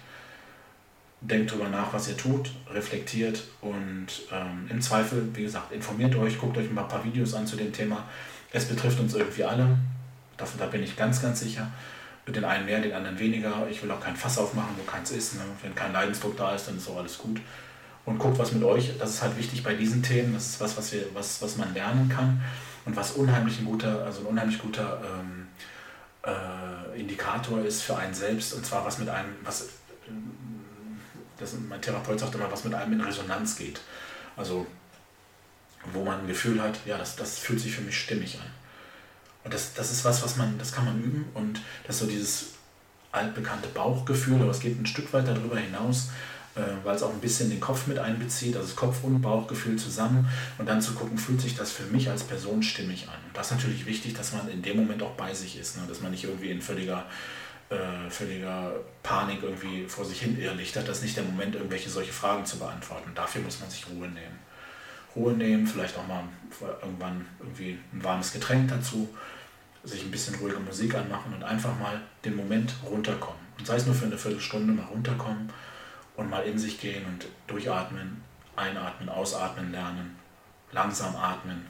[1.22, 6.38] Denkt darüber nach, was ihr tut, reflektiert und ähm, im Zweifel, wie gesagt, informiert euch,
[6.38, 8.04] guckt euch mal ein paar Videos an zu dem Thema.
[8.52, 9.78] Es betrifft uns irgendwie alle.
[10.36, 11.72] Davon, da bin ich ganz, ganz sicher.
[12.28, 13.68] Den einen mehr, den anderen weniger.
[13.70, 15.36] Ich will auch kein Fass aufmachen, wo keins ist.
[15.36, 15.42] Ne?
[15.62, 17.40] Wenn kein Leidensdruck da ist, dann ist auch alles gut.
[18.06, 20.78] Und guckt, was mit euch, das ist halt wichtig bei diesen Themen, das ist was,
[20.78, 22.42] was, wir, was, was man lernen kann
[22.86, 25.48] und was unheimlich ein guter, also ein unheimlich guter ähm,
[26.24, 28.54] äh, Indikator ist für einen selbst.
[28.54, 29.70] Und zwar was mit einem, was
[31.38, 33.82] das, mein Therapeut sagt immer, was mit einem in Resonanz geht.
[34.38, 34.68] Also
[35.94, 38.48] wo man ein Gefühl hat, ja, das, das fühlt sich für mich stimmig an.
[39.44, 42.08] Und das, das ist was, was man, das kann man üben und das ist so
[42.08, 42.54] dieses
[43.12, 46.10] altbekannte Bauchgefühl, aber es geht ein Stück weit darüber hinaus,
[46.84, 50.28] weil es auch ein bisschen den Kopf mit einbezieht, also das Kopf- und Bauchgefühl zusammen
[50.58, 53.20] und dann zu gucken, fühlt sich das für mich als Person stimmig an.
[53.28, 55.84] Und das ist natürlich wichtig, dass man in dem Moment auch bei sich ist, ne?
[55.88, 57.06] dass man nicht irgendwie in völliger,
[57.70, 58.72] äh, völliger
[59.04, 60.88] Panik irgendwie vor sich hin irrlichtert.
[60.88, 63.12] Das ist nicht der Moment, irgendwelche solche Fragen zu beantworten.
[63.14, 64.40] Dafür muss man sich Ruhe nehmen.
[65.14, 66.24] Ruhe nehmen, vielleicht auch mal
[66.82, 69.10] irgendwann irgendwie ein warmes Getränk dazu
[69.84, 73.40] sich ein bisschen ruhige Musik anmachen und einfach mal den Moment runterkommen.
[73.58, 75.52] Und sei es nur für eine Viertelstunde mal runterkommen
[76.18, 78.24] und mal in sich gehen und durchatmen,
[78.56, 80.16] einatmen, ausatmen lernen,
[80.72, 81.66] langsam atmen.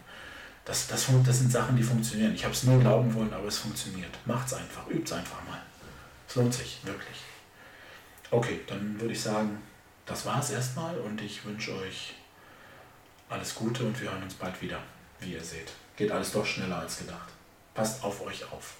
[0.65, 2.33] Das, das, das sind Sachen, die funktionieren.
[2.33, 4.11] Ich habe es nur glauben wollen, aber es funktioniert.
[4.25, 5.61] Macht es einfach, übt es einfach mal.
[6.27, 7.17] Es lohnt sich, wirklich.
[8.31, 9.61] Okay, dann würde ich sagen,
[10.05, 12.15] das war es erstmal und ich wünsche euch
[13.29, 14.79] alles Gute und wir hören uns bald wieder,
[15.19, 15.71] wie ihr seht.
[15.95, 17.29] Geht alles doch schneller als gedacht.
[17.73, 18.75] Passt auf euch auf.